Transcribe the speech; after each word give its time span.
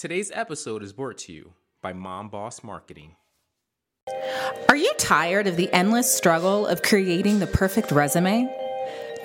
Today's 0.00 0.30
episode 0.32 0.82
is 0.82 0.94
brought 0.94 1.18
to 1.18 1.32
you 1.34 1.52
by 1.82 1.92
Mom 1.92 2.30
Boss 2.30 2.64
Marketing. 2.64 3.16
Are 4.70 4.74
you 4.74 4.90
tired 4.96 5.46
of 5.46 5.56
the 5.58 5.70
endless 5.74 6.10
struggle 6.10 6.66
of 6.66 6.80
creating 6.80 7.38
the 7.38 7.46
perfect 7.46 7.92
resume? 7.92 8.48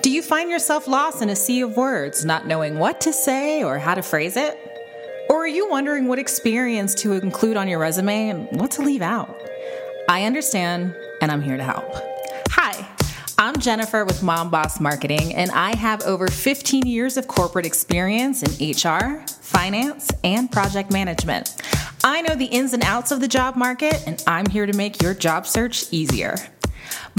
Do 0.02 0.10
you 0.10 0.20
find 0.20 0.50
yourself 0.50 0.86
lost 0.86 1.22
in 1.22 1.30
a 1.30 1.34
sea 1.34 1.62
of 1.62 1.78
words, 1.78 2.26
not 2.26 2.46
knowing 2.46 2.78
what 2.78 3.00
to 3.00 3.14
say 3.14 3.64
or 3.64 3.78
how 3.78 3.94
to 3.94 4.02
phrase 4.02 4.36
it? 4.36 4.58
Or 5.30 5.44
are 5.44 5.48
you 5.48 5.66
wondering 5.70 6.08
what 6.08 6.18
experience 6.18 6.94
to 6.96 7.12
include 7.12 7.56
on 7.56 7.68
your 7.68 7.78
resume 7.78 8.28
and 8.28 8.60
what 8.60 8.70
to 8.72 8.82
leave 8.82 9.00
out? 9.00 9.34
I 10.10 10.24
understand, 10.24 10.94
and 11.22 11.32
I'm 11.32 11.40
here 11.40 11.56
to 11.56 11.64
help. 11.64 11.90
Hi, 12.50 12.86
I'm 13.38 13.58
Jennifer 13.58 14.04
with 14.04 14.22
Mom 14.22 14.50
Boss 14.50 14.78
Marketing, 14.78 15.34
and 15.34 15.50
I 15.52 15.74
have 15.74 16.02
over 16.02 16.28
15 16.28 16.86
years 16.86 17.16
of 17.16 17.28
corporate 17.28 17.64
experience 17.64 18.42
in 18.42 18.72
HR, 18.72 19.24
finance, 19.46 20.10
and 20.24 20.50
project 20.50 20.90
management. 20.90 21.62
I 22.04 22.22
know 22.22 22.34
the 22.34 22.46
ins 22.46 22.72
and 22.72 22.82
outs 22.84 23.12
of 23.12 23.20
the 23.20 23.28
job 23.28 23.56
market, 23.56 24.02
and 24.06 24.22
I'm 24.26 24.46
here 24.46 24.66
to 24.66 24.76
make 24.76 25.00
your 25.00 25.14
job 25.14 25.46
search 25.46 25.92
easier. 25.92 26.36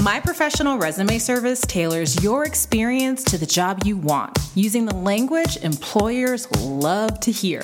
My 0.04 0.20
professional 0.20 0.78
resume 0.78 1.18
service 1.18 1.62
tailors 1.62 2.24
your 2.24 2.46
experience 2.46 3.24
to 3.26 3.38
the 3.38 3.46
job 3.46 3.84
you 3.86 3.98
want 3.98 4.38
using 4.54 4.86
the 4.86 4.96
language 4.96 5.58
employers 5.58 6.50
love 6.62 7.20
to 7.22 7.32
hear. 7.32 7.62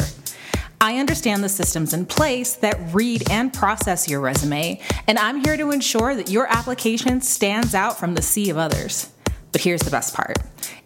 I 0.81 0.97
understand 0.97 1.43
the 1.43 1.49
systems 1.49 1.93
in 1.93 2.05
place 2.05 2.55
that 2.55 2.77
read 2.93 3.29
and 3.29 3.53
process 3.53 4.09
your 4.09 4.19
resume, 4.19 4.81
and 5.07 5.17
I'm 5.17 5.43
here 5.43 5.55
to 5.55 5.71
ensure 5.71 6.15
that 6.15 6.29
your 6.29 6.47
application 6.47 7.21
stands 7.21 7.73
out 7.73 7.97
from 7.97 8.15
the 8.15 8.21
sea 8.21 8.49
of 8.49 8.57
others. 8.57 9.09
But 9.53 9.61
here's 9.61 9.81
the 9.81 9.91
best 9.91 10.13
part 10.13 10.37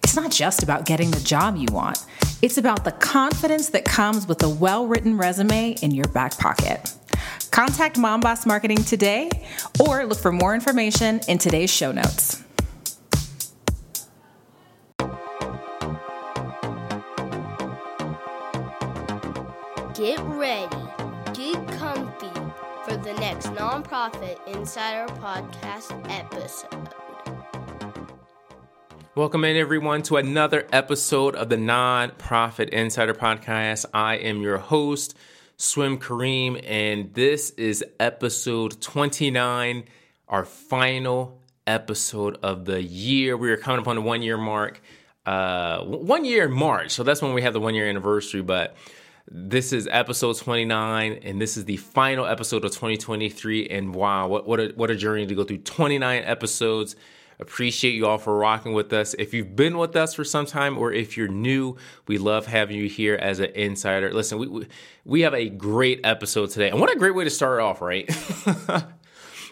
it's 0.04 0.16
not 0.16 0.32
just 0.32 0.64
about 0.64 0.86
getting 0.86 1.12
the 1.12 1.20
job 1.20 1.56
you 1.58 1.68
want, 1.72 2.06
it's 2.42 2.58
about 2.58 2.84
the 2.84 2.92
confidence 2.92 3.70
that 3.70 3.86
comes 3.86 4.28
with 4.28 4.44
a 4.44 4.50
well 4.50 4.88
written 4.88 5.18
resume 5.18 5.76
in 5.82 5.92
your 5.92 6.08
back 6.10 6.38
pocket. 6.38 6.94
Contact 7.52 7.98
Mom 7.98 8.20
Boss 8.20 8.46
Marketing 8.46 8.78
today 8.78 9.30
or 9.80 10.06
look 10.06 10.20
for 10.20 10.32
more 10.32 10.54
information 10.54 11.20
in 11.28 11.38
today's 11.38 11.72
show 11.72 11.92
notes. 11.92 12.44
Get 19.96 20.20
ready, 20.20 20.78
get 21.34 21.68
comfy 21.70 22.30
for 22.86 22.96
the 22.98 23.14
next 23.20 23.48
Nonprofit 23.48 24.38
Insider 24.48 25.12
Podcast 25.16 25.92
episode. 26.12 27.07
Welcome 29.18 29.46
in, 29.46 29.58
everyone, 29.58 30.04
to 30.04 30.18
another 30.18 30.68
episode 30.72 31.36
of 31.36 31.50
the 31.50 31.56
Nonprofit 31.56 32.70
Insider 32.70 33.16
Podcast. 33.16 33.86
I 33.92 34.18
am 34.18 34.44
your 34.44 34.60
host, 34.60 35.18
Swim 35.56 35.98
Karim, 35.98 36.56
and 36.64 37.12
this 37.16 37.50
is 37.50 37.84
episode 38.00 38.80
29, 38.80 39.86
our 40.28 40.46
final 40.46 41.42
episode 41.66 42.38
of 42.44 42.66
the 42.66 42.84
year. 42.84 43.36
We 43.36 43.50
are 43.50 43.58
coming 43.58 43.80
up 43.80 43.88
on 43.88 43.96
the 43.96 44.04
one 44.04 44.22
year 44.22 44.38
mark. 44.38 44.82
Uh, 45.26 45.84
one 45.84 46.24
year 46.24 46.46
in 46.46 46.52
March, 46.52 46.92
so 46.92 47.02
that's 47.02 47.20
when 47.20 47.34
we 47.34 47.42
have 47.42 47.54
the 47.54 47.60
one 47.60 47.74
year 47.74 47.90
anniversary. 47.90 48.44
But 48.44 48.78
this 49.28 49.74
is 49.74 49.88
episode 49.90 50.38
29, 50.38 51.22
and 51.24 51.42
this 51.42 51.58
is 51.58 51.66
the 51.66 51.78
final 51.78 52.28
episode 52.28 52.64
of 52.64 52.70
2023. 52.70 53.68
And 53.68 53.96
wow, 53.96 54.28
what, 54.28 54.48
what, 54.48 54.60
a, 54.60 54.74
what 54.76 54.92
a 54.92 54.96
journey 54.96 55.26
to 55.26 55.34
go 55.34 55.44
through 55.44 55.58
29 55.58 56.24
episodes. 56.24 56.96
Appreciate 57.40 57.94
you 57.94 58.08
all 58.08 58.18
for 58.18 58.36
rocking 58.36 58.74
with 58.74 58.92
us. 58.94 59.14
If 59.20 59.34
you've 59.34 59.56
been 59.56 59.78
with 59.78 59.96
us 59.96 60.14
for 60.14 60.24
some 60.24 60.46
time 60.46 60.78
or 60.78 60.92
if 60.92 61.16
you're 61.16 61.28
new, 61.28 61.78
we 62.08 62.18
love 62.18 62.48
having 62.48 62.78
you 62.78 62.90
here 62.90 63.16
as 63.16 63.40
an 63.40 63.52
insider. 63.54 64.12
Listen, 64.12 64.40
we, 64.40 64.48
we, 64.48 64.68
we 65.06 65.22
have 65.22 65.36
a 65.36 65.50
great 65.50 66.02
episode 66.04 66.50
today. 66.50 66.70
And 66.70 66.80
what 66.80 66.92
a 66.92 66.98
great 66.98 67.14
way 67.14 67.24
to 67.24 67.30
start 67.30 67.60
off, 67.60 67.82
right? 67.82 68.10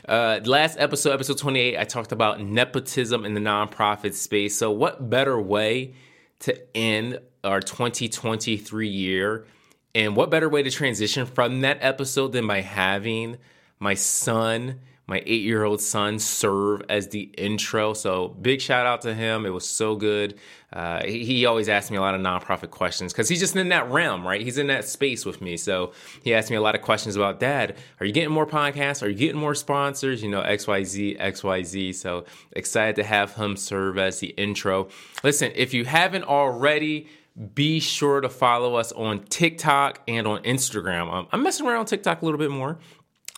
Uh, 0.07 0.39
last 0.45 0.77
episode, 0.77 1.13
episode 1.13 1.35
28, 1.39 1.79
I 1.79 1.83
talked 1.83 2.11
about 2.11 2.39
nepotism 2.39 3.25
in 3.25 3.33
the 3.33 3.39
nonprofit 3.39 4.13
space. 4.13 4.55
So, 4.55 4.69
what 4.69 5.09
better 5.09 5.41
way 5.41 5.95
to 6.41 6.77
end 6.77 7.19
our 7.43 7.59
2023 7.59 8.87
year 8.87 9.47
and 9.95 10.15
what 10.15 10.29
better 10.29 10.49
way 10.49 10.61
to 10.61 10.69
transition 10.69 11.25
from 11.25 11.61
that 11.61 11.79
episode 11.81 12.33
than 12.33 12.45
by 12.45 12.61
having 12.61 13.37
my 13.79 13.93
son, 13.93 14.81
my 15.07 15.21
eight 15.25 15.43
year 15.43 15.63
old 15.63 15.81
son, 15.81 16.19
serve 16.19 16.81
as 16.89 17.09
the 17.09 17.21
intro? 17.37 17.93
So, 17.93 18.29
big 18.29 18.61
shout 18.61 18.85
out 18.85 19.01
to 19.01 19.13
him. 19.13 19.45
It 19.45 19.49
was 19.49 19.67
so 19.67 19.95
good. 19.95 20.39
Uh, 20.73 21.03
he, 21.05 21.23
he 21.23 21.45
always 21.45 21.69
asks 21.69 21.89
me 21.89 21.97
a 21.97 22.01
lot 22.01 22.15
of 22.15 22.21
nonprofit 22.21 22.71
questions 22.71 23.13
because 23.13 23.29
he's 23.29 23.39
just 23.39 23.55
in 23.55 23.69
that 23.69 23.89
realm, 23.89 24.27
right? 24.27 24.41
He's 24.41 24.57
in 24.57 24.67
that 24.67 24.85
space 24.85 25.25
with 25.25 25.41
me. 25.41 25.57
So, 25.57 25.93
he 26.23 26.33
asked 26.33 26.49
me 26.49 26.57
a 26.57 26.61
lot 26.61 26.75
of 26.75 26.81
questions 26.81 27.15
about 27.15 27.39
Dad, 27.39 27.77
are 27.99 28.05
you 28.05 28.13
getting 28.13 28.31
more 28.31 28.47
podcasts? 28.47 29.03
Are 29.03 29.09
you 29.09 29.15
getting 29.15 29.39
more 29.39 29.55
sponsors? 29.55 30.23
You 30.23 30.29
know, 30.29 30.41
XYZ, 30.41 31.19
XYZ. 31.19 31.95
So, 31.95 32.25
excited 32.51 32.95
to 32.97 33.03
have 33.03 33.35
him 33.35 33.55
serve 33.57 33.97
as 33.97 34.19
the 34.19 34.27
intro. 34.29 34.89
Listen, 35.23 35.51
if 35.55 35.73
you 35.73 35.85
haven't 35.85 36.23
already, 36.23 37.07
be 37.53 37.79
sure 37.79 38.21
to 38.21 38.29
follow 38.29 38.75
us 38.75 38.91
on 38.93 39.23
TikTok 39.25 40.01
and 40.07 40.25
on 40.25 40.41
Instagram. 40.43 41.11
Um, 41.11 41.27
I'm 41.31 41.43
messing 41.43 41.65
around 41.65 41.79
on 41.79 41.85
TikTok 41.85 42.21
a 42.21 42.25
little 42.25 42.37
bit 42.37 42.51
more. 42.51 42.79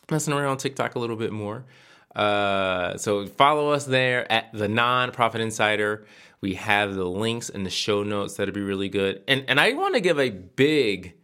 Messing 0.09 0.33
around 0.33 0.45
on 0.45 0.57
TikTok 0.57 0.95
a 0.95 0.99
little 0.99 1.15
bit 1.15 1.31
more. 1.31 1.65
Uh, 2.15 2.97
so 2.97 3.27
follow 3.27 3.71
us 3.71 3.85
there 3.85 4.29
at 4.31 4.51
the 4.53 4.67
Nonprofit 4.67 5.39
Insider. 5.39 6.05
We 6.41 6.55
have 6.55 6.95
the 6.95 7.05
links 7.05 7.49
in 7.49 7.63
the 7.63 7.69
show 7.69 8.03
notes. 8.03 8.35
That'd 8.35 8.53
be 8.53 8.61
really 8.61 8.89
good. 8.89 9.23
And 9.27 9.45
and 9.47 9.59
I 9.59 9.73
want 9.73 9.95
to 9.95 10.01
give 10.01 10.19
a 10.19 10.29
big, 10.29 11.15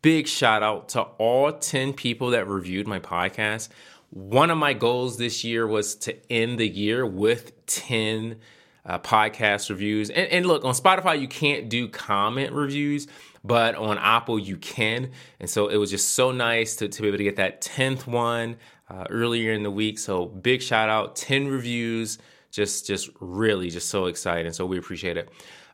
big 0.00 0.26
shout 0.26 0.62
out 0.62 0.90
to 0.90 1.02
all 1.02 1.52
10 1.52 1.92
people 1.92 2.30
that 2.30 2.46
reviewed 2.46 2.86
my 2.86 3.00
podcast. 3.00 3.68
One 4.10 4.50
of 4.50 4.56
my 4.56 4.72
goals 4.72 5.18
this 5.18 5.44
year 5.44 5.66
was 5.66 5.94
to 5.96 6.32
end 6.32 6.58
the 6.58 6.68
year 6.68 7.04
with 7.04 7.66
10 7.66 8.38
uh, 8.88 8.98
podcast 8.98 9.68
reviews. 9.68 10.10
And, 10.10 10.26
and 10.28 10.46
look, 10.46 10.64
on 10.64 10.72
Spotify, 10.74 11.20
you 11.20 11.28
can't 11.28 11.68
do 11.68 11.88
comment 11.88 12.52
reviews, 12.52 13.06
but 13.44 13.74
on 13.74 13.98
Apple, 13.98 14.38
you 14.38 14.56
can. 14.56 15.10
And 15.38 15.48
so 15.48 15.68
it 15.68 15.76
was 15.76 15.90
just 15.90 16.14
so 16.14 16.32
nice 16.32 16.76
to, 16.76 16.88
to 16.88 17.02
be 17.02 17.08
able 17.08 17.18
to 17.18 17.24
get 17.24 17.36
that 17.36 17.60
10th 17.60 18.06
one 18.06 18.56
uh, 18.88 19.04
earlier 19.10 19.52
in 19.52 19.62
the 19.62 19.70
week. 19.70 19.98
So 19.98 20.24
big 20.24 20.62
shout 20.62 20.88
out, 20.88 21.14
10 21.14 21.48
reviews. 21.48 22.18
Just, 22.50 22.86
just 22.86 23.10
really, 23.20 23.68
just 23.68 23.90
so 23.90 24.06
exciting. 24.06 24.52
So 24.54 24.64
we 24.64 24.78
appreciate 24.78 25.18
it. 25.18 25.28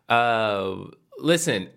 Uh, 0.08 0.75
listen, 1.19 1.69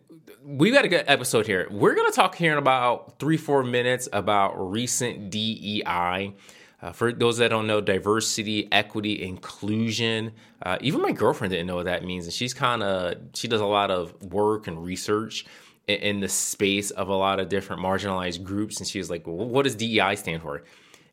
we've 0.43 0.73
got 0.73 0.85
a 0.85 0.87
good 0.87 1.05
episode 1.07 1.45
here. 1.45 1.67
We're 1.69 1.93
going 1.93 2.09
to 2.09 2.15
talk 2.15 2.33
here 2.33 2.51
in 2.51 2.57
about 2.57 3.19
three, 3.19 3.37
four 3.37 3.63
minutes 3.63 4.09
about 4.11 4.71
recent 4.71 5.29
DEI. 5.29 6.33
Uh, 6.79 6.91
for 6.91 7.11
those 7.11 7.37
that 7.37 7.47
don't 7.49 7.65
know, 7.65 7.81
diversity, 7.81 8.67
equity, 8.71 9.23
inclusion. 9.23 10.31
Uh, 10.61 10.77
even 10.81 11.01
my 11.01 11.11
girlfriend 11.11 11.51
didn't 11.51 11.65
know 11.65 11.75
what 11.75 11.85
that 11.85 12.03
means, 12.03 12.25
and 12.25 12.33
she's 12.33 12.53
kind 12.53 12.83
of 12.83 13.15
she 13.33 13.47
does 13.47 13.61
a 13.61 13.65
lot 13.65 13.89
of 13.89 14.13
work 14.31 14.67
and 14.67 14.83
research 14.83 15.45
in, 15.87 15.95
in, 15.97 16.19
the 16.19 16.29
space 16.29 16.91
of 16.91 17.09
a 17.09 17.15
lot 17.15 17.39
of 17.39 17.49
different 17.49 17.81
marginalized 17.81 18.43
groups, 18.43 18.77
and 18.77 18.87
she 18.87 18.99
was 18.99 19.09
like, 19.09 19.25
well, 19.25 19.37
"What 19.37 19.63
does 19.63 19.75
DEI 19.75 20.13
stand 20.15 20.43
for?" 20.43 20.63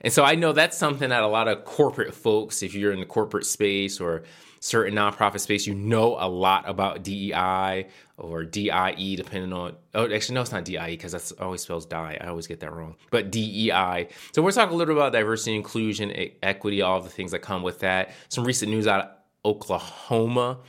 And 0.02 0.12
so 0.12 0.22
I 0.22 0.34
know 0.34 0.52
that's 0.52 0.76
something 0.76 1.08
that 1.08 1.22
a 1.22 1.26
lot 1.26 1.48
of 1.48 1.64
corporate 1.64 2.14
folks, 2.14 2.62
if 2.62 2.74
you're 2.74 2.92
in 2.92 3.00
the 3.00 3.06
corporate 3.06 3.46
space 3.46 4.00
or 4.00 4.24
certain 4.64 4.94
nonprofit 4.94 5.40
space, 5.40 5.66
you 5.66 5.74
know 5.74 6.16
a 6.18 6.26
lot 6.26 6.66
about 6.66 7.02
DEI 7.02 7.86
or 8.16 8.44
DIE, 8.44 9.14
depending 9.14 9.52
on. 9.52 9.76
Oh, 9.92 10.10
actually, 10.10 10.36
no, 10.36 10.40
it's 10.40 10.52
not 10.52 10.64
DIE 10.64 10.92
because 10.92 11.12
that's 11.12 11.32
always 11.32 11.60
spells 11.60 11.84
die. 11.84 12.16
I 12.18 12.28
always 12.28 12.46
get 12.46 12.60
that 12.60 12.72
wrong. 12.72 12.96
But 13.10 13.30
DEI. 13.30 14.08
So 14.32 14.40
we're 14.40 14.52
talking 14.52 14.72
a 14.72 14.76
little 14.76 14.96
about 14.96 15.12
diversity, 15.12 15.54
inclusion, 15.54 16.10
equity, 16.42 16.80
all 16.80 17.02
the 17.02 17.10
things 17.10 17.32
that 17.32 17.40
come 17.40 17.62
with 17.62 17.80
that. 17.80 18.12
Some 18.30 18.44
recent 18.44 18.70
news 18.70 18.86
out 18.86 19.00
of 19.02 19.10
Oklahoma 19.44 20.60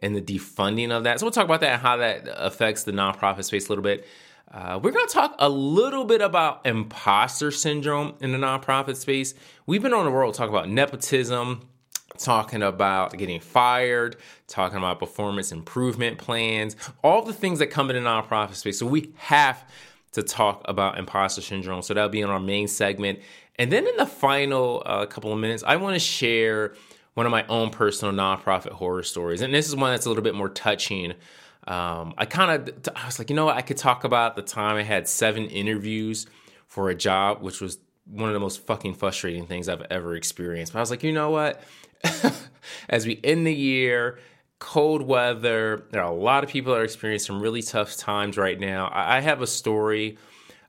and 0.00 0.16
the 0.16 0.22
defunding 0.22 0.90
of 0.90 1.04
that. 1.04 1.20
So 1.20 1.26
we'll 1.26 1.32
talk 1.32 1.44
about 1.44 1.60
that 1.60 1.74
and 1.74 1.80
how 1.80 1.98
that 1.98 2.26
affects 2.26 2.82
the 2.82 2.92
nonprofit 2.92 3.44
space 3.44 3.66
a 3.66 3.68
little 3.68 3.84
bit. 3.84 4.04
Uh, 4.50 4.80
we're 4.82 4.90
going 4.90 5.06
to 5.06 5.12
talk 5.12 5.36
a 5.38 5.48
little 5.48 6.04
bit 6.04 6.20
about 6.20 6.66
imposter 6.66 7.52
syndrome 7.52 8.14
in 8.20 8.32
the 8.32 8.38
nonprofit 8.38 8.96
space. 8.96 9.34
We've 9.64 9.82
been 9.82 9.94
on 9.94 10.04
the 10.04 10.10
world 10.10 10.34
talking 10.34 10.52
about 10.52 10.68
nepotism, 10.68 11.68
talking 12.18 12.62
about 12.62 13.16
getting 13.16 13.40
fired, 13.40 14.16
talking 14.46 14.78
about 14.78 14.98
performance 14.98 15.52
improvement 15.52 16.18
plans, 16.18 16.76
all 17.02 17.22
the 17.22 17.32
things 17.32 17.58
that 17.58 17.68
come 17.68 17.90
in 17.90 18.02
the 18.02 18.08
nonprofit 18.08 18.54
space. 18.54 18.78
So 18.78 18.86
we 18.86 19.12
have 19.16 19.64
to 20.12 20.22
talk 20.22 20.62
about 20.66 20.98
imposter 20.98 21.42
syndrome. 21.42 21.82
So 21.82 21.94
that'll 21.94 22.08
be 22.08 22.20
in 22.20 22.30
our 22.30 22.40
main 22.40 22.68
segment. 22.68 23.20
And 23.56 23.70
then 23.70 23.86
in 23.86 23.96
the 23.96 24.06
final 24.06 24.82
uh, 24.86 25.06
couple 25.06 25.32
of 25.32 25.38
minutes, 25.38 25.62
I 25.66 25.76
want 25.76 25.94
to 25.94 26.00
share 26.00 26.74
one 27.14 27.26
of 27.26 27.32
my 27.32 27.46
own 27.46 27.70
personal 27.70 28.14
nonprofit 28.14 28.72
horror 28.72 29.02
stories. 29.02 29.40
And 29.40 29.54
this 29.54 29.68
is 29.68 29.76
one 29.76 29.92
that's 29.92 30.06
a 30.06 30.08
little 30.08 30.24
bit 30.24 30.34
more 30.34 30.48
touching. 30.48 31.14
Um, 31.66 32.14
I 32.18 32.26
kind 32.26 32.68
of, 32.68 32.88
I 32.94 33.06
was 33.06 33.18
like, 33.18 33.30
you 33.30 33.36
know 33.36 33.46
what? 33.46 33.56
I 33.56 33.62
could 33.62 33.76
talk 33.76 34.04
about 34.04 34.36
the 34.36 34.42
time 34.42 34.76
I 34.76 34.82
had 34.82 35.08
seven 35.08 35.46
interviews 35.46 36.26
for 36.66 36.90
a 36.90 36.94
job, 36.94 37.42
which 37.42 37.60
was 37.60 37.78
one 38.06 38.28
of 38.28 38.34
the 38.34 38.40
most 38.40 38.66
fucking 38.66 38.94
frustrating 38.94 39.46
things 39.46 39.68
I've 39.68 39.82
ever 39.90 40.14
experienced. 40.14 40.72
But 40.72 40.80
I 40.80 40.82
was 40.82 40.90
like, 40.90 41.02
you 41.02 41.12
know 41.12 41.30
what? 41.30 41.62
As 42.88 43.06
we 43.06 43.20
end 43.24 43.46
the 43.46 43.54
year, 43.54 44.18
cold 44.64 45.02
weather. 45.02 45.84
There 45.90 46.02
are 46.02 46.10
a 46.10 46.14
lot 46.14 46.42
of 46.42 46.50
people 46.50 46.72
that 46.72 46.80
are 46.80 46.84
experiencing 46.84 47.26
some 47.26 47.42
really 47.42 47.62
tough 47.62 47.96
times 47.96 48.38
right 48.38 48.58
now. 48.58 48.90
I, 48.92 49.20
have 49.20 49.42
a 49.42 49.46
story 49.46 50.16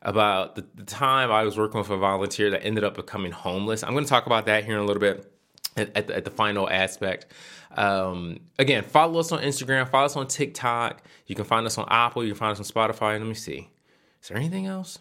about 0.02 0.56
the, 0.56 0.66
the, 0.76 0.84
time 0.84 1.32
I 1.32 1.44
was 1.44 1.58
working 1.58 1.80
with 1.80 1.90
a 1.90 1.98
volunteer 1.98 2.52
that 2.52 2.66
ended 2.66 2.84
up 2.84 2.96
becoming 2.96 3.32
homeless. 3.32 3.84
I'm 3.84 3.94
going 3.94 4.04
to 4.04 4.10
talk 4.10 4.26
about 4.26 4.48
that 4.48 4.66
here 4.66 4.76
in 4.76 4.82
a 4.82 4.86
little 4.86 5.00
bit 5.00 5.32
at, 5.78 5.96
at, 5.96 6.08
the, 6.08 6.16
at 6.18 6.26
the, 6.26 6.32
final 6.32 6.70
aspect. 6.70 7.28
Um, 7.76 8.42
again, 8.60 8.84
follow 8.84 9.20
us 9.20 9.32
on 9.32 9.42
Instagram, 9.42 9.90
follow 9.90 10.06
us 10.06 10.18
on 10.18 10.28
TikTok. 10.28 11.02
You 11.28 11.36
can 11.36 11.46
find 11.46 11.66
us 11.66 11.78
on 11.78 11.88
Apple, 11.90 12.24
you 12.24 12.32
can 12.32 12.40
find 12.40 12.52
us 12.52 12.60
on 12.60 12.66
Spotify. 12.66 13.18
Let 13.18 13.22
me 13.22 13.34
see. 13.34 13.70
Is 14.22 14.28
there 14.28 14.38
anything 14.38 14.66
else? 14.66 15.00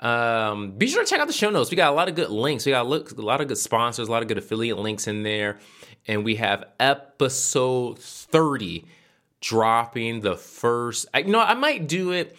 Um, 0.00 0.72
be 0.72 0.86
sure 0.86 1.02
to 1.02 1.08
check 1.08 1.20
out 1.20 1.26
the 1.26 1.32
show 1.32 1.50
notes. 1.50 1.70
We 1.70 1.76
got 1.76 1.92
a 1.92 1.96
lot 1.96 2.08
of 2.08 2.14
good 2.14 2.30
links. 2.30 2.64
We 2.64 2.72
got 2.72 2.86
a 2.86 3.22
lot 3.22 3.40
of 3.40 3.48
good 3.48 3.58
sponsors, 3.58 4.08
a 4.08 4.10
lot 4.10 4.22
of 4.22 4.28
good 4.28 4.38
affiliate 4.38 4.78
links 4.78 5.06
in 5.06 5.22
there. 5.22 5.58
And 6.06 6.24
we 6.24 6.36
have 6.36 6.64
episode 6.78 7.98
30 7.98 8.84
dropping 9.40 10.20
the 10.20 10.36
first. 10.36 11.06
I, 11.12 11.20
you 11.20 11.32
know, 11.32 11.40
I 11.40 11.54
might 11.54 11.88
do 11.88 12.12
it. 12.12 12.36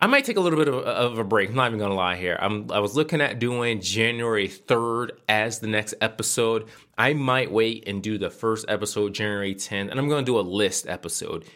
I 0.00 0.06
might 0.06 0.24
take 0.24 0.36
a 0.36 0.40
little 0.40 0.58
bit 0.58 0.68
of, 0.68 0.76
of 0.76 1.18
a 1.18 1.24
break. 1.24 1.48
I'm 1.50 1.56
not 1.56 1.68
even 1.68 1.80
gonna 1.80 1.94
lie 1.94 2.16
here. 2.16 2.38
I'm, 2.40 2.70
I 2.70 2.78
was 2.78 2.94
looking 2.94 3.20
at 3.20 3.40
doing 3.40 3.80
January 3.80 4.48
3rd 4.48 5.10
as 5.28 5.58
the 5.58 5.66
next 5.66 5.94
episode. 6.00 6.68
I 6.96 7.14
might 7.14 7.50
wait 7.50 7.88
and 7.88 8.00
do 8.00 8.16
the 8.16 8.30
first 8.30 8.64
episode 8.68 9.14
January 9.14 9.56
10th, 9.56 9.90
and 9.90 9.98
I'm 9.98 10.08
gonna 10.08 10.24
do 10.24 10.38
a 10.38 10.40
list 10.40 10.86
episode. 10.86 11.46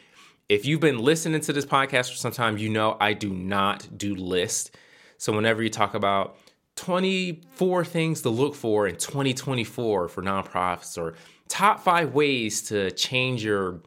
If 0.49 0.67
you've 0.67 0.81
been 0.81 0.99
listening 0.99 1.41
to 1.43 1.53
this 1.53 1.65
podcast 1.65 2.11
for 2.11 2.17
some 2.17 2.33
time, 2.33 2.59
you 2.59 2.69
know 2.69 2.97
I 3.01 3.13
do 3.13 3.31
not 3.31 3.97
do 3.97 4.17
list. 4.17 4.77
So 5.23 5.33
whenever 5.33 5.63
you 5.63 5.71
talk 5.71 5.95
about 5.95 6.37
24 6.75 7.85
things 7.85 8.23
to 8.23 8.29
look 8.29 8.57
for 8.57 8.89
in 8.89 8.97
2024 8.97 10.09
for 10.09 10.21
nonprofits 10.21 10.99
or 10.99 11.15
top 11.47 11.79
five 11.79 12.13
ways 12.13 12.63
to 12.63 12.91
change 12.91 13.45
your 13.45 13.83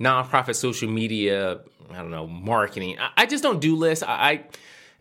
nonprofit 0.00 0.54
social 0.54 0.88
media, 0.88 1.60
I 1.90 1.96
don't 1.98 2.10
know, 2.10 2.26
marketing. 2.26 2.96
I, 3.18 3.26
just 3.26 3.42
don't 3.42 3.60
do 3.60 3.76
lists. 3.76 4.02
I, 4.02 4.12
I, 4.12 4.44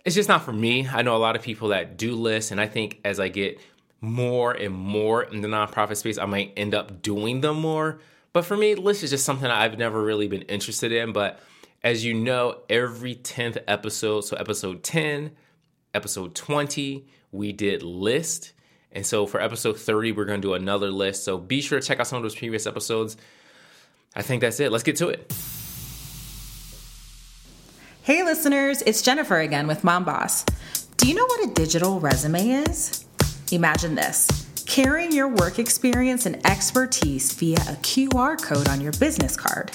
it's 0.03 0.13
just 0.13 0.27
not 0.27 0.43
for 0.43 0.51
me. 0.51 0.85
I 0.89 1.03
know 1.03 1.15
a 1.15 1.23
lot 1.23 1.37
of 1.37 1.41
people 1.41 1.69
that 1.69 1.95
do 1.95 2.15
lists, 2.15 2.51
and 2.51 2.59
I 2.59 2.67
think 2.67 2.99
as 3.05 3.17
I 3.17 3.29
get 3.29 3.57
more 4.01 4.51
and 4.51 4.73
more 4.75 5.23
in 5.23 5.39
the 5.39 5.47
nonprofit 5.47 5.95
space, 5.95 6.17
I 6.17 6.25
might 6.25 6.51
end 6.57 6.75
up 6.75 7.01
doing 7.01 7.39
them 7.39 7.61
more. 7.61 8.01
But 8.33 8.43
for 8.43 8.57
me, 8.57 8.75
lists 8.75 9.03
is 9.03 9.11
just 9.11 9.23
something 9.23 9.49
I've 9.49 9.77
never 9.77 10.03
really 10.03 10.27
been 10.27 10.41
interested 10.41 10.91
in. 10.91 11.13
But 11.13 11.39
as 11.81 12.03
you 12.03 12.13
know, 12.13 12.59
every 12.69 13.15
10th 13.15 13.59
episode, 13.69 14.25
so 14.25 14.35
episode 14.35 14.83
10, 14.83 15.31
episode 15.97 16.35
20, 16.35 17.05
we 17.31 17.51
did 17.51 17.83
list. 17.83 18.53
And 18.91 19.05
so 19.05 19.25
for 19.25 19.41
episode 19.41 19.77
30, 19.77 20.13
we're 20.13 20.25
going 20.25 20.41
to 20.41 20.47
do 20.47 20.53
another 20.53 20.91
list. 20.91 21.25
So 21.25 21.38
be 21.38 21.59
sure 21.59 21.79
to 21.79 21.85
check 21.85 21.99
out 21.99 22.07
some 22.07 22.17
of 22.17 22.23
those 22.23 22.35
previous 22.35 22.65
episodes. 22.65 23.17
I 24.15 24.21
think 24.21 24.41
that's 24.41 24.59
it. 24.59 24.71
Let's 24.71 24.83
get 24.83 24.95
to 24.97 25.09
it. 25.09 25.33
Hey, 28.03 28.23
listeners, 28.23 28.81
it's 28.83 29.01
Jennifer 29.01 29.39
again 29.39 29.67
with 29.67 29.83
Mom 29.83 30.05
Boss. 30.05 30.45
Do 30.95 31.09
you 31.09 31.15
know 31.15 31.25
what 31.25 31.49
a 31.49 31.53
digital 31.53 31.99
resume 31.99 32.49
is? 32.49 33.05
Imagine 33.51 33.95
this 33.95 34.46
carrying 34.67 35.13
your 35.13 35.29
work 35.29 35.59
experience 35.59 36.25
and 36.25 36.45
expertise 36.45 37.31
via 37.31 37.55
a 37.55 37.77
QR 37.81 38.39
code 38.39 38.67
on 38.67 38.81
your 38.81 38.91
business 38.93 39.37
card. 39.37 39.71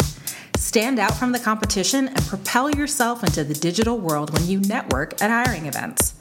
Stand 0.56 0.98
out 0.98 1.14
from 1.14 1.32
the 1.32 1.38
competition 1.38 2.08
and 2.08 2.22
propel 2.26 2.70
yourself 2.70 3.24
into 3.24 3.42
the 3.42 3.54
digital 3.54 3.98
world 3.98 4.30
when 4.32 4.46
you 4.46 4.60
network 4.60 5.20
at 5.22 5.30
hiring 5.30 5.66
events. 5.66 6.14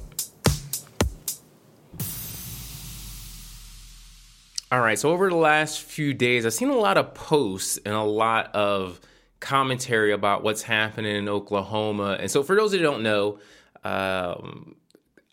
All 4.72 4.82
right, 4.82 5.00
so 5.00 5.10
over 5.10 5.30
the 5.30 5.36
last 5.36 5.82
few 5.82 6.14
days, 6.14 6.46
I've 6.46 6.54
seen 6.54 6.70
a 6.70 6.78
lot 6.78 6.98
of 6.98 7.16
posts 7.16 7.80
and 7.84 7.96
a 7.96 8.04
lot 8.04 8.54
of 8.54 9.00
commentary 9.40 10.12
about 10.12 10.44
what's 10.44 10.62
happening 10.62 11.16
in 11.16 11.28
Oklahoma. 11.28 12.18
And 12.20 12.30
so, 12.30 12.44
for 12.44 12.56
those 12.56 12.72
who 12.72 12.78
don't 12.78 13.02
know, 13.02 13.40
um, 13.84 14.76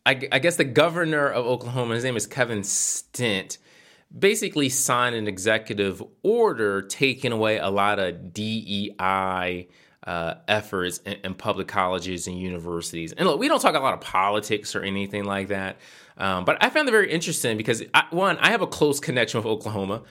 I, 0.07 0.29
I, 0.31 0.39
guess 0.39 0.55
the 0.55 0.65
governor 0.65 1.27
of 1.27 1.47
Oklahoma, 1.47 1.95
his 1.97 2.05
name 2.05 2.17
is 2.17 2.29
Kevin 2.29 2.63
Stitt, 2.63 3.59
basically 4.17 4.69
signed 4.69 5.17
an 5.17 5.27
executive 5.27 6.01
order 6.23 6.81
taking 6.83 7.33
away 7.33 7.59
a 7.59 7.69
lot 7.69 7.99
of 7.99 8.33
DEI. 8.33 9.69
Uh, 10.05 10.39
efforts 10.47 10.99
in, 10.99 11.15
in, 11.25 11.35
public 11.35 11.67
colleges 11.67 12.29
and 12.29 12.39
universities. 12.39 13.13
And 13.13 13.27
look, 13.27 13.41
we 13.41 13.49
don't 13.49 13.61
talk 13.61 13.75
a 13.75 13.81
lot 13.81 13.93
of 13.93 14.01
politics 14.01 14.77
or 14.77 14.83
anything 14.83 15.25
like 15.25 15.49
that. 15.49 15.79
Um, 16.17 16.45
but 16.45 16.63
I 16.63 16.71
found 16.71 16.89
it 16.89 16.93
very 16.93 17.11
interesting 17.11 17.57
because, 17.57 17.83
I, 17.93 18.05
one, 18.11 18.39
I 18.39 18.53
have 18.53 18.63
a 18.63 18.69
close 18.69 19.01
connection 19.01 19.39
with 19.39 19.47
Oklahoma. 19.47 20.03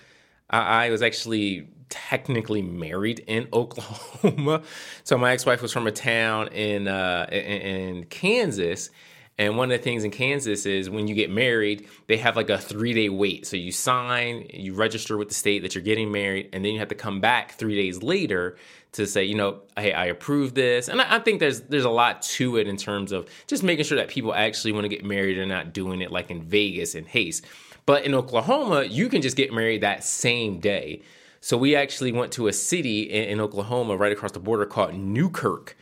I, 0.50 0.88
I 0.88 0.90
was 0.90 1.02
actually 1.02 1.70
technically 1.88 2.62
married 2.62 3.20
in 3.20 3.48
Oklahoma. 3.54 4.64
so 5.06 5.18
my 5.18 5.32
ex-wife 5.32 5.62
was 5.62 5.72
from 5.72 5.88
a 5.88 5.94
town 5.94 6.50
in, 6.50 6.90
uh, 6.90 7.28
in, 7.32 7.38
in 7.38 8.06
Kansas. 8.08 8.90
And 9.38 9.58
one 9.58 9.70
of 9.70 9.78
the 9.78 9.84
things 9.84 10.06
in 10.06 10.12
Kansas 10.12 10.66
is 10.66 10.90
when 10.90 11.08
you 11.08 11.16
get 11.16 11.30
married, 11.30 11.90
they 12.08 12.18
have 12.18 12.38
like 12.38 12.50
a 12.50 12.58
three 12.58 12.94
day 12.94 13.10
wait. 13.10 13.46
So 13.46 13.58
you 13.58 13.72
sign, 13.72 14.48
you 14.54 14.74
register 14.74 15.18
with 15.18 15.28
the 15.28 15.34
state 15.34 15.62
that 15.64 15.76
you're 15.76 15.84
getting 15.84 16.12
married, 16.12 16.50
and 16.54 16.64
then 16.64 16.72
you 16.72 16.80
have 16.80 16.88
to 16.90 16.96
come 16.96 17.20
back 17.20 17.54
three 17.54 17.76
days 17.76 18.02
later 18.02 18.56
to 18.94 19.06
say, 19.06 19.26
you 19.26 19.36
know, 19.36 19.60
hey, 19.78 19.92
I 19.92 20.06
approve 20.06 20.54
this. 20.54 20.88
And 20.88 21.02
I, 21.02 21.16
I, 21.16 21.20
think 21.20 21.42
there's 21.42 21.62
there's 21.62 21.84
a 21.84 21.90
lot 21.90 22.22
to 22.22 22.56
it 22.56 22.68
in 22.68 22.78
terms 22.78 23.12
of 23.12 23.28
just 23.46 23.62
making 23.62 23.84
sure 23.84 23.98
that 23.98 24.08
people 24.08 24.34
actually 24.34 24.72
want 24.72 24.86
to 24.86 24.90
get 24.90 25.04
married 25.04 25.38
and 25.38 25.50
not 25.50 25.74
doing 25.74 26.02
it 26.02 26.12
like 26.12 26.32
in 26.32 26.42
Vegas 26.42 26.96
in 26.96 27.04
haste. 27.04 27.46
But 27.86 28.06
in 28.06 28.16
Oklahoma, 28.16 28.84
you 28.84 29.10
can 29.10 29.22
just 29.22 29.36
get 29.36 29.54
married 29.54 29.82
that 29.82 30.04
same 30.06 30.60
day. 30.60 31.02
So 31.42 31.58
we 31.58 31.76
actually 31.76 32.14
went 32.14 32.32
to 32.34 32.48
a 32.48 32.54
city 32.54 33.02
in, 33.02 33.26
in 33.26 33.40
Oklahoma 33.42 33.98
right 33.98 34.14
across 34.14 34.32
the 34.32 34.40
border 34.40 34.66
called 34.66 34.96
Newkirk, 34.96 35.78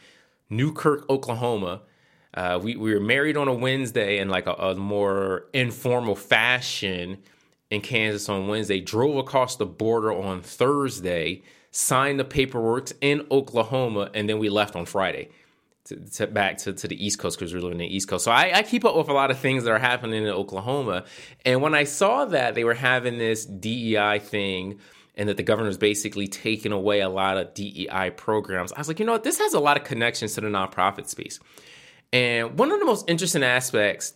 Newkirk, 0.49 1.07
Oklahoma. 1.09 1.81
Uh, 2.33 2.59
we, 2.61 2.75
we 2.75 2.93
were 2.93 2.99
married 2.99 3.37
on 3.37 3.47
a 3.47 3.53
Wednesday 3.53 4.17
in 4.17 4.29
like 4.29 4.47
a, 4.47 4.53
a 4.53 4.75
more 4.75 5.45
informal 5.53 6.15
fashion 6.15 7.17
in 7.69 7.81
Kansas 7.81 8.29
on 8.29 8.47
Wednesday, 8.47 8.79
drove 8.79 9.17
across 9.17 9.55
the 9.55 9.65
border 9.65 10.11
on 10.13 10.41
Thursday 10.41 11.41
signed 11.73 12.19
the 12.19 12.23
paperwork 12.23 12.91
in 13.01 13.25
Oklahoma, 13.31 14.09
and 14.13 14.29
then 14.29 14.37
we 14.37 14.47
left 14.47 14.75
on 14.75 14.85
Friday. 14.85 15.29
To, 15.87 15.97
to 15.97 16.27
back 16.27 16.59
to, 16.59 16.71
to 16.71 16.87
the 16.87 17.05
East 17.05 17.19
Coast 17.19 17.37
because 17.37 17.51
we 17.51 17.59
are 17.59 17.61
living 17.61 17.81
in 17.81 17.89
the 17.89 17.93
East 17.93 18.07
Coast. 18.07 18.23
So 18.23 18.31
I, 18.31 18.59
I, 18.59 18.63
keep 18.63 18.85
up 18.85 18.95
with 18.95 19.09
a 19.09 19.13
lot 19.13 19.31
of 19.31 19.39
things 19.39 19.65
that 19.65 19.71
are 19.71 19.79
happening 19.79 20.23
in 20.23 20.29
Oklahoma. 20.29 21.03
And 21.43 21.61
when 21.61 21.75
I 21.75 21.83
saw 21.83 22.23
that 22.23 22.55
they 22.55 22.63
were 22.63 22.73
having 22.73 23.17
this 23.17 23.43
DEI 23.45 24.19
thing 24.19 24.79
and 25.15 25.27
that 25.27 25.35
the 25.35 25.43
governor 25.43 25.67
was 25.67 25.77
basically 25.77 26.29
taking 26.29 26.71
away 26.71 27.01
a 27.01 27.09
lot 27.09 27.35
of 27.35 27.53
DEI 27.53 28.11
programs, 28.15 28.71
I 28.71 28.79
was 28.79 28.87
like, 28.87 28.97
you 29.01 29.05
know 29.05 29.11
what? 29.11 29.25
This 29.25 29.39
has 29.39 29.53
a 29.53 29.59
lot 29.59 29.75
of 29.75 29.83
connections 29.83 30.35
to 30.35 30.41
the 30.41 30.47
nonprofit 30.47 31.09
space. 31.09 31.41
And 32.13 32.59
one 32.59 32.71
of 32.71 32.79
the 32.79 32.85
most 32.85 33.09
interesting 33.09 33.43
aspects 33.43 34.13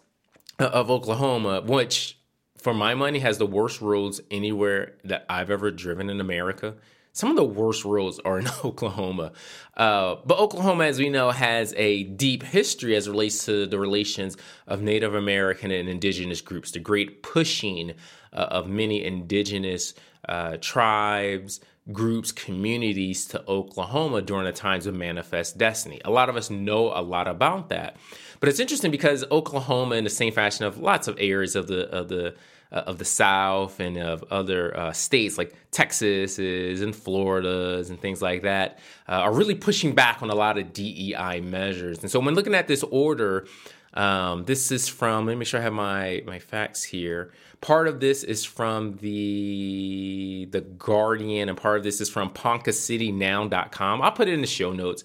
of 0.59 0.91
Oklahoma, 0.91 1.61
which 1.61 2.17
for 2.55 2.73
my 2.73 2.93
money 2.93 3.19
has 3.19 3.39
the 3.39 3.47
worst 3.47 3.81
roads 3.81 4.21
anywhere 4.29 4.93
that 5.03 5.25
I've 5.27 5.49
ever 5.49 5.71
driven 5.71 6.09
in 6.09 6.21
America, 6.21 6.75
some 7.17 7.31
of 7.31 7.35
the 7.35 7.43
worst 7.43 7.83
roads 7.83 8.19
are 8.25 8.37
in 8.37 8.47
Oklahoma. 8.63 9.31
Uh, 9.75 10.17
but 10.23 10.37
Oklahoma, 10.37 10.83
as 10.83 10.99
we 10.99 11.09
know, 11.09 11.31
has 11.31 11.73
a 11.75 12.03
deep 12.03 12.43
history 12.43 12.95
as 12.95 13.09
relates 13.09 13.43
to 13.45 13.65
the 13.65 13.79
relations 13.79 14.37
of 14.67 14.83
Native 14.83 15.15
American 15.15 15.71
and 15.71 15.89
indigenous 15.89 16.41
groups, 16.41 16.69
the 16.69 16.79
great 16.79 17.23
pushing 17.23 17.95
uh, 18.31 18.35
of 18.35 18.67
many 18.67 19.03
indigenous 19.03 19.95
uh, 20.29 20.57
tribes, 20.61 21.59
groups, 21.91 22.31
communities 22.31 23.25
to 23.25 23.43
Oklahoma 23.47 24.21
during 24.21 24.45
the 24.45 24.51
times 24.51 24.85
of 24.85 24.93
Manifest 24.93 25.57
Destiny. 25.57 25.99
A 26.05 26.11
lot 26.11 26.29
of 26.29 26.35
us 26.35 26.51
know 26.51 26.91
a 26.93 27.01
lot 27.01 27.27
about 27.27 27.69
that. 27.69 27.97
But 28.39 28.49
it's 28.49 28.59
interesting 28.59 28.91
because 28.91 29.23
Oklahoma, 29.31 29.95
in 29.95 30.03
the 30.03 30.11
same 30.11 30.33
fashion 30.33 30.65
of 30.65 30.77
lots 30.77 31.07
of 31.07 31.17
areas 31.19 31.55
of 31.55 31.65
the 31.65 31.89
of 31.89 32.09
the 32.09 32.35
uh, 32.71 32.83
of 32.87 32.97
the 32.97 33.05
South 33.05 33.79
and 33.79 33.97
of 33.97 34.23
other 34.31 34.77
uh, 34.77 34.93
states 34.93 35.37
like 35.37 35.53
Texas 35.71 36.39
and 36.39 36.95
Florida's 36.95 37.89
and 37.89 37.99
things 37.99 38.21
like 38.21 38.41
that 38.43 38.79
uh, 39.07 39.13
are 39.13 39.33
really 39.33 39.55
pushing 39.55 39.93
back 39.95 40.21
on 40.21 40.29
a 40.29 40.35
lot 40.35 40.57
of 40.57 40.73
DEI 40.73 41.41
measures. 41.41 42.01
And 42.01 42.11
so 42.11 42.19
when 42.19 42.35
looking 42.35 42.55
at 42.55 42.67
this 42.67 42.83
order, 42.83 43.47
Um, 43.93 44.43
this 44.45 44.71
is 44.71 44.87
from, 44.87 45.25
let 45.25 45.33
me 45.33 45.39
make 45.39 45.47
sure 45.47 45.59
I 45.59 45.63
have 45.63 45.73
my, 45.73 46.21
my 46.27 46.39
facts 46.39 46.83
here. 46.83 47.31
Part 47.61 47.87
of 47.87 47.99
this 47.99 48.23
is 48.23 48.45
from 48.45 48.97
the 48.97 50.47
the 50.51 50.61
Guardian, 50.61 51.49
and 51.49 51.57
part 51.57 51.77
of 51.79 51.83
this 51.83 51.99
is 51.99 52.09
from 52.09 52.29
PoncaCityNow.com. 52.29 54.01
I'll 54.03 54.11
put 54.11 54.27
it 54.27 54.33
in 54.33 54.41
the 54.41 54.47
show 54.47 54.71
notes. 54.73 55.03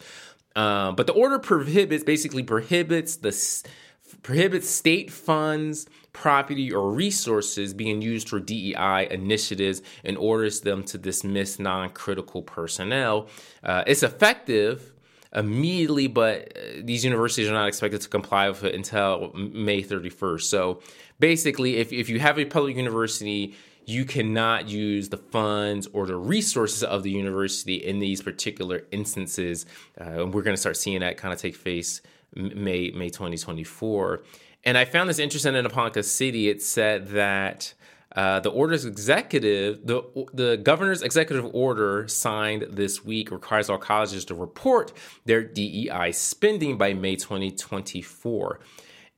Uh, 0.55 0.93
but 0.93 1.07
the 1.07 1.15
order 1.15 1.39
prohibits, 1.39 2.05
basically 2.05 2.43
prohibits 2.43 3.17
the 3.17 3.33
prohibits 4.23 4.69
state 4.69 5.11
funds, 5.11 5.87
property, 6.13 6.73
or 6.73 6.93
resources 6.93 7.73
being 7.75 8.03
used 8.03 8.29
for 8.29 8.41
DEI 8.41 9.09
initiatives 9.11 9.83
and 10.05 10.17
orders 10.17 10.61
them 10.61 10.85
to 10.85 10.99
dismiss 10.99 11.59
non-critical 11.59 12.43
personnel. 12.43 13.29
Uh, 13.63 13.83
it's 13.87 14.03
effective 14.03 14.93
immediately, 15.35 16.07
but 16.07 16.57
uh, 16.57 16.81
these 16.83 17.05
universities 17.05 17.49
are 17.49 17.55
not 17.55 17.69
expected 17.69 18.01
to 18.03 18.09
comply 18.09 18.49
with 18.49 18.65
it 18.65 18.75
until 18.75 19.33
May 19.35 19.83
31st. 19.83 20.43
So 20.43 20.81
basically, 21.19 21.77
if, 21.77 21.93
if 21.93 22.09
you 22.09 22.21
have 22.21 22.39
a 22.39 22.45
public 22.45 22.77
university, 22.77 23.55
you 23.85 24.05
cannot 24.05 24.69
use 24.69 25.09
the 25.09 25.17
funds 25.17 25.89
or 25.93 26.07
the 26.07 26.17
resources 26.17 26.85
of 26.85 27.03
the 27.03 27.11
university 27.11 27.77
in 27.77 27.99
these 27.99 28.23
particular 28.23 28.85
instances. 28.93 29.67
Uh, 30.01 30.23
and 30.23 30.35
we're 30.35 30.43
going 30.43 30.55
to 30.55 30.61
start 30.61 30.77
seeing 30.77 31.01
that 31.01 31.17
kind 31.17 31.33
of 31.33 31.41
take 31.41 31.61
place 31.63 32.01
May 32.35 32.91
May 32.91 33.11
2024. 33.11 34.23
And 34.65 34.79
I 34.79 34.85
found 34.85 35.11
this 35.11 35.19
interesting 35.19 35.55
in 35.55 35.69
Ponca 35.69 36.03
City. 36.03 36.49
It 36.49 36.63
said 36.63 37.09
that 37.09 37.75
uh, 38.15 38.41
the 38.41 38.51
order's 38.51 38.85
executive, 38.85 39.87
the 39.87 40.03
the 40.33 40.57
governor's 40.59 41.03
executive 41.03 41.49
order 41.55 42.07
signed 42.09 42.67
this 42.71 43.05
week 43.05 43.31
requires 43.31 43.71
all 43.71 43.79
colleges 43.79 44.25
to 44.27 44.35
report 44.35 44.93
their 45.25 45.43
DEI 45.43 46.13
spending 46.13 46.77
by 46.77 46.93
May 46.93 47.17
2024. 47.17 48.61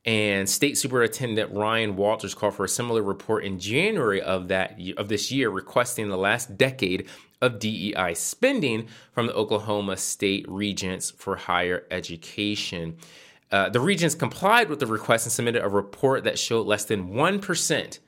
And 0.06 0.48
State 0.48 0.76
Superintendent 0.76 1.50
Ryan 1.52 1.96
Walters 1.96 2.34
called 2.34 2.54
for 2.54 2.64
a 2.64 2.68
similar 2.68 3.02
report 3.02 3.42
in 3.44 3.58
January 3.58 4.20
of 4.20 4.48
that 4.48 4.78
of 4.96 5.08
this 5.08 5.32
year, 5.32 5.50
requesting 5.50 6.08
the 6.08 6.18
last 6.18 6.56
decade 6.56 7.08
of 7.40 7.58
DEI 7.58 8.14
spending 8.14 8.88
from 9.12 9.26
the 9.26 9.34
Oklahoma 9.34 9.96
State 9.96 10.46
Regents 10.48 11.10
for 11.10 11.36
Higher 11.36 11.84
Education. 11.90 12.96
Uh, 13.54 13.68
the 13.68 13.78
regents 13.78 14.16
complied 14.16 14.68
with 14.68 14.80
the 14.80 14.86
request 14.86 15.26
and 15.26 15.32
submitted 15.32 15.62
a 15.62 15.68
report 15.68 16.24
that 16.24 16.36
showed 16.36 16.66
less 16.66 16.86
than 16.86 17.10
1% 17.10 17.98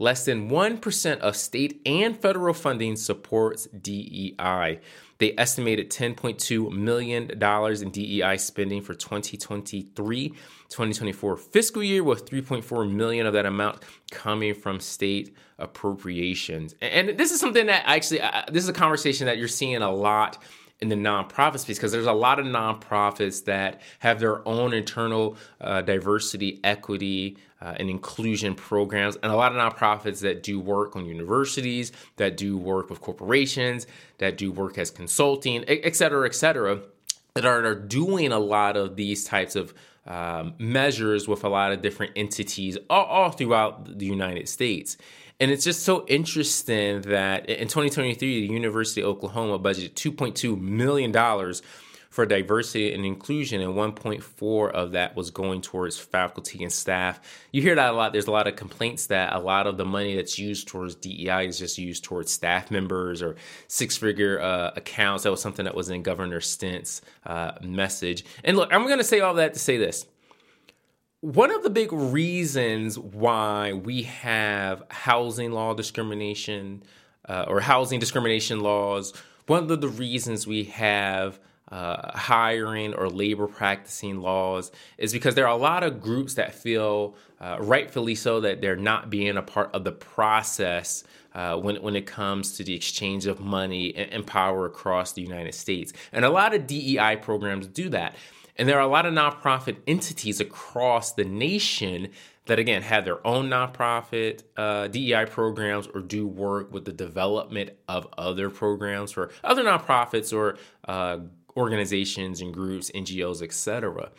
less 0.00 0.24
than 0.24 0.50
1% 0.50 1.18
of 1.18 1.36
state 1.36 1.80
and 1.86 2.16
federal 2.16 2.54
funding 2.54 2.96
supports 2.96 3.66
DEI. 3.66 4.80
They 5.18 5.34
estimated 5.36 5.90
$10.2 5.90 6.72
million 6.72 7.30
in 7.30 7.90
DEI 7.90 8.36
spending 8.38 8.80
for 8.80 8.94
2023 8.94 10.28
2024 10.30 11.36
fiscal 11.36 11.82
year, 11.82 12.02
with 12.02 12.30
3.4 12.30 12.90
million 12.90 13.26
of 13.26 13.34
that 13.34 13.44
amount 13.44 13.82
coming 14.10 14.54
from 14.54 14.80
state 14.80 15.36
appropriations. 15.58 16.74
And 16.80 17.18
this 17.18 17.32
is 17.32 17.40
something 17.40 17.66
that 17.66 17.82
actually, 17.84 18.20
this 18.50 18.62
is 18.62 18.68
a 18.68 18.72
conversation 18.72 19.26
that 19.26 19.36
you're 19.36 19.48
seeing 19.48 19.82
a 19.82 19.90
lot 19.90 20.42
in 20.80 20.88
the 20.88 20.96
nonprofit 20.96 21.58
space 21.58 21.76
because 21.76 21.92
there's 21.92 22.06
a 22.06 22.12
lot 22.12 22.40
of 22.40 22.46
nonprofits 22.46 23.44
that 23.44 23.80
have 23.98 24.18
their 24.18 24.46
own 24.48 24.72
internal 24.72 25.36
uh, 25.60 25.82
diversity, 25.82 26.58
equity, 26.64 27.36
uh, 27.60 27.74
and 27.78 27.90
inclusion 27.90 28.54
programs, 28.54 29.16
and 29.16 29.30
a 29.30 29.36
lot 29.36 29.54
of 29.54 29.58
nonprofits 29.58 30.20
that 30.20 30.42
do 30.42 30.58
work 30.58 30.96
on 30.96 31.04
universities, 31.04 31.92
that 32.16 32.36
do 32.36 32.56
work 32.56 32.88
with 32.88 33.00
corporations, 33.02 33.86
that 34.18 34.38
do 34.38 34.50
work 34.50 34.78
as 34.78 34.90
consulting, 34.90 35.62
et 35.68 35.94
cetera, 35.94 36.26
et 36.26 36.34
cetera, 36.34 36.80
that 37.34 37.44
are, 37.44 37.66
are 37.66 37.74
doing 37.74 38.32
a 38.32 38.38
lot 38.38 38.76
of 38.76 38.96
these 38.96 39.24
types 39.24 39.56
of 39.56 39.74
um, 40.06 40.54
measures 40.58 41.28
with 41.28 41.44
a 41.44 41.48
lot 41.48 41.72
of 41.72 41.82
different 41.82 42.12
entities 42.16 42.78
all, 42.88 43.04
all 43.04 43.30
throughout 43.30 43.98
the 43.98 44.06
United 44.06 44.48
States. 44.48 44.96
And 45.40 45.50
it's 45.50 45.64
just 45.64 45.84
so 45.84 46.04
interesting 46.06 47.00
that 47.02 47.48
in 47.48 47.66
2023, 47.66 48.46
the 48.46 48.52
University 48.52 49.00
of 49.00 49.08
Oklahoma 49.08 49.58
budgeted 49.58 49.94
$2.2 49.94 50.60
million 50.60 51.12
for 52.10 52.26
diversity 52.26 52.92
and 52.92 53.06
inclusion, 53.06 53.60
and 53.62 53.74
1.4 53.74 54.70
of 54.72 54.92
that 54.92 55.14
was 55.16 55.30
going 55.30 55.62
towards 55.62 55.96
faculty 55.96 56.62
and 56.62 56.72
staff. 56.72 57.20
You 57.52 57.62
hear 57.62 57.76
that 57.76 57.90
a 57.90 57.92
lot. 57.92 58.12
There's 58.12 58.26
a 58.26 58.32
lot 58.32 58.48
of 58.48 58.56
complaints 58.56 59.06
that 59.06 59.32
a 59.32 59.38
lot 59.38 59.68
of 59.68 59.76
the 59.76 59.84
money 59.84 60.16
that's 60.16 60.38
used 60.38 60.66
towards 60.68 60.96
DEI 60.96 61.46
is 61.46 61.58
just 61.58 61.78
used 61.78 62.02
towards 62.02 62.32
staff 62.32 62.70
members 62.70 63.22
or 63.22 63.36
six-figure 63.68 64.40
uh, 64.40 64.72
accounts. 64.74 65.22
That 65.22 65.30
was 65.30 65.40
something 65.40 65.64
that 65.64 65.74
was 65.74 65.88
in 65.88 66.02
Governor 66.02 66.40
Stitt's 66.40 67.00
uh, 67.24 67.52
message. 67.62 68.24
And 68.42 68.56
look, 68.56 68.74
I'm 68.74 68.86
going 68.86 68.98
to 68.98 69.04
say 69.04 69.20
all 69.20 69.34
that 69.34 69.54
to 69.54 69.60
say 69.60 69.78
this 69.78 70.04
one 71.20 71.50
of 71.50 71.62
the 71.62 71.70
big 71.70 71.92
reasons 71.92 72.98
why 72.98 73.72
we 73.74 74.02
have 74.02 74.82
housing 74.90 75.52
law 75.52 75.74
discrimination 75.74 76.82
uh, 77.28 77.44
or 77.46 77.60
housing 77.60 78.00
discrimination 78.00 78.60
laws, 78.60 79.12
one 79.46 79.70
of 79.70 79.80
the 79.80 79.88
reasons 79.88 80.46
we 80.46 80.64
have 80.64 81.38
uh, 81.70 82.16
hiring 82.18 82.94
or 82.94 83.08
labor 83.08 83.46
practicing 83.46 84.20
laws 84.20 84.72
is 84.98 85.12
because 85.12 85.34
there 85.34 85.46
are 85.46 85.54
a 85.54 85.60
lot 85.60 85.82
of 85.82 86.00
groups 86.00 86.34
that 86.34 86.54
feel, 86.54 87.14
uh, 87.40 87.56
rightfully 87.60 88.14
so, 88.14 88.40
that 88.40 88.60
they're 88.60 88.74
not 88.74 89.10
being 89.10 89.36
a 89.36 89.42
part 89.42 89.70
of 89.74 89.84
the 89.84 89.92
process 89.92 91.04
uh, 91.34 91.56
when, 91.56 91.76
when 91.82 91.94
it 91.94 92.06
comes 92.06 92.56
to 92.56 92.64
the 92.64 92.74
exchange 92.74 93.26
of 93.26 93.40
money 93.40 93.94
and, 93.94 94.10
and 94.10 94.26
power 94.26 94.66
across 94.66 95.12
the 95.12 95.22
United 95.22 95.54
States. 95.54 95.92
And 96.12 96.24
a 96.24 96.30
lot 96.30 96.54
of 96.54 96.66
DEI 96.66 97.16
programs 97.16 97.68
do 97.68 97.88
that. 97.90 98.16
And 98.60 98.68
there 98.68 98.76
are 98.76 98.82
a 98.82 98.86
lot 98.86 99.06
of 99.06 99.14
nonprofit 99.14 99.78
entities 99.86 100.38
across 100.38 101.12
the 101.12 101.24
nation 101.24 102.08
that, 102.44 102.58
again, 102.58 102.82
have 102.82 103.06
their 103.06 103.26
own 103.26 103.48
nonprofit 103.48 104.42
uh, 104.54 104.86
DEI 104.88 105.24
programs 105.24 105.86
or 105.86 106.02
do 106.02 106.26
work 106.26 106.70
with 106.70 106.84
the 106.84 106.92
development 106.92 107.70
of 107.88 108.06
other 108.18 108.50
programs 108.50 109.12
for 109.12 109.30
other 109.42 109.64
nonprofits 109.64 110.36
or 110.36 110.58
uh, 110.86 111.20
organizations 111.56 112.42
and 112.42 112.52
groups, 112.52 112.90
NGOs, 112.90 113.40
etc. 113.40 114.10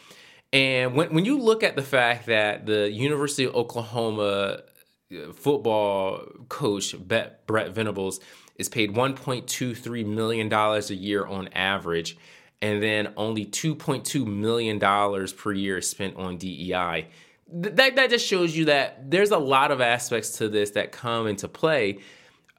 And 0.52 0.96
when, 0.96 1.14
when 1.14 1.24
you 1.24 1.38
look 1.38 1.62
at 1.62 1.76
the 1.76 1.84
fact 1.84 2.26
that 2.26 2.66
the 2.66 2.90
University 2.92 3.44
of 3.44 3.54
Oklahoma 3.54 4.62
uh, 5.12 5.34
football 5.34 6.26
coach 6.50 6.96
Brent 6.98 7.76
Venables 7.76 8.20
is 8.56 8.70
paid 8.70 8.96
$1.23 8.96 10.06
million 10.08 10.52
a 10.52 10.80
year 10.96 11.28
on 11.28 11.48
average, 11.50 12.18
and 12.62 12.82
then 12.82 13.14
only 13.18 13.46
$2.2 13.46 14.26
million 14.26 14.80
per 14.80 15.52
year 15.52 15.82
spent 15.82 16.16
on 16.16 16.38
DEI. 16.38 17.08
That, 17.54 17.96
that 17.96 18.10
just 18.10 18.26
shows 18.26 18.56
you 18.56 18.66
that 18.66 19.10
there's 19.12 19.32
a 19.32 19.38
lot 19.38 19.72
of 19.72 19.82
aspects 19.82 20.38
to 20.38 20.48
this 20.48 20.72
that 20.72 20.92
come 20.92 21.28
into 21.28 21.48
play 21.48 22.00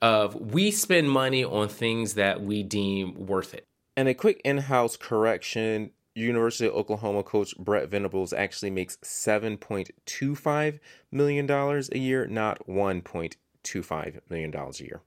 of 0.03 0.35
we 0.35 0.71
spend 0.71 1.09
money 1.09 1.45
on 1.45 1.69
things 1.69 2.15
that 2.15 2.43
we 2.43 2.63
deem 2.63 3.27
worth 3.27 3.55
it. 3.55 3.65
And 3.97 4.09
a 4.09 4.15
quick 4.15 4.41
in-house 4.45 4.97
correction, 4.97 5.93
University 6.15 6.67
of 6.67 6.75
Oklahoma 6.75 7.23
coach 7.23 7.57
Brent 7.57 7.89
Venables 7.91 8.33
actually 8.33 8.71
makes 8.71 8.97
$7.25 8.97 10.81
million 11.11 11.51
a 11.51 11.99
year, 11.99 12.27
not 12.27 12.67
$1.25 12.67 14.21
million 14.29 14.55
a 14.55 14.73
year. 14.83 15.03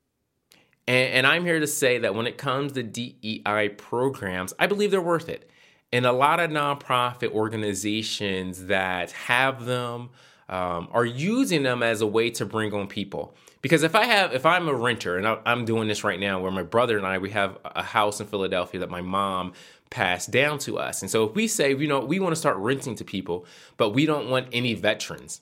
And, 0.88 1.14
and, 1.14 1.28
I'm 1.28 1.46
here 1.46 1.60
to 1.60 1.68
say 1.68 1.98
that 2.00 2.14
when 2.14 2.28
it 2.28 2.38
comes 2.38 2.74
to 2.74 2.84
DEI 2.84 3.70
programs, 3.78 4.54
I 4.60 4.68
believe 4.68 4.92
they're 4.92 5.02
worth 5.02 5.30
it. 5.30 5.50
And 5.92 6.06
a 6.06 6.12
lot 6.12 6.40
of 6.40 6.52
nonprofit 6.52 7.32
organizations 7.32 8.66
that 8.66 9.12
have 9.12 9.66
them 9.66 10.10
um, 10.50 10.90
are 10.92 11.06
using 11.06 11.64
them 11.64 11.82
as 11.82 12.02
a 12.02 12.08
way 12.08 12.30
to 12.32 12.46
bring 12.46 12.74
on 12.74 12.88
people. 12.88 13.36
Because 13.62 13.82
if 13.82 13.96
I 13.96 14.06
have, 14.06 14.34
if 14.34 14.46
I'm 14.46 14.68
a 14.68 14.74
renter, 14.74 15.18
and 15.18 15.40
I'm 15.46 15.66
doing 15.66 15.88
this 15.88 16.04
right 16.04 16.20
now, 16.20 16.40
where 16.40 16.52
my 16.52 16.62
brother 16.62 16.98
and 16.98 17.08
I, 17.08 17.18
we 17.18 17.32
have 17.32 17.58
a 17.64 17.82
house 17.82 18.20
in 18.20 18.28
Philadelphia 18.28 18.80
that 18.82 18.92
my 18.92 19.02
mom 19.02 19.54
passed 19.90 20.30
down 20.30 20.60
to 20.60 20.78
us. 20.78 21.02
And 21.02 21.10
so 21.10 21.24
if 21.24 21.36
we 21.36 21.48
say, 21.48 21.74
you 21.74 21.88
know, 21.88 22.00
we 22.00 22.20
want 22.20 22.34
to 22.34 22.40
start 22.40 22.58
renting 22.58 22.96
to 22.96 23.04
people, 23.04 23.46
but 23.78 23.92
we 23.92 24.06
don't 24.06 24.30
want 24.30 24.50
any 24.52 24.74
veterans, 24.74 25.42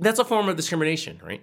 that's 0.00 0.18
a 0.18 0.24
form 0.24 0.48
of 0.48 0.56
discrimination, 0.56 1.20
right? 1.22 1.42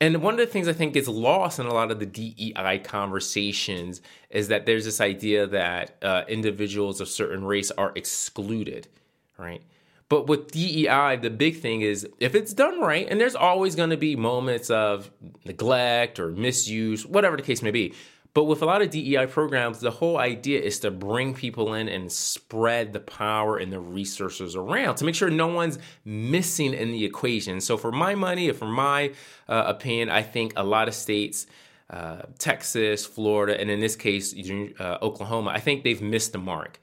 And 0.00 0.22
one 0.22 0.34
of 0.34 0.40
the 0.40 0.46
things 0.46 0.66
I 0.66 0.72
think 0.72 0.94
gets 0.94 1.08
lost 1.08 1.58
in 1.58 1.66
a 1.66 1.74
lot 1.74 1.90
of 1.90 2.00
the 2.00 2.06
DEI 2.06 2.80
conversations 2.82 4.00
is 4.30 4.48
that 4.48 4.64
there's 4.64 4.86
this 4.86 5.00
idea 5.00 5.46
that 5.48 5.96
uh, 6.02 6.22
individuals 6.26 7.02
of 7.02 7.08
certain 7.08 7.44
race 7.44 7.70
are 7.72 7.92
excluded, 7.94 8.88
right? 9.36 9.62
But 10.08 10.26
with 10.26 10.52
DEI, 10.52 11.18
the 11.20 11.30
big 11.30 11.60
thing 11.60 11.82
is 11.82 12.08
if 12.18 12.34
it's 12.34 12.54
done 12.54 12.80
right, 12.80 13.06
and 13.08 13.20
there's 13.20 13.36
always 13.36 13.76
going 13.76 13.90
to 13.90 13.98
be 13.98 14.16
moments 14.16 14.70
of 14.70 15.10
neglect 15.44 16.18
or 16.18 16.30
misuse, 16.30 17.04
whatever 17.04 17.36
the 17.36 17.42
case 17.42 17.62
may 17.62 17.70
be. 17.70 17.94
But 18.32 18.44
with 18.44 18.62
a 18.62 18.66
lot 18.66 18.80
of 18.80 18.90
DEI 18.90 19.26
programs, 19.26 19.80
the 19.80 19.90
whole 19.90 20.16
idea 20.16 20.60
is 20.60 20.78
to 20.80 20.90
bring 20.90 21.34
people 21.34 21.74
in 21.74 21.88
and 21.88 22.10
spread 22.10 22.92
the 22.92 23.00
power 23.00 23.56
and 23.56 23.72
the 23.72 23.80
resources 23.80 24.54
around 24.54 24.96
to 24.96 25.04
make 25.04 25.16
sure 25.16 25.30
no 25.30 25.48
one's 25.48 25.78
missing 26.04 26.72
in 26.72 26.92
the 26.92 27.04
equation. 27.04 27.60
So, 27.60 27.76
for 27.76 27.90
my 27.90 28.14
money, 28.14 28.48
or 28.48 28.54
for 28.54 28.66
my 28.68 29.12
uh, 29.48 29.64
opinion, 29.66 30.10
I 30.10 30.22
think 30.22 30.52
a 30.56 30.62
lot 30.62 30.86
of 30.86 30.94
states, 30.94 31.46
uh, 31.90 32.22
Texas, 32.38 33.04
Florida, 33.04 33.60
and 33.60 33.68
in 33.68 33.80
this 33.80 33.96
case, 33.96 34.32
uh, 34.78 34.98
Oklahoma, 35.02 35.50
I 35.50 35.58
think 35.58 35.82
they've 35.82 36.02
missed 36.02 36.32
the 36.32 36.38
mark. 36.38 36.78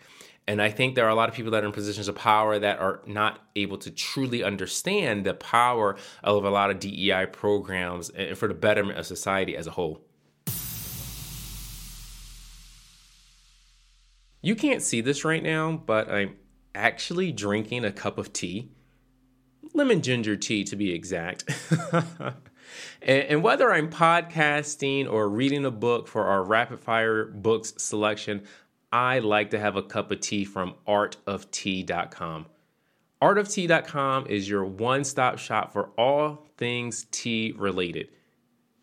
And 0.50 0.62
I 0.62 0.70
think 0.70 0.96
there 0.96 1.06
are 1.06 1.10
a 1.10 1.16
lot 1.16 1.28
of 1.28 1.36
people 1.36 1.52
that 1.52 1.64
are 1.64 1.68
in 1.68 1.74
positions 1.74 2.08
of 2.08 2.16
power 2.16 2.58
that 2.58 2.80
are 2.80 3.02
not 3.06 3.42
able 3.58 3.78
to 3.80 3.92
truly 3.92 4.44
understand 4.44 5.26
the 5.26 5.34
power 5.34 5.98
of 6.24 6.46
a 6.46 6.50
lot 6.50 6.72
of 6.72 6.80
DEI 6.80 7.26
programs 7.26 8.10
and 8.12 8.38
for 8.38 8.48
the 8.48 8.54
betterment 8.54 8.98
of 8.98 9.06
society 9.06 9.58
as 9.58 9.68
a 9.68 9.72
whole. 9.72 10.07
You 14.42 14.56
can't 14.56 14.82
see 14.82 15.02
this 15.02 15.26
right 15.26 15.44
now, 15.44 15.82
but 15.86 16.10
I'm 16.10 16.36
actually 16.76 17.32
drinking 17.32 17.86
a 17.86 17.92
cup 17.92 18.18
of 18.18 18.34
tea. 18.34 18.70
Lemon 19.74 20.02
ginger 20.02 20.36
tea, 20.36 20.64
to 20.66 20.76
be 20.76 20.94
exact. 20.94 21.50
and, 23.02 23.44
whether 23.44 23.72
I'm 23.72 23.90
podcasting 23.90 25.12
or 25.12 25.30
reading 25.30 25.66
a 25.66 25.72
book 25.72 26.08
for 26.08 26.26
our 26.26 26.44
rapid 26.44 26.80
fire 26.80 27.26
books 27.26 27.74
selection, 27.78 28.44
I 28.92 29.20
like 29.20 29.52
to 29.52 29.60
have 29.60 29.76
a 29.76 29.84
cup 29.84 30.12
of 30.12 30.22
tea 30.22 30.46
from 30.46 30.76
artoftea.com. 30.88 32.46
Artoftea.com 33.22 34.28
is 34.28 34.48
your 34.48 34.64
one 34.64 35.04
stop 35.04 35.40
shop 35.40 35.74
for 35.74 35.90
all 35.98 36.48
things 36.58 37.08
tea 37.12 37.54
related. 37.58 38.10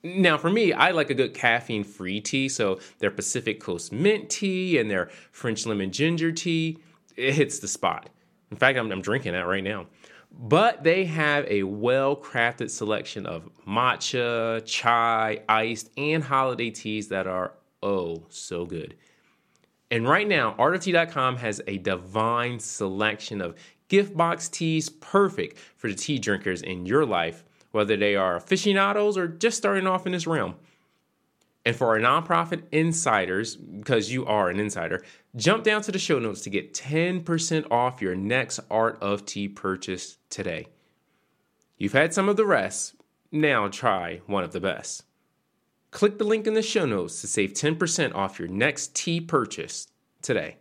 Now, 0.04 0.36
for 0.36 0.50
me, 0.50 0.74
I 0.74 0.90
like 0.90 1.08
a 1.08 1.14
good 1.14 1.32
caffeine 1.32 1.82
free 1.82 2.20
tea. 2.20 2.50
So, 2.50 2.78
their 2.98 3.10
Pacific 3.10 3.58
Coast 3.58 3.90
mint 3.90 4.28
tea 4.28 4.78
and 4.78 4.90
their 4.90 5.06
French 5.32 5.64
lemon 5.64 5.90
ginger 5.90 6.30
tea, 6.30 6.78
it 7.16 7.32
hits 7.32 7.58
the 7.58 7.68
spot. 7.68 8.10
In 8.50 8.58
fact, 8.58 8.78
I'm, 8.78 8.92
I'm 8.92 9.00
drinking 9.00 9.32
that 9.32 9.46
right 9.46 9.64
now. 9.64 9.86
But 10.30 10.84
they 10.84 11.06
have 11.06 11.46
a 11.48 11.62
well 11.62 12.14
crafted 12.14 12.68
selection 12.68 13.24
of 13.24 13.48
matcha, 13.66 14.62
chai, 14.66 15.40
iced, 15.48 15.90
and 15.96 16.22
holiday 16.22 16.70
teas 16.70 17.08
that 17.08 17.26
are 17.26 17.54
oh 17.82 18.24
so 18.28 18.66
good. 18.66 18.96
And 19.90 20.06
right 20.06 20.26
now, 20.28 20.54
artoftea.com 20.58 21.36
has 21.36 21.62
a 21.66 21.78
divine 21.78 22.58
selection 22.58 23.40
of 23.40 23.54
gift 23.88 24.16
box 24.16 24.48
teas 24.48 24.88
perfect 24.88 25.56
for 25.76 25.88
the 25.88 25.94
tea 25.94 26.18
drinkers 26.18 26.62
in 26.62 26.84
your 26.84 27.06
life, 27.06 27.44
whether 27.74 27.96
they 27.96 28.16
are 28.16 28.36
aficionados 28.36 29.18
or 29.18 29.28
just 29.28 29.58
starting 29.58 29.86
off 29.86 30.06
in 30.06 30.12
this 30.12 30.26
realm. 30.26 30.54
And 31.66 31.74
for 31.74 31.88
our 31.88 31.98
nonprofit 31.98 32.62
insiders, 32.70 33.56
because 33.56 34.12
you 34.12 34.26
are 34.26 34.50
an 34.50 34.60
insider, 34.60 35.02
jump 35.34 35.64
down 35.64 35.82
to 35.82 35.92
the 35.92 35.98
show 35.98 36.18
notes 36.18 36.42
to 36.42 36.50
get 36.50 36.74
10% 36.74 37.70
off 37.70 38.02
your 38.02 38.14
next 38.14 38.60
Art 38.70 38.98
of 39.00 39.24
Tea 39.24 39.48
purchase 39.48 40.18
today. 40.28 40.68
You've 41.78 41.92
had 41.92 42.14
some 42.14 42.28
of 42.28 42.36
the 42.36 42.46
rest, 42.46 42.94
now 43.32 43.68
try 43.68 44.20
one 44.26 44.44
of 44.44 44.52
the 44.52 44.60
best. 44.60 45.04
Click 45.90 46.18
the 46.18 46.24
link 46.24 46.46
in 46.46 46.54
the 46.54 46.62
show 46.62 46.86
notes 46.86 47.20
to 47.22 47.26
save 47.26 47.54
10% 47.54 48.14
off 48.14 48.38
your 48.38 48.48
next 48.48 48.94
tea 48.94 49.20
purchase 49.20 49.88
today. 50.22 50.58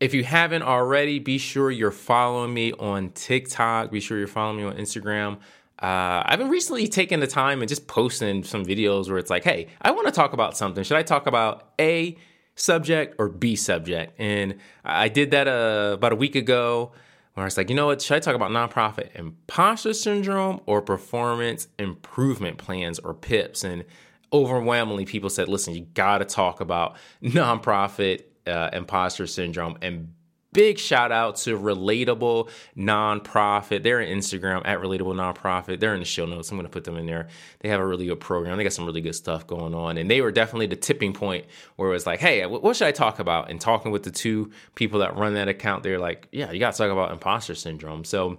If 0.00 0.12
you 0.12 0.24
haven't 0.24 0.62
already, 0.62 1.18
be 1.18 1.38
sure 1.38 1.70
you're 1.70 1.90
following 1.90 2.52
me 2.52 2.72
on 2.72 3.10
TikTok. 3.10 3.90
Be 3.90 4.00
sure 4.00 4.18
you're 4.18 4.26
following 4.26 4.58
me 4.58 4.64
on 4.64 4.76
Instagram. 4.76 5.38
Uh, 5.78 6.22
I've 6.24 6.38
been 6.38 6.50
recently 6.50 6.88
taking 6.88 7.20
the 7.20 7.26
time 7.26 7.60
and 7.60 7.68
just 7.68 7.86
posting 7.86 8.42
some 8.42 8.64
videos 8.64 9.08
where 9.08 9.18
it's 9.18 9.30
like, 9.30 9.44
hey, 9.44 9.68
I 9.82 9.90
want 9.90 10.06
to 10.06 10.12
talk 10.12 10.32
about 10.32 10.56
something. 10.56 10.84
Should 10.84 10.96
I 10.96 11.02
talk 11.02 11.26
about 11.26 11.72
A 11.80 12.16
subject 12.54 13.16
or 13.18 13.28
B 13.28 13.56
subject? 13.56 14.14
And 14.18 14.56
I 14.84 15.08
did 15.08 15.32
that 15.32 15.48
uh, 15.48 15.94
about 15.94 16.12
a 16.12 16.16
week 16.16 16.36
ago 16.36 16.92
where 17.34 17.44
I 17.44 17.46
was 17.46 17.56
like, 17.56 17.68
you 17.68 17.76
know 17.76 17.86
what, 17.86 18.00
should 18.00 18.16
I 18.16 18.20
talk 18.20 18.34
about 18.34 18.50
nonprofit 18.50 19.14
imposter 19.14 19.92
syndrome 19.92 20.60
or 20.66 20.80
performance 20.80 21.68
improvement 21.78 22.58
plans 22.58 22.98
or 23.00 23.12
PIPs? 23.12 23.64
And 23.64 23.84
overwhelmingly, 24.32 25.04
people 25.04 25.30
said, 25.30 25.48
listen, 25.48 25.74
you 25.74 25.82
got 25.94 26.18
to 26.18 26.24
talk 26.24 26.60
about 26.60 26.96
nonprofit 27.22 28.24
uh, 28.46 28.70
imposter 28.72 29.26
syndrome 29.26 29.78
and 29.82 30.08
big 30.54 30.78
shout 30.78 31.12
out 31.12 31.36
to 31.36 31.58
Relatable 31.58 32.48
Nonprofit. 32.76 33.82
They're 33.82 34.00
on 34.00 34.06
Instagram 34.06 34.62
at 34.64 34.78
Relatable 34.78 35.14
Nonprofit. 35.14 35.80
They're 35.80 35.92
in 35.92 36.00
the 36.00 36.06
show 36.06 36.24
notes. 36.24 36.50
I'm 36.50 36.56
going 36.56 36.64
to 36.64 36.70
put 36.70 36.84
them 36.84 36.96
in 36.96 37.04
there. 37.04 37.28
They 37.60 37.68
have 37.68 37.80
a 37.80 37.86
really 37.86 38.06
good 38.06 38.20
program. 38.20 38.56
They 38.56 38.62
got 38.62 38.72
some 38.72 38.86
really 38.86 39.02
good 39.02 39.16
stuff 39.16 39.46
going 39.46 39.74
on. 39.74 39.98
And 39.98 40.08
they 40.08 40.22
were 40.22 40.32
definitely 40.32 40.66
the 40.66 40.76
tipping 40.76 41.12
point 41.12 41.44
where 41.76 41.90
it 41.90 41.92
was 41.92 42.06
like, 42.06 42.20
hey, 42.20 42.46
what 42.46 42.76
should 42.76 42.86
I 42.86 42.92
talk 42.92 43.18
about? 43.18 43.50
And 43.50 43.60
talking 43.60 43.90
with 43.90 44.04
the 44.04 44.12
two 44.12 44.52
people 44.76 45.00
that 45.00 45.16
run 45.16 45.34
that 45.34 45.48
account, 45.48 45.82
they're 45.82 45.98
like, 45.98 46.28
yeah, 46.32 46.50
you 46.52 46.60
got 46.60 46.72
to 46.72 46.78
talk 46.78 46.90
about 46.90 47.10
imposter 47.10 47.54
syndrome. 47.54 48.04
So, 48.04 48.38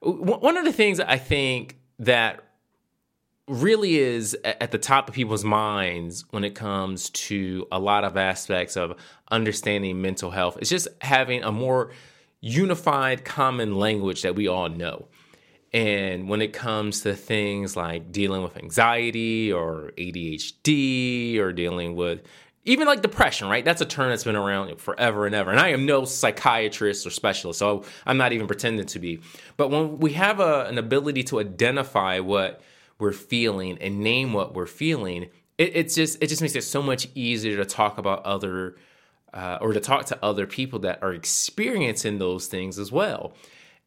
one 0.00 0.56
of 0.56 0.64
the 0.64 0.72
things 0.72 0.98
I 0.98 1.16
think 1.16 1.76
that 2.00 2.42
really 3.52 3.98
is 3.98 4.36
at 4.44 4.70
the 4.70 4.78
top 4.78 5.08
of 5.08 5.14
people's 5.14 5.44
minds 5.44 6.24
when 6.30 6.42
it 6.42 6.54
comes 6.54 7.10
to 7.10 7.66
a 7.70 7.78
lot 7.78 8.02
of 8.04 8.16
aspects 8.16 8.76
of 8.76 8.96
understanding 9.30 10.00
mental 10.00 10.30
health. 10.30 10.56
It's 10.60 10.70
just 10.70 10.88
having 11.02 11.44
a 11.44 11.52
more 11.52 11.92
unified 12.40 13.24
common 13.24 13.76
language 13.76 14.22
that 14.22 14.34
we 14.34 14.48
all 14.48 14.68
know. 14.68 15.06
And 15.72 16.28
when 16.28 16.42
it 16.42 16.52
comes 16.52 17.02
to 17.02 17.14
things 17.14 17.76
like 17.76 18.10
dealing 18.10 18.42
with 18.42 18.56
anxiety 18.56 19.52
or 19.52 19.92
ADHD 19.96 21.38
or 21.38 21.52
dealing 21.52 21.94
with 21.94 22.22
even 22.64 22.86
like 22.86 23.02
depression, 23.02 23.48
right? 23.48 23.64
That's 23.64 23.80
a 23.80 23.86
term 23.86 24.10
that's 24.10 24.24
been 24.24 24.36
around 24.36 24.80
forever 24.80 25.26
and 25.26 25.34
ever. 25.34 25.50
And 25.50 25.58
I 25.58 25.68
am 25.68 25.84
no 25.84 26.04
psychiatrist 26.04 27.06
or 27.06 27.10
specialist, 27.10 27.58
so 27.58 27.84
I'm 28.06 28.18
not 28.18 28.32
even 28.32 28.46
pretending 28.46 28.86
to 28.86 28.98
be. 28.98 29.20
But 29.56 29.70
when 29.70 29.98
we 29.98 30.12
have 30.12 30.40
a, 30.40 30.66
an 30.66 30.78
ability 30.78 31.24
to 31.24 31.40
identify 31.40 32.20
what 32.20 32.62
we're 33.02 33.12
feeling 33.12 33.76
and 33.80 33.98
name 33.98 34.32
what 34.32 34.54
we're 34.54 34.64
feeling, 34.64 35.24
it, 35.58 35.72
it's 35.74 35.96
just 35.96 36.22
it 36.22 36.28
just 36.28 36.40
makes 36.40 36.54
it 36.54 36.62
so 36.62 36.80
much 36.80 37.08
easier 37.16 37.56
to 37.56 37.64
talk 37.64 37.98
about 37.98 38.24
other 38.24 38.76
uh, 39.34 39.58
or 39.60 39.72
to 39.72 39.80
talk 39.80 40.06
to 40.06 40.18
other 40.22 40.46
people 40.46 40.78
that 40.78 41.02
are 41.02 41.12
experiencing 41.12 42.18
those 42.18 42.46
things 42.46 42.78
as 42.78 42.92
well. 42.92 43.32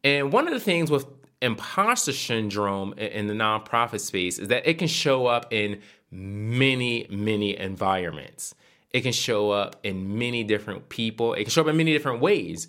And 0.03 0.33
one 0.33 0.47
of 0.47 0.53
the 0.53 0.59
things 0.59 0.91
with 0.91 1.05
imposter 1.41 2.11
syndrome 2.11 2.93
in 2.93 3.27
the 3.27 3.33
nonprofit 3.33 4.01
space 4.01 4.37
is 4.37 4.49
that 4.49 4.67
it 4.67 4.77
can 4.79 4.89
show 4.89 5.27
up 5.27 5.53
in 5.53 5.81
many, 6.11 7.07
many 7.09 7.57
environments. 7.57 8.53
It 8.91 9.01
can 9.01 9.13
show 9.13 9.51
up 9.51 9.77
in 9.83 10.17
many 10.17 10.43
different 10.43 10.89
people. 10.89 11.33
It 11.33 11.43
can 11.45 11.51
show 11.51 11.61
up 11.61 11.67
in 11.67 11.77
many 11.77 11.93
different 11.93 12.19
ways. 12.19 12.67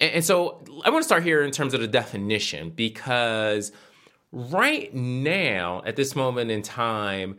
And, 0.00 0.10
and 0.12 0.24
so 0.24 0.64
I 0.84 0.90
want 0.90 1.02
to 1.02 1.06
start 1.06 1.22
here 1.22 1.42
in 1.42 1.52
terms 1.52 1.72
of 1.72 1.80
the 1.80 1.88
definition 1.88 2.70
because 2.70 3.70
right 4.34 4.92
now, 4.92 5.82
at 5.86 5.96
this 5.96 6.16
moment 6.16 6.50
in 6.50 6.62
time, 6.62 7.38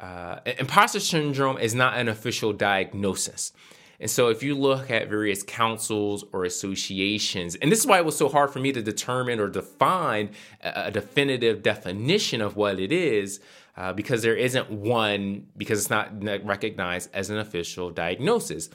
uh, 0.00 0.40
imposter 0.58 0.98
syndrome 0.98 1.56
is 1.58 1.74
not 1.74 1.96
an 1.96 2.08
official 2.08 2.52
diagnosis. 2.52 3.52
And 4.00 4.10
so, 4.10 4.28
if 4.28 4.42
you 4.42 4.56
look 4.56 4.90
at 4.90 5.08
various 5.08 5.44
councils 5.44 6.24
or 6.32 6.44
associations, 6.44 7.54
and 7.54 7.70
this 7.70 7.78
is 7.78 7.86
why 7.86 7.98
it 7.98 8.04
was 8.04 8.16
so 8.16 8.28
hard 8.28 8.50
for 8.50 8.58
me 8.58 8.72
to 8.72 8.82
determine 8.82 9.38
or 9.38 9.48
define 9.48 10.30
a 10.60 10.90
definitive 10.90 11.62
definition 11.62 12.40
of 12.40 12.56
what 12.56 12.80
it 12.80 12.90
is, 12.90 13.38
uh, 13.76 13.92
because 13.92 14.22
there 14.22 14.34
isn't 14.34 14.70
one, 14.70 15.46
because 15.56 15.78
it's 15.78 15.90
not 15.90 16.10
recognized 16.44 17.10
as 17.14 17.30
an 17.30 17.38
official 17.38 17.90
diagnosis. 17.90 18.68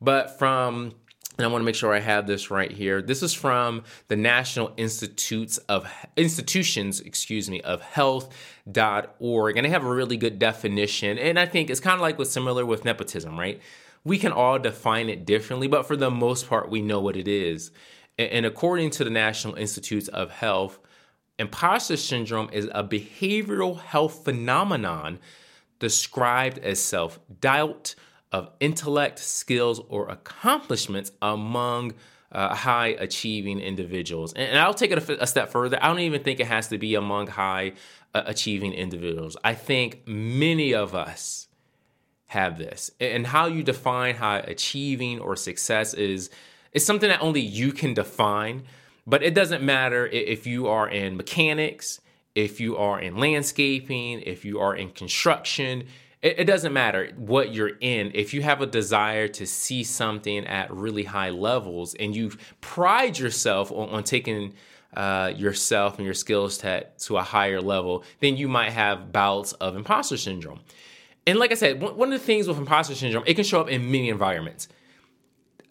But 0.00 0.38
from 0.38 0.94
and 1.40 1.48
I 1.48 1.52
want 1.52 1.62
to 1.62 1.64
make 1.66 1.74
sure 1.74 1.94
I 1.94 2.00
have 2.00 2.26
this 2.26 2.50
right 2.50 2.70
here. 2.70 3.00
This 3.00 3.22
is 3.22 3.32
from 3.32 3.84
the 4.08 4.16
National 4.16 4.74
Institutes 4.76 5.56
of 5.56 5.90
Institutions, 6.16 7.00
excuse 7.00 7.48
me, 7.48 7.62
of 7.62 7.80
Health.org, 7.80 9.56
and 9.56 9.64
they 9.64 9.70
have 9.70 9.84
a 9.84 9.90
really 9.90 10.18
good 10.18 10.38
definition. 10.38 11.18
And 11.18 11.38
I 11.38 11.46
think 11.46 11.70
it's 11.70 11.80
kind 11.80 11.94
of 11.94 12.02
like 12.02 12.18
what's 12.18 12.30
similar 12.30 12.66
with 12.66 12.84
nepotism, 12.84 13.38
right? 13.38 13.60
We 14.04 14.18
can 14.18 14.32
all 14.32 14.58
define 14.58 15.08
it 15.08 15.24
differently, 15.24 15.66
but 15.66 15.86
for 15.86 15.96
the 15.96 16.10
most 16.10 16.46
part, 16.46 16.70
we 16.70 16.82
know 16.82 17.00
what 17.00 17.16
it 17.16 17.26
is. 17.26 17.70
And 18.18 18.44
according 18.44 18.90
to 18.90 19.04
the 19.04 19.10
National 19.10 19.54
Institutes 19.54 20.08
of 20.08 20.30
Health, 20.30 20.78
imposter 21.38 21.96
syndrome 21.96 22.50
is 22.52 22.68
a 22.72 22.84
behavioral 22.84 23.80
health 23.80 24.24
phenomenon 24.24 25.18
described 25.78 26.58
as 26.58 26.82
self 26.82 27.18
doubt 27.40 27.94
of 28.32 28.50
intellect, 28.60 29.18
skills, 29.18 29.80
or 29.88 30.08
accomplishments 30.08 31.12
among 31.20 31.94
uh, 32.32 32.54
high 32.54 32.88
achieving 32.88 33.58
individuals. 33.58 34.32
And, 34.34 34.58
I'll 34.58 34.74
take 34.74 34.92
it 34.92 35.08
a, 35.08 35.24
a, 35.24 35.26
step 35.26 35.50
further. 35.50 35.78
I 35.82 35.88
don't 35.88 35.98
even 36.00 36.22
think 36.22 36.38
it 36.38 36.46
has 36.46 36.68
to 36.68 36.78
be 36.78 36.94
among 36.94 37.26
high 37.26 37.72
uh, 38.14 38.22
achieving 38.26 38.72
individuals. 38.72 39.36
I 39.42 39.54
think 39.54 40.06
many 40.06 40.72
of 40.74 40.94
us 40.94 41.48
have 42.26 42.58
this. 42.58 42.92
And 43.00 43.26
how 43.26 43.46
you 43.46 43.64
define 43.64 44.14
high 44.14 44.38
achieving 44.38 45.18
or 45.18 45.34
success 45.34 45.94
is 45.94 46.30
is 46.72 46.86
something 46.86 47.08
that 47.08 47.20
only 47.20 47.40
you 47.40 47.72
can 47.72 47.94
define. 47.94 48.62
But 49.04 49.24
it 49.24 49.34
doesn't 49.34 49.62
matter 49.62 50.06
if 50.06 50.46
you 50.46 50.68
are 50.68 50.88
in 50.88 51.16
mechanics, 51.16 52.00
if 52.36 52.60
you 52.60 52.76
are 52.76 53.00
in 53.00 53.16
landscaping, 53.16 54.20
if 54.20 54.44
you 54.44 54.60
are 54.60 54.76
in 54.76 54.90
construction, 54.90 55.88
it, 56.22 56.40
it 56.40 56.44
doesn't 56.44 56.72
matter 56.72 57.12
what 57.16 57.52
you're 57.52 57.76
in. 57.80 58.12
If 58.14 58.34
you 58.34 58.42
have 58.42 58.60
a 58.60 58.66
desire 58.66 59.28
to 59.28 59.46
see 59.46 59.84
something 59.84 60.46
at 60.46 60.70
really 60.72 61.04
high 61.04 61.30
levels 61.30 61.94
and 61.94 62.14
you 62.14 62.32
pride 62.60 63.18
yourself 63.18 63.70
on, 63.72 63.88
on 63.90 64.04
taking 64.04 64.54
uh, 64.94 65.32
yourself 65.36 65.96
and 65.96 66.04
your 66.04 66.14
skills 66.14 66.58
to, 66.58 66.86
to 66.98 67.16
a 67.16 67.22
higher 67.22 67.60
level, 67.60 68.04
then 68.20 68.36
you 68.36 68.48
might 68.48 68.70
have 68.70 69.12
bouts 69.12 69.52
of 69.54 69.76
imposter 69.76 70.16
syndrome. 70.16 70.60
And 71.26 71.38
like 71.38 71.52
I 71.52 71.54
said, 71.54 71.80
one 71.80 72.12
of 72.12 72.18
the 72.18 72.24
things 72.24 72.48
with 72.48 72.58
imposter 72.58 72.94
syndrome, 72.94 73.24
it 73.26 73.34
can 73.34 73.44
show 73.44 73.60
up 73.60 73.68
in 73.68 73.86
many 73.86 74.08
environments. 74.08 74.68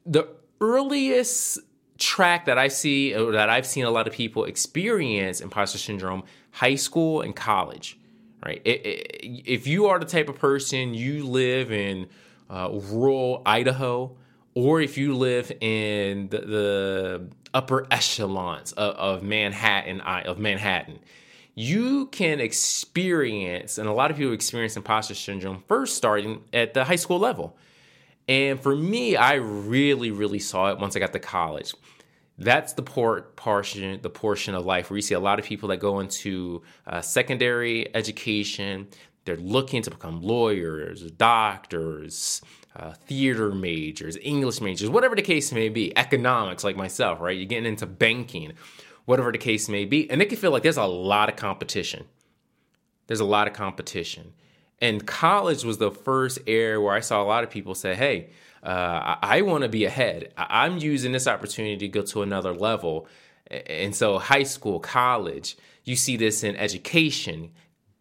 The 0.06 0.28
earliest 0.62 1.60
track 1.98 2.46
that 2.46 2.58
I 2.58 2.70
see 2.70 3.14
or 3.14 3.34
that 3.34 3.50
I've 3.50 3.66
seen 3.66 3.84
a 3.84 3.90
lot 3.90 4.08
of 4.08 4.14
people 4.14 4.46
experience 4.46 5.42
imposter 5.42 5.78
syndrome, 5.78 6.24
high 6.52 6.76
school 6.76 7.22
and 7.22 7.36
college, 7.36 8.00
right? 8.46 8.62
It, 8.66 8.86
it, 8.86 9.44
if 9.46 9.68
you 9.68 9.88
are 9.88 10.00
the 10.00 10.06
type 10.06 10.30
of 10.30 10.38
person 10.38 10.94
you 10.94 11.26
live 11.26 11.72
in 11.72 12.08
uh, 12.50 12.70
rural 12.72 13.42
Idaho, 13.46 14.16
or 14.56 14.82
if 14.82 14.98
you 14.98 15.16
live 15.16 15.52
in 15.62 16.30
the, 16.30 16.40
the 16.40 17.30
upper 17.54 17.88
echelons 17.92 18.72
of, 18.74 18.96
of 18.96 19.24
Manhattan, 19.24 20.02
of 20.02 20.40
Manhattan, 20.40 21.00
you 21.56 22.08
can 22.08 22.40
experience, 22.40 23.78
and 23.78 23.88
a 23.88 23.94
lot 23.94 24.12
of 24.12 24.18
people 24.18 24.34
experience 24.34 24.78
imposter 24.78 25.14
syndrome 25.14 25.64
first 25.68 25.98
starting 25.98 26.44
at 26.54 26.74
the 26.74 26.86
high 26.86 26.96
school 26.96 27.20
level. 27.20 27.58
And 28.28 28.60
for 28.60 28.76
me, 28.76 29.16
I 29.16 29.36
really, 29.36 30.12
really 30.12 30.40
saw 30.40 30.72
it 30.72 30.80
once 30.80 30.96
I 30.96 31.00
got 31.00 31.14
to 31.14 31.20
college. 31.20 31.74
That's 32.40 32.74
the 32.74 32.82
port 32.82 33.36
portion, 33.36 34.00
the 34.02 34.10
portion 34.10 34.56
of 34.56 34.66
life 34.66 34.90
where 34.90 34.98
you 34.98 35.02
see 35.02 35.14
a 35.14 35.20
lot 35.20 35.40
of 35.40 35.46
people 35.46 35.70
that 35.70 35.78
go 35.78 36.00
into 36.00 36.64
uh, 36.88 37.02
secondary 37.02 37.94
education. 37.94 38.88
They're 39.26 39.36
looking 39.36 39.82
to 39.82 39.92
become 39.92 40.22
lawyers, 40.22 41.12
doctors, 41.12 42.42
uh, 42.76 42.94
theater 42.94 43.52
majors, 43.52 44.18
English 44.22 44.62
majors, 44.62 44.90
whatever 44.90 45.16
the 45.16 45.22
case 45.22 45.52
may 45.52 45.68
be, 45.68 45.96
economics, 45.98 46.64
like 46.64 46.78
myself, 46.78 47.20
right? 47.20 47.36
You're 47.36 47.46
getting 47.46 47.66
into 47.66 47.86
banking 47.86 48.54
whatever 49.04 49.32
the 49.32 49.38
case 49.38 49.68
may 49.68 49.86
be. 49.86 50.10
And 50.10 50.22
it 50.22 50.30
can 50.30 50.38
feel 50.38 50.52
like 50.52 50.64
there's 50.64 50.78
a 50.78 50.86
lot 50.86 51.30
of 51.30 51.36
competition. 51.36 52.06
There's 53.08 53.20
a 53.20 53.26
lot 53.26 53.48
of 53.48 53.54
competition. 53.54 54.34
And 54.80 55.06
college 55.06 55.64
was 55.64 55.80
the 55.80 55.92
first 55.92 56.40
area 56.48 56.80
where 56.80 56.94
I 56.94 57.00
saw 57.00 57.22
a 57.22 57.26
lot 57.26 57.44
of 57.44 57.50
people 57.50 57.76
say, 57.76 57.96
hey, 57.96 58.30
uh, 58.64 59.16
I, 59.22 59.42
want 59.42 59.64
to 59.64 59.70
be 59.70 59.86
ahead. 59.86 60.34
I'm 60.38 60.78
using 60.78 61.12
this 61.12 61.28
opportunity 61.28 61.78
to 61.78 61.88
go 61.88 62.02
to 62.04 62.22
another 62.22 62.54
level. 62.54 63.08
And 63.48 63.96
so, 63.96 64.20
high 64.20 64.44
school, 64.44 64.80
college, 64.80 65.58
you 65.84 65.96
see 65.96 66.18
this 66.18 66.44
in 66.44 66.56
education, 66.56 67.52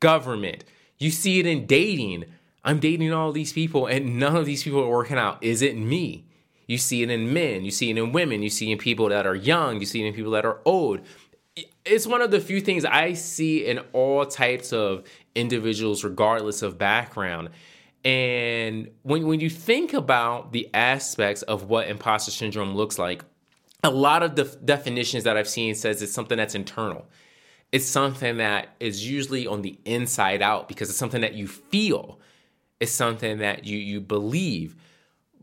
government, 0.00 0.64
you 0.98 1.10
see 1.10 1.38
it 1.38 1.46
in 1.46 1.66
dating. 1.66 2.24
I'm 2.64 2.80
dating 2.80 3.12
all 3.12 3.32
these 3.32 3.52
people, 3.52 3.86
and 3.86 4.18
none 4.18 4.36
of 4.36 4.46
these 4.46 4.62
people 4.62 4.80
are 4.80 4.90
working 4.90 5.16
out. 5.16 5.42
Is 5.42 5.62
it 5.62 5.76
me? 5.76 6.26
You 6.66 6.76
see 6.76 7.02
it 7.02 7.10
in 7.10 7.32
men, 7.32 7.64
you 7.64 7.70
see 7.70 7.90
it 7.90 7.96
in 7.96 8.12
women, 8.12 8.42
you 8.42 8.50
see 8.50 8.68
it 8.68 8.72
in 8.72 8.78
people 8.78 9.08
that 9.08 9.26
are 9.26 9.34
young, 9.34 9.80
you 9.80 9.86
see 9.86 10.04
it 10.04 10.08
in 10.08 10.14
people 10.14 10.32
that 10.32 10.44
are 10.44 10.60
old. 10.66 11.00
It's 11.84 12.06
one 12.06 12.20
of 12.20 12.30
the 12.30 12.40
few 12.40 12.60
things 12.60 12.84
I 12.84 13.14
see 13.14 13.64
in 13.64 13.78
all 13.94 14.26
types 14.26 14.72
of 14.72 15.04
individuals, 15.34 16.04
regardless 16.04 16.60
of 16.60 16.76
background. 16.76 17.48
And 18.04 18.90
when, 19.02 19.26
when 19.26 19.40
you 19.40 19.50
think 19.50 19.92
about 19.92 20.52
the 20.52 20.68
aspects 20.72 21.42
of 21.42 21.64
what 21.64 21.88
imposter 21.88 22.30
syndrome 22.30 22.74
looks 22.74 22.98
like, 22.98 23.24
a 23.82 23.90
lot 23.90 24.22
of 24.22 24.36
the 24.36 24.44
definitions 24.64 25.24
that 25.24 25.36
I've 25.36 25.48
seen 25.48 25.74
says 25.74 26.02
it's 26.02 26.12
something 26.12 26.38
that's 26.38 26.54
internal. 26.54 27.06
It's 27.70 27.86
something 27.86 28.38
that 28.38 28.68
is 28.80 29.08
usually 29.08 29.46
on 29.46 29.62
the 29.62 29.78
inside 29.84 30.42
out 30.42 30.68
because 30.68 30.88
it's 30.88 30.98
something 30.98 31.20
that 31.20 31.34
you 31.34 31.46
feel. 31.46 32.18
It's 32.80 32.92
something 32.92 33.38
that 33.38 33.64
you 33.64 33.76
you 33.76 34.00
believe. 34.00 34.76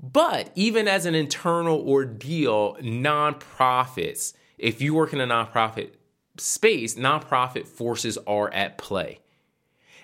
But 0.01 0.51
even 0.55 0.87
as 0.87 1.05
an 1.05 1.15
internal 1.15 1.87
ordeal, 1.87 2.75
nonprofits, 2.81 4.33
if 4.57 4.81
you 4.81 4.93
work 4.93 5.13
in 5.13 5.21
a 5.21 5.27
nonprofit 5.27 5.91
space, 6.37 6.95
nonprofit 6.95 7.67
forces 7.67 8.17
are 8.27 8.51
at 8.53 8.77
play. 8.77 9.19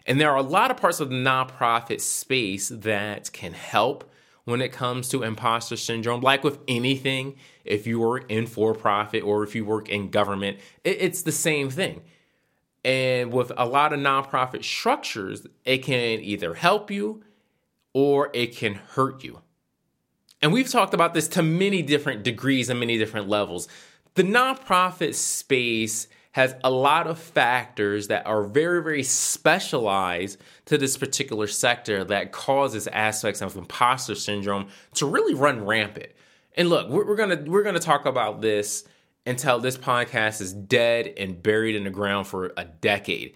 And 0.06 0.20
there 0.20 0.32
are 0.32 0.38
a 0.38 0.44
lot 0.44 0.72
of 0.72 0.78
parts 0.78 1.00
of 1.00 1.10
the 1.10 1.16
nonprofit 1.16 2.02
space 2.02 2.70
that 2.70 3.32
can 3.32 3.54
help 3.54 4.10
when 4.46 4.62
it 4.62 4.72
comes 4.72 5.08
to 5.10 5.24
imposter 5.24 5.78
syndrome. 5.78 6.22
Like 6.22 6.44
with 6.44 6.60
anything, 6.68 7.36
if 7.64 7.86
you 7.86 8.00
work 8.00 8.26
in 8.30 8.48
for 8.48 8.74
profit 8.74 9.24
or 9.24 9.44
if 9.44 9.56
you 9.56 9.66
work 9.66 9.90
in 9.90 10.10
government, 10.10 10.60
it's 10.84 11.22
the 11.22 11.32
same 11.32 11.70
thing. 11.70 12.02
And 12.84 13.32
with 13.32 13.52
a 13.56 13.66
lot 13.66 13.94
of 13.94 14.00
nonprofit 14.00 14.64
structures, 14.64 15.46
it 15.66 15.80
can 15.80 16.20
either 16.20 16.56
help 16.56 16.90
you 16.90 17.24
or 17.94 18.32
it 18.34 18.56
can 18.56 18.76
hurt 18.76 19.24
you. 19.24 19.42
And 20.42 20.52
we've 20.52 20.70
talked 20.70 20.96
about 20.96 21.14
this 21.14 21.28
to 21.30 21.44
many 21.44 21.84
different 21.84 22.24
degrees 22.24 22.70
and 22.70 22.80
many 22.80 22.98
different 22.98 23.30
levels. 23.30 23.68
The 24.16 24.24
nonprofit 24.24 25.14
space 25.14 26.08
has 26.32 26.56
a 26.64 26.72
lot 26.72 27.08
of 27.08 27.20
factors 27.20 28.08
that 28.08 28.26
are 28.26 28.44
very, 28.44 28.82
very 28.82 29.04
specialized 29.04 30.40
to 30.66 30.78
this 30.78 30.98
particular 30.98 31.48
sector 31.48 32.04
that 32.06 32.32
causes 32.32 32.88
aspects 32.88 33.42
of 33.42 33.58
imposter 33.58 34.16
syndrome 34.16 34.68
to 34.94 35.06
really 35.06 35.34
run 35.34 35.66
rampant. 35.66 36.12
And 36.56 36.70
look, 36.70 36.90
we're, 36.90 37.16
gonna 37.16 37.44
we're 37.46 37.64
gonna 37.64 37.80
talk 37.80 38.06
about 38.06 38.42
this 38.42 38.86
until 39.26 39.60
this 39.60 39.78
podcast 39.78 40.42
is 40.42 40.54
dead 40.54 41.14
and 41.18 41.42
buried 41.42 41.76
in 41.76 41.84
the 41.84 41.90
ground 41.90 42.28
for 42.28 42.54
a 42.58 42.66
decade. 42.66 43.36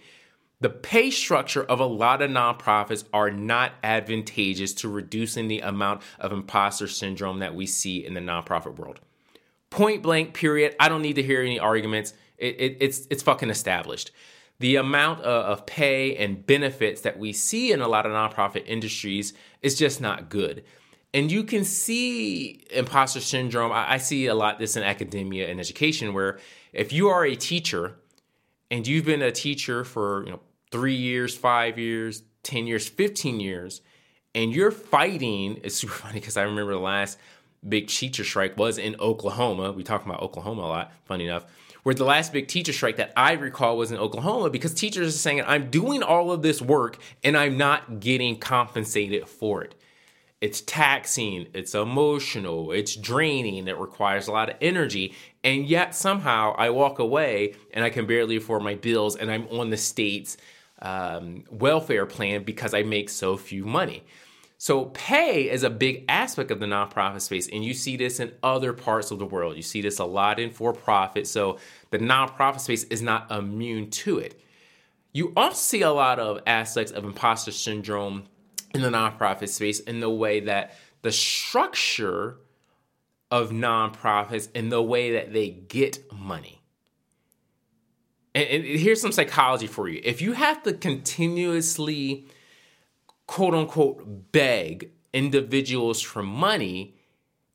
The 0.60 0.70
pay 0.70 1.10
structure 1.10 1.62
of 1.62 1.80
a 1.80 1.86
lot 1.86 2.22
of 2.22 2.30
nonprofits 2.30 3.04
are 3.12 3.30
not 3.30 3.72
advantageous 3.84 4.72
to 4.74 4.88
reducing 4.88 5.48
the 5.48 5.60
amount 5.60 6.00
of 6.18 6.32
imposter 6.32 6.88
syndrome 6.88 7.40
that 7.40 7.54
we 7.54 7.66
see 7.66 8.04
in 8.04 8.14
the 8.14 8.20
nonprofit 8.20 8.76
world. 8.76 9.00
Point 9.68 10.02
blank, 10.02 10.32
period. 10.32 10.74
I 10.80 10.88
don't 10.88 11.02
need 11.02 11.16
to 11.16 11.22
hear 11.22 11.42
any 11.42 11.58
arguments. 11.58 12.14
It, 12.38 12.56
it, 12.58 12.76
it's 12.80 13.06
it's 13.10 13.22
fucking 13.22 13.50
established. 13.50 14.10
The 14.58 14.76
amount 14.76 15.20
of, 15.20 15.58
of 15.58 15.66
pay 15.66 16.16
and 16.16 16.44
benefits 16.46 17.02
that 17.02 17.18
we 17.18 17.32
see 17.32 17.72
in 17.72 17.80
a 17.80 17.88
lot 17.88 18.06
of 18.06 18.12
nonprofit 18.12 18.64
industries 18.66 19.34
is 19.62 19.76
just 19.76 20.00
not 20.00 20.28
good. 20.30 20.64
And 21.12 21.30
you 21.30 21.44
can 21.44 21.64
see 21.64 22.64
imposter 22.70 23.20
syndrome. 23.20 23.72
I, 23.72 23.94
I 23.94 23.96
see 23.98 24.26
a 24.26 24.34
lot 24.34 24.58
this 24.58 24.76
in 24.76 24.82
academia 24.82 25.48
and 25.48 25.60
education, 25.60 26.14
where 26.14 26.38
if 26.72 26.92
you 26.92 27.08
are 27.08 27.24
a 27.24 27.34
teacher 27.34 27.96
and 28.70 28.86
you've 28.86 29.04
been 29.04 29.22
a 29.22 29.32
teacher 29.32 29.84
for 29.84 30.24
you 30.24 30.32
know 30.32 30.40
three 30.70 30.94
years, 30.94 31.36
five 31.36 31.78
years, 31.78 32.22
10 32.42 32.66
years, 32.66 32.88
15 32.88 33.40
years, 33.40 33.80
and 34.34 34.54
you're 34.54 34.70
fighting, 34.70 35.60
it's 35.64 35.76
super 35.76 35.94
funny 35.94 36.20
because 36.20 36.36
I 36.36 36.42
remember 36.42 36.72
the 36.72 36.78
last 36.78 37.18
big 37.66 37.88
teacher 37.88 38.24
strike 38.24 38.56
was 38.56 38.78
in 38.78 38.96
Oklahoma. 39.00 39.72
We 39.72 39.82
talk 39.82 40.04
about 40.04 40.22
Oklahoma 40.22 40.62
a 40.62 40.68
lot, 40.68 40.92
funny 41.04 41.24
enough. 41.24 41.46
Where 41.86 41.94
the 41.94 42.04
last 42.04 42.32
big 42.32 42.48
teacher 42.48 42.72
strike 42.72 42.96
that 42.96 43.12
I 43.16 43.34
recall 43.34 43.76
was 43.76 43.92
in 43.92 43.98
Oklahoma 43.98 44.50
because 44.50 44.74
teachers 44.74 45.14
are 45.14 45.18
saying, 45.18 45.44
I'm 45.46 45.70
doing 45.70 46.02
all 46.02 46.32
of 46.32 46.42
this 46.42 46.60
work 46.60 46.98
and 47.22 47.36
I'm 47.36 47.56
not 47.56 48.00
getting 48.00 48.40
compensated 48.40 49.28
for 49.28 49.62
it. 49.62 49.76
It's 50.40 50.62
taxing, 50.62 51.46
it's 51.54 51.76
emotional, 51.76 52.72
it's 52.72 52.96
draining, 52.96 53.68
it 53.68 53.78
requires 53.78 54.26
a 54.26 54.32
lot 54.32 54.50
of 54.50 54.56
energy. 54.60 55.14
And 55.44 55.64
yet 55.64 55.94
somehow 55.94 56.56
I 56.58 56.70
walk 56.70 56.98
away 56.98 57.54
and 57.72 57.84
I 57.84 57.90
can 57.90 58.04
barely 58.04 58.34
afford 58.34 58.62
my 58.62 58.74
bills 58.74 59.14
and 59.14 59.30
I'm 59.30 59.46
on 59.46 59.70
the 59.70 59.76
state's 59.76 60.38
um, 60.82 61.44
welfare 61.52 62.06
plan 62.06 62.42
because 62.42 62.74
I 62.74 62.82
make 62.82 63.10
so 63.10 63.36
few 63.36 63.64
money. 63.64 64.02
So, 64.58 64.86
pay 64.86 65.50
is 65.50 65.62
a 65.62 65.70
big 65.70 66.04
aspect 66.08 66.50
of 66.50 66.60
the 66.60 66.66
nonprofit 66.66 67.20
space, 67.20 67.48
and 67.52 67.62
you 67.62 67.74
see 67.74 67.96
this 67.96 68.20
in 68.20 68.32
other 68.42 68.72
parts 68.72 69.10
of 69.10 69.18
the 69.18 69.26
world. 69.26 69.56
You 69.56 69.62
see 69.62 69.82
this 69.82 69.98
a 69.98 70.04
lot 70.04 70.38
in 70.38 70.50
for 70.50 70.72
profit. 70.72 71.26
So, 71.26 71.58
the 71.90 71.98
nonprofit 71.98 72.60
space 72.60 72.84
is 72.84 73.02
not 73.02 73.30
immune 73.30 73.90
to 73.90 74.18
it. 74.18 74.40
You 75.12 75.32
also 75.36 75.58
see 75.58 75.82
a 75.82 75.92
lot 75.92 76.18
of 76.18 76.40
aspects 76.46 76.92
of 76.92 77.04
imposter 77.04 77.52
syndrome 77.52 78.24
in 78.74 78.82
the 78.82 78.90
nonprofit 78.90 79.48
space 79.48 79.80
in 79.80 80.00
the 80.00 80.10
way 80.10 80.40
that 80.40 80.74
the 81.02 81.12
structure 81.12 82.38
of 83.30 83.50
nonprofits 83.50 84.48
and 84.54 84.70
the 84.70 84.82
way 84.82 85.12
that 85.12 85.32
they 85.32 85.50
get 85.50 86.12
money. 86.12 86.62
And, 88.34 88.48
and 88.48 88.64
here's 88.64 89.00
some 89.00 89.12
psychology 89.12 89.66
for 89.66 89.88
you. 89.88 90.00
If 90.04 90.20
you 90.20 90.32
have 90.32 90.62
to 90.64 90.74
continuously, 90.74 92.26
quote 93.26 93.54
unquote, 93.54 94.32
beg 94.32 94.90
individuals 95.12 96.00
for 96.00 96.22
money, 96.22 96.94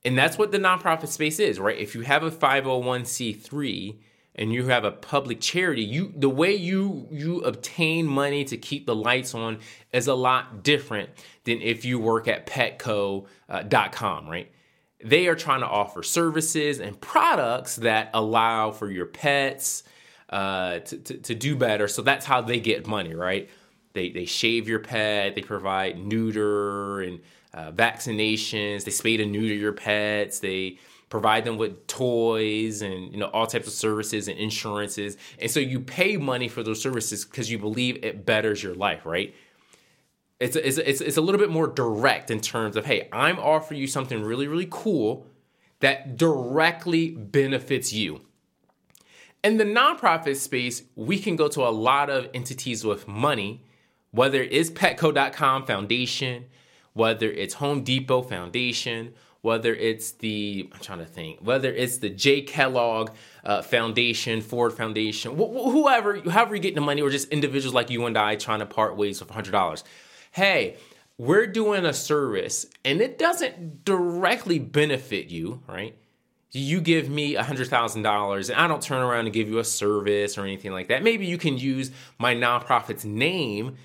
and 0.03 0.17
that's 0.17 0.37
what 0.37 0.51
the 0.51 0.57
nonprofit 0.57 1.07
space 1.07 1.39
is, 1.39 1.59
right? 1.59 1.77
If 1.77 1.93
you 1.95 2.01
have 2.01 2.23
a 2.23 2.31
501c3 2.31 3.99
and 4.35 4.51
you 4.51 4.65
have 4.67 4.83
a 4.83 4.91
public 4.91 5.39
charity, 5.41 5.83
you 5.83 6.13
the 6.15 6.29
way 6.29 6.55
you 6.55 7.07
you 7.11 7.39
obtain 7.41 8.07
money 8.07 8.43
to 8.45 8.57
keep 8.57 8.85
the 8.85 8.95
lights 8.95 9.35
on 9.35 9.59
is 9.91 10.07
a 10.07 10.15
lot 10.15 10.63
different 10.63 11.09
than 11.43 11.61
if 11.61 11.85
you 11.85 11.99
work 11.99 12.27
at 12.27 12.47
petco.com, 12.47 13.27
uh, 14.27 14.31
right? 14.31 14.51
They 15.03 15.27
are 15.27 15.35
trying 15.35 15.61
to 15.61 15.67
offer 15.67 16.03
services 16.03 16.79
and 16.79 16.99
products 16.99 17.77
that 17.77 18.11
allow 18.13 18.71
for 18.71 18.89
your 18.89 19.07
pets 19.07 19.83
uh, 20.29 20.79
to, 20.79 20.97
to, 20.97 21.17
to 21.17 21.35
do 21.35 21.55
better. 21.55 21.87
So 21.87 22.01
that's 22.01 22.25
how 22.25 22.41
they 22.41 22.59
get 22.59 22.87
money, 22.87 23.13
right? 23.13 23.49
They, 23.93 24.09
they 24.09 24.25
shave 24.25 24.67
your 24.67 24.79
pet, 24.79 25.35
they 25.35 25.41
provide 25.41 25.97
neuter 25.97 27.01
and 27.01 27.19
uh, 27.53 27.71
vaccinations, 27.71 28.85
they 28.85 28.91
spay 28.91 29.21
and 29.21 29.31
neuter 29.31 29.53
your 29.53 29.73
pets, 29.73 30.39
they 30.39 30.79
provide 31.09 31.43
them 31.43 31.57
with 31.57 31.87
toys 31.87 32.81
and 32.81 33.11
you 33.11 33.17
know 33.17 33.25
all 33.27 33.45
types 33.45 33.67
of 33.67 33.73
services 33.73 34.29
and 34.29 34.39
insurances 34.39 35.17
and 35.39 35.51
so 35.51 35.59
you 35.59 35.77
pay 35.77 36.15
money 36.15 36.47
for 36.47 36.63
those 36.63 36.81
services 36.81 37.25
because 37.25 37.51
you 37.51 37.59
believe 37.59 38.01
it 38.01 38.25
betters 38.25 38.63
your 38.63 38.73
life 38.75 39.05
right 39.05 39.35
it's, 40.41 40.55
it's, 40.55 40.79
it's, 40.79 41.01
it's 41.01 41.17
a 41.17 41.21
little 41.21 41.39
bit 41.39 41.51
more 41.51 41.67
direct 41.67 42.31
in 42.31 42.41
terms 42.41 42.75
of, 42.75 42.87
hey, 42.87 43.07
I'm 43.13 43.37
offering 43.37 43.79
you 43.79 43.85
something 43.85 44.23
really, 44.23 44.47
really 44.47 44.67
cool 44.69 45.27
that 45.81 46.17
directly 46.17 47.11
benefits 47.11 47.93
you. 47.93 48.21
In 49.43 49.57
the 49.57 49.63
nonprofit 49.63 50.37
space, 50.37 50.81
we 50.95 51.19
can 51.19 51.35
go 51.35 51.47
to 51.47 51.61
a 51.61 51.69
lot 51.69 52.09
of 52.09 52.27
entities 52.33 52.83
with 52.83 53.07
money, 53.07 53.63
whether 54.11 54.41
it's 54.41 54.69
Petco.com 54.69 55.65
Foundation, 55.65 56.45
whether 56.93 57.31
it's 57.31 57.55
Home 57.55 57.83
Depot 57.83 58.21
Foundation, 58.21 59.13
whether 59.41 59.73
it's 59.73 60.11
the 60.11 60.69
I'm 60.73 60.79
trying 60.79 60.99
to 60.99 61.05
think, 61.05 61.39
whether 61.41 61.71
it's 61.71 61.97
the 61.97 62.09
J 62.09 62.41
Kellogg 62.41 63.11
uh, 63.43 63.61
Foundation, 63.61 64.41
Ford 64.41 64.73
Foundation, 64.73 65.31
wh- 65.33 65.71
whoever, 65.71 66.19
however 66.29 66.55
you 66.55 66.61
get 66.61 66.75
the 66.75 66.81
money, 66.81 67.01
or 67.01 67.09
just 67.09 67.29
individuals 67.29 67.73
like 67.73 67.89
you 67.89 68.05
and 68.05 68.17
I 68.17 68.35
trying 68.35 68.59
to 68.59 68.65
part 68.65 68.95
ways 68.95 69.19
with 69.19 69.29
hundred 69.31 69.51
dollars. 69.51 69.83
Hey, 70.31 70.77
we're 71.17 71.47
doing 71.47 71.85
a 71.85 71.93
service, 71.93 72.65
and 72.85 73.01
it 73.01 73.17
doesn't 73.17 73.83
directly 73.83 74.59
benefit 74.59 75.29
you, 75.29 75.61
right? 75.67 75.95
You 76.53 76.81
give 76.81 77.09
me 77.09 77.35
$100,000 77.35 78.49
and 78.49 78.59
I 78.59 78.67
don't 78.67 78.81
turn 78.81 79.01
around 79.01 79.25
and 79.25 79.33
give 79.33 79.47
you 79.47 79.59
a 79.59 79.63
service 79.63 80.37
or 80.37 80.43
anything 80.43 80.73
like 80.73 80.89
that. 80.89 81.01
Maybe 81.01 81.25
you 81.25 81.37
can 81.37 81.57
use 81.57 81.91
my 82.17 82.35
nonprofit's 82.35 83.05
name 83.05 83.77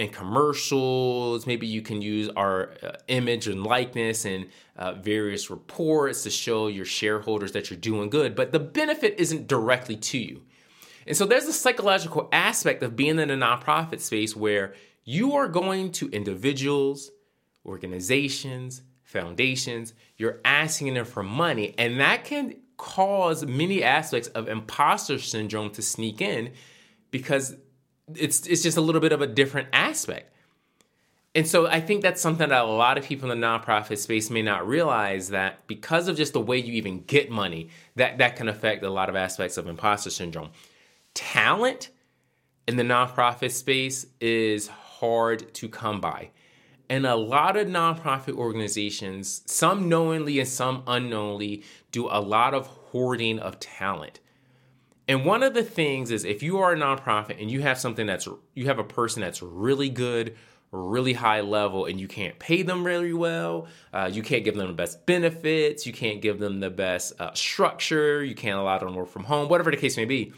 and 0.00 0.10
commercials. 0.10 1.46
Maybe 1.46 1.66
you 1.66 1.82
can 1.82 2.00
use 2.00 2.30
our 2.30 2.70
uh, 2.82 2.92
image 3.08 3.46
and 3.46 3.62
likeness 3.62 4.24
and 4.24 4.46
uh, 4.76 4.94
various 4.94 5.50
reports 5.50 6.22
to 6.22 6.30
show 6.30 6.68
your 6.68 6.86
shareholders 6.86 7.52
that 7.52 7.68
you're 7.68 7.78
doing 7.78 8.08
good, 8.08 8.34
but 8.34 8.50
the 8.50 8.58
benefit 8.58 9.14
isn't 9.18 9.46
directly 9.46 9.96
to 9.96 10.18
you. 10.18 10.42
And 11.06 11.16
so 11.16 11.26
there's 11.26 11.44
a 11.44 11.52
psychological 11.52 12.28
aspect 12.32 12.82
of 12.82 12.96
being 12.96 13.18
in 13.18 13.30
a 13.30 13.36
nonprofit 13.36 14.00
space 14.00 14.34
where 14.34 14.74
you 15.04 15.34
are 15.34 15.48
going 15.48 15.92
to 15.92 16.08
individuals, 16.10 17.10
organizations, 17.66 18.82
foundations, 19.02 19.92
you're 20.16 20.40
asking 20.44 20.94
them 20.94 21.04
for 21.04 21.22
money, 21.22 21.74
and 21.76 22.00
that 22.00 22.24
can 22.24 22.54
cause 22.78 23.44
many 23.44 23.84
aspects 23.84 24.28
of 24.28 24.48
imposter 24.48 25.18
syndrome 25.18 25.70
to 25.70 25.82
sneak 25.82 26.22
in 26.22 26.52
because 27.10 27.56
it's 28.16 28.46
it's 28.46 28.62
just 28.62 28.76
a 28.76 28.80
little 28.80 29.00
bit 29.00 29.12
of 29.12 29.20
a 29.20 29.26
different 29.26 29.68
aspect. 29.72 30.34
And 31.34 31.46
so 31.46 31.68
I 31.68 31.80
think 31.80 32.02
that's 32.02 32.20
something 32.20 32.48
that 32.48 32.64
a 32.64 32.66
lot 32.66 32.98
of 32.98 33.04
people 33.04 33.30
in 33.30 33.40
the 33.40 33.46
nonprofit 33.46 33.98
space 33.98 34.30
may 34.30 34.42
not 34.42 34.66
realize 34.66 35.28
that 35.28 35.64
because 35.68 36.08
of 36.08 36.16
just 36.16 36.32
the 36.32 36.40
way 36.40 36.58
you 36.58 36.72
even 36.72 37.02
get 37.02 37.30
money, 37.30 37.68
that 37.94 38.18
that 38.18 38.34
can 38.34 38.48
affect 38.48 38.82
a 38.82 38.90
lot 38.90 39.08
of 39.08 39.14
aspects 39.14 39.56
of 39.56 39.68
imposter 39.68 40.10
syndrome. 40.10 40.50
Talent 41.14 41.90
in 42.66 42.76
the 42.76 42.82
nonprofit 42.82 43.52
space 43.52 44.06
is 44.20 44.68
hard 44.68 45.54
to 45.54 45.68
come 45.68 46.00
by. 46.00 46.30
And 46.88 47.06
a 47.06 47.14
lot 47.14 47.56
of 47.56 47.68
nonprofit 47.68 48.34
organizations, 48.34 49.42
some 49.46 49.88
knowingly 49.88 50.40
and 50.40 50.48
some 50.48 50.82
unknowingly, 50.88 51.62
do 51.92 52.08
a 52.08 52.20
lot 52.20 52.52
of 52.52 52.66
hoarding 52.66 53.38
of 53.38 53.60
talent. 53.60 54.18
And 55.10 55.24
one 55.24 55.42
of 55.42 55.54
the 55.54 55.64
things 55.64 56.12
is 56.12 56.24
if 56.24 56.40
you 56.40 56.60
are 56.60 56.72
a 56.72 56.76
nonprofit 56.76 57.42
and 57.42 57.50
you 57.50 57.62
have 57.62 57.80
something 57.80 58.06
that's 58.06 58.28
you 58.54 58.66
have 58.66 58.78
a 58.78 58.84
person 58.84 59.20
that's 59.20 59.42
really 59.42 59.88
good, 59.88 60.36
really 60.70 61.14
high 61.14 61.40
level, 61.40 61.86
and 61.86 61.98
you 61.98 62.06
can't 62.06 62.38
pay 62.38 62.62
them 62.62 62.86
really 62.86 63.12
well, 63.12 63.66
uh, 63.92 64.08
you 64.12 64.22
can't 64.22 64.44
give 64.44 64.54
them 64.54 64.68
the 64.68 64.72
best 64.72 65.06
benefits, 65.06 65.84
you 65.84 65.92
can't 65.92 66.22
give 66.22 66.38
them 66.38 66.60
the 66.60 66.70
best 66.70 67.20
uh, 67.20 67.34
structure, 67.34 68.22
you 68.22 68.36
can't 68.36 68.56
allow 68.56 68.78
them 68.78 68.92
to 68.92 68.98
work 68.98 69.08
from 69.08 69.24
home, 69.24 69.48
whatever 69.48 69.72
the 69.72 69.76
case 69.76 69.96
may 69.96 70.04
be, 70.04 70.32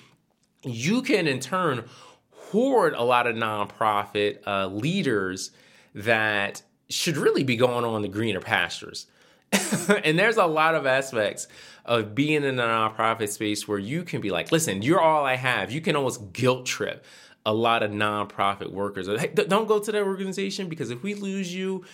you 0.62 1.02
can 1.02 1.26
in 1.26 1.38
turn 1.38 1.84
hoard 2.30 2.94
a 2.94 3.02
lot 3.02 3.26
of 3.26 3.36
nonprofit 3.36 4.38
uh, 4.46 4.68
leaders 4.68 5.50
that 5.94 6.62
should 6.88 7.18
really 7.18 7.44
be 7.44 7.56
going 7.56 7.84
on 7.84 8.00
the 8.00 8.08
greener 8.08 8.40
pastures. 8.40 9.06
and 10.04 10.18
there's 10.18 10.36
a 10.36 10.46
lot 10.46 10.74
of 10.74 10.86
aspects 10.86 11.48
of 11.84 12.14
being 12.14 12.44
in 12.44 12.58
a 12.58 12.62
nonprofit 12.62 13.28
space 13.28 13.66
where 13.66 13.78
you 13.78 14.04
can 14.04 14.20
be 14.20 14.30
like, 14.30 14.52
listen, 14.52 14.82
you're 14.82 15.00
all 15.00 15.24
I 15.24 15.36
have. 15.36 15.70
You 15.72 15.80
can 15.80 15.96
almost 15.96 16.32
guilt 16.32 16.66
trip 16.66 17.04
a 17.44 17.52
lot 17.52 17.82
of 17.82 17.90
nonprofit 17.90 18.70
workers. 18.70 19.08
Hey, 19.08 19.32
don't 19.34 19.66
go 19.66 19.80
to 19.80 19.92
that 19.92 20.02
organization 20.02 20.68
because 20.68 20.90
if 20.90 21.02
we 21.02 21.14
lose 21.14 21.52
you, 21.52 21.84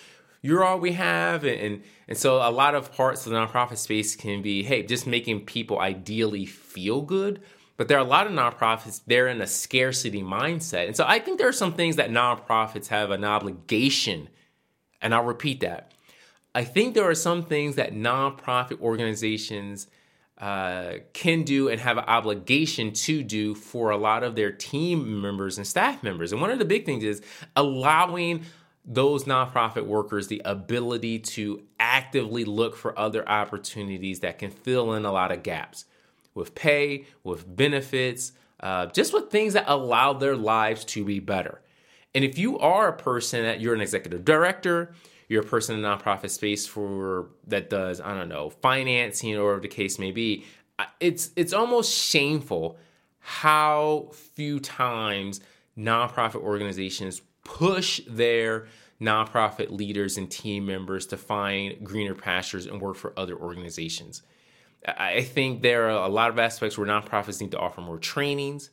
you're 0.41 0.63
all 0.63 0.79
we 0.79 0.93
have. 0.93 1.43
And, 1.43 1.59
and, 1.59 1.83
and 2.07 2.17
so 2.17 2.37
a 2.37 2.51
lot 2.51 2.75
of 2.75 2.93
parts 2.93 3.25
of 3.25 3.31
the 3.31 3.37
nonprofit 3.39 3.77
space 3.77 4.15
can 4.15 4.41
be, 4.41 4.63
hey, 4.63 4.83
just 4.83 5.07
making 5.07 5.45
people 5.45 5.79
ideally 5.79 6.45
feel 6.45 7.01
good. 7.01 7.41
But 7.77 7.87
there 7.87 7.97
are 7.97 8.05
a 8.05 8.07
lot 8.07 8.27
of 8.27 8.33
nonprofits, 8.33 9.01
they're 9.07 9.27
in 9.27 9.41
a 9.41 9.47
scarcity 9.47 10.21
mindset. 10.21 10.87
And 10.87 10.95
so 10.95 11.05
I 11.07 11.19
think 11.19 11.39
there 11.39 11.47
are 11.47 11.53
some 11.53 11.73
things 11.73 11.95
that 11.95 12.11
nonprofits 12.11 12.87
have 12.87 13.09
an 13.09 13.23
obligation, 13.23 14.27
and 15.01 15.15
I'll 15.15 15.23
repeat 15.23 15.61
that 15.61 15.93
I 16.55 16.63
think 16.63 16.95
there 16.95 17.07
are 17.07 17.15
some 17.15 17.43
things 17.43 17.75
that 17.75 17.93
nonprofit 17.93 18.81
organizations 18.81 19.87
uh, 20.39 20.93
can 21.13 21.43
do 21.43 21.67
and 21.67 21.79
have 21.81 21.97
an 21.97 22.05
obligation 22.05 22.93
to 22.93 23.23
do 23.23 23.53
for 23.53 23.91
a 23.91 23.97
lot 23.97 24.23
of 24.23 24.35
their 24.35 24.51
team 24.51 25.21
members 25.21 25.57
and 25.57 25.67
staff 25.67 26.01
members. 26.01 26.31
And 26.31 26.41
one 26.41 26.49
of 26.49 26.59
the 26.59 26.65
big 26.65 26.85
things 26.85 27.03
is 27.03 27.21
allowing 27.55 28.45
those 28.85 29.25
nonprofit 29.25 29.85
workers 29.85 30.27
the 30.27 30.41
ability 30.45 31.19
to 31.19 31.61
actively 31.79 32.45
look 32.45 32.75
for 32.75 32.97
other 32.97 33.27
opportunities 33.27 34.21
that 34.21 34.39
can 34.39 34.49
fill 34.49 34.93
in 34.93 35.05
a 35.05 35.11
lot 35.11 35.31
of 35.31 35.43
gaps 35.43 35.85
with 36.33 36.55
pay, 36.55 37.05
with 37.23 37.55
benefits, 37.55 38.31
uh, 38.61 38.87
just 38.87 39.13
with 39.13 39.29
things 39.29 39.53
that 39.53 39.65
allow 39.67 40.13
their 40.13 40.35
lives 40.35 40.85
to 40.85 41.03
be 41.03 41.19
better. 41.19 41.61
And 42.15 42.23
if 42.23 42.37
you 42.37 42.57
are 42.59 42.87
a 42.87 42.93
person 42.93 43.43
that 43.43 43.61
you're 43.61 43.75
an 43.75 43.81
executive 43.81 44.25
director, 44.25 44.93
you're 45.29 45.43
a 45.43 45.45
person 45.45 45.75
in 45.75 45.81
the 45.81 45.87
nonprofit 45.87 46.31
space 46.31 46.67
for 46.67 47.29
that 47.47 47.69
does 47.69 48.01
I 48.01 48.17
don't 48.17 48.27
know 48.27 48.49
financing 48.49 49.35
or 49.37 49.45
whatever 49.45 49.61
the 49.61 49.69
case 49.69 49.97
may 49.97 50.11
be. 50.11 50.45
It's 50.99 51.31
it's 51.37 51.53
almost 51.53 51.93
shameful 51.95 52.77
how 53.19 54.09
few 54.33 54.59
times 54.59 55.39
nonprofit 55.77 56.41
organizations 56.41 57.21
push 57.45 58.01
their 58.07 58.67
nonprofit 58.99 59.71
leaders 59.71 60.17
and 60.17 60.29
team 60.29 60.65
members 60.65 61.05
to 61.07 61.17
find 61.17 61.85
greener 61.85 62.15
pastures 62.15 62.65
and 62.65 62.81
work 62.81 62.97
for 62.97 63.13
other 63.17 63.35
organizations. 63.35 64.23
I 64.85 65.21
think 65.21 65.61
there 65.61 65.85
are 65.85 66.05
a 66.05 66.09
lot 66.09 66.29
of 66.29 66.39
aspects 66.39 66.77
where 66.77 66.87
nonprofits 66.87 67.39
need 67.39 67.51
to 67.51 67.59
offer 67.59 67.81
more 67.81 67.97
trainings, 67.97 68.69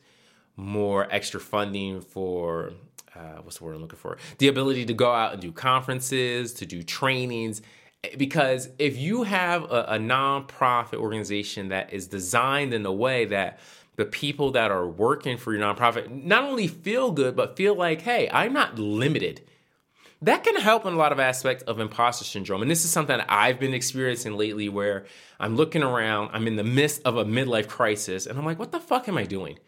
more 0.55 1.07
extra 1.11 1.39
funding 1.39 2.01
for 2.01 2.73
uh, 3.17 3.41
what's 3.41 3.57
the 3.57 3.63
word 3.63 3.75
I'm 3.75 3.81
looking 3.81 3.99
for? 3.99 4.17
The 4.37 4.47
ability 4.47 4.85
to 4.85 4.93
go 4.93 5.11
out 5.11 5.33
and 5.33 5.41
do 5.41 5.51
conferences, 5.51 6.53
to 6.53 6.65
do 6.65 6.83
trainings. 6.83 7.61
Because 8.17 8.69
if 8.77 8.97
you 8.97 9.23
have 9.23 9.63
a, 9.63 9.85
a 9.89 9.97
nonprofit 9.97 10.95
organization 10.95 11.69
that 11.69 11.91
is 11.91 12.07
designed 12.07 12.73
in 12.73 12.85
a 12.85 12.91
way 12.91 13.25
that 13.25 13.59
the 13.95 14.05
people 14.05 14.51
that 14.51 14.69
are 14.69 14.87
working 14.87 15.37
for 15.37 15.53
your 15.53 15.61
nonprofit 15.61 16.23
not 16.23 16.43
only 16.43 16.67
feel 16.67 17.11
good, 17.11 17.35
but 17.35 17.57
feel 17.57 17.75
like, 17.75 18.01
hey, 18.01 18.29
I'm 18.31 18.53
not 18.53 18.77
limited. 18.77 19.41
That 20.21 20.43
can 20.43 20.55
help 20.55 20.85
in 20.85 20.93
a 20.93 20.97
lot 20.97 21.11
of 21.11 21.19
aspects 21.19 21.63
of 21.63 21.79
imposter 21.79 22.25
syndrome. 22.25 22.61
And 22.61 22.69
this 22.69 22.85
is 22.85 22.91
something 22.91 23.19
I've 23.27 23.59
been 23.59 23.73
experiencing 23.73 24.33
lately 24.37 24.69
where 24.69 25.05
I'm 25.39 25.55
looking 25.55 25.83
around, 25.83 26.29
I'm 26.33 26.47
in 26.47 26.55
the 26.55 26.63
midst 26.63 27.01
of 27.05 27.17
a 27.17 27.25
midlife 27.25 27.67
crisis, 27.67 28.25
and 28.25 28.37
I'm 28.37 28.45
like, 28.45 28.57
what 28.57 28.71
the 28.71 28.79
fuck 28.79 29.07
am 29.07 29.17
I 29.17 29.25
doing? 29.25 29.59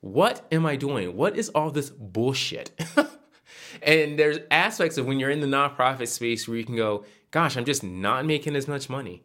What 0.00 0.46
am 0.52 0.66
I 0.66 0.76
doing? 0.76 1.16
What 1.16 1.36
is 1.36 1.48
all 1.50 1.70
this 1.70 1.90
bullshit? 1.90 2.70
and 3.82 4.18
there's 4.18 4.38
aspects 4.50 4.98
of 4.98 5.06
when 5.06 5.18
you're 5.18 5.30
in 5.30 5.40
the 5.40 5.46
nonprofit 5.46 6.08
space 6.08 6.46
where 6.46 6.56
you 6.56 6.64
can 6.64 6.76
go, 6.76 7.04
gosh, 7.30 7.56
I'm 7.56 7.64
just 7.64 7.82
not 7.82 8.24
making 8.24 8.56
as 8.56 8.68
much 8.68 8.88
money. 8.88 9.22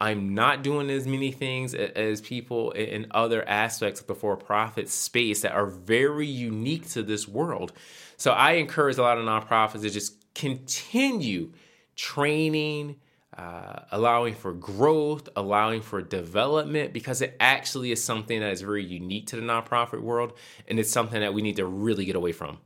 I'm 0.00 0.32
not 0.32 0.62
doing 0.62 0.90
as 0.90 1.08
many 1.08 1.32
things 1.32 1.74
as 1.74 2.20
people 2.20 2.70
in 2.70 3.08
other 3.10 3.46
aspects 3.48 4.00
of 4.00 4.06
the 4.06 4.14
for 4.14 4.36
profit 4.36 4.88
space 4.88 5.42
that 5.42 5.52
are 5.52 5.66
very 5.66 6.26
unique 6.26 6.88
to 6.90 7.02
this 7.02 7.26
world. 7.26 7.72
So 8.16 8.30
I 8.30 8.52
encourage 8.52 8.96
a 8.98 9.02
lot 9.02 9.18
of 9.18 9.24
nonprofits 9.24 9.82
to 9.82 9.90
just 9.90 10.34
continue 10.34 11.52
training, 11.96 12.96
uh, 13.38 13.84
allowing 13.92 14.34
for 14.34 14.52
growth, 14.52 15.28
allowing 15.36 15.80
for 15.80 16.02
development, 16.02 16.92
because 16.92 17.22
it 17.22 17.36
actually 17.38 17.92
is 17.92 18.02
something 18.02 18.40
that 18.40 18.52
is 18.52 18.62
very 18.62 18.84
unique 18.84 19.28
to 19.28 19.36
the 19.36 19.42
nonprofit 19.42 20.00
world, 20.00 20.32
and 20.66 20.80
it's 20.80 20.90
something 20.90 21.20
that 21.20 21.32
we 21.32 21.40
need 21.40 21.56
to 21.56 21.64
really 21.64 22.04
get 22.04 22.16
away 22.16 22.32
from. 22.32 22.58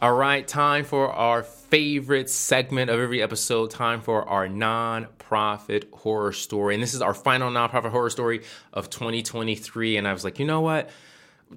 All 0.00 0.14
right, 0.14 0.46
time 0.46 0.84
for 0.84 1.12
our 1.12 1.42
favorite 1.42 2.30
segment 2.30 2.90
of 2.90 3.00
every 3.00 3.22
episode. 3.22 3.70
Time 3.70 4.00
for 4.00 4.28
our 4.28 4.48
nonprofit 4.48 5.92
horror 5.92 6.32
story. 6.32 6.74
And 6.74 6.82
this 6.82 6.94
is 6.94 7.02
our 7.02 7.14
final 7.14 7.50
nonprofit 7.50 7.90
horror 7.90 8.10
story 8.10 8.42
of 8.72 8.88
2023. 8.90 9.96
And 9.96 10.06
I 10.06 10.12
was 10.12 10.24
like, 10.24 10.38
you 10.38 10.44
know 10.44 10.60
what? 10.60 10.90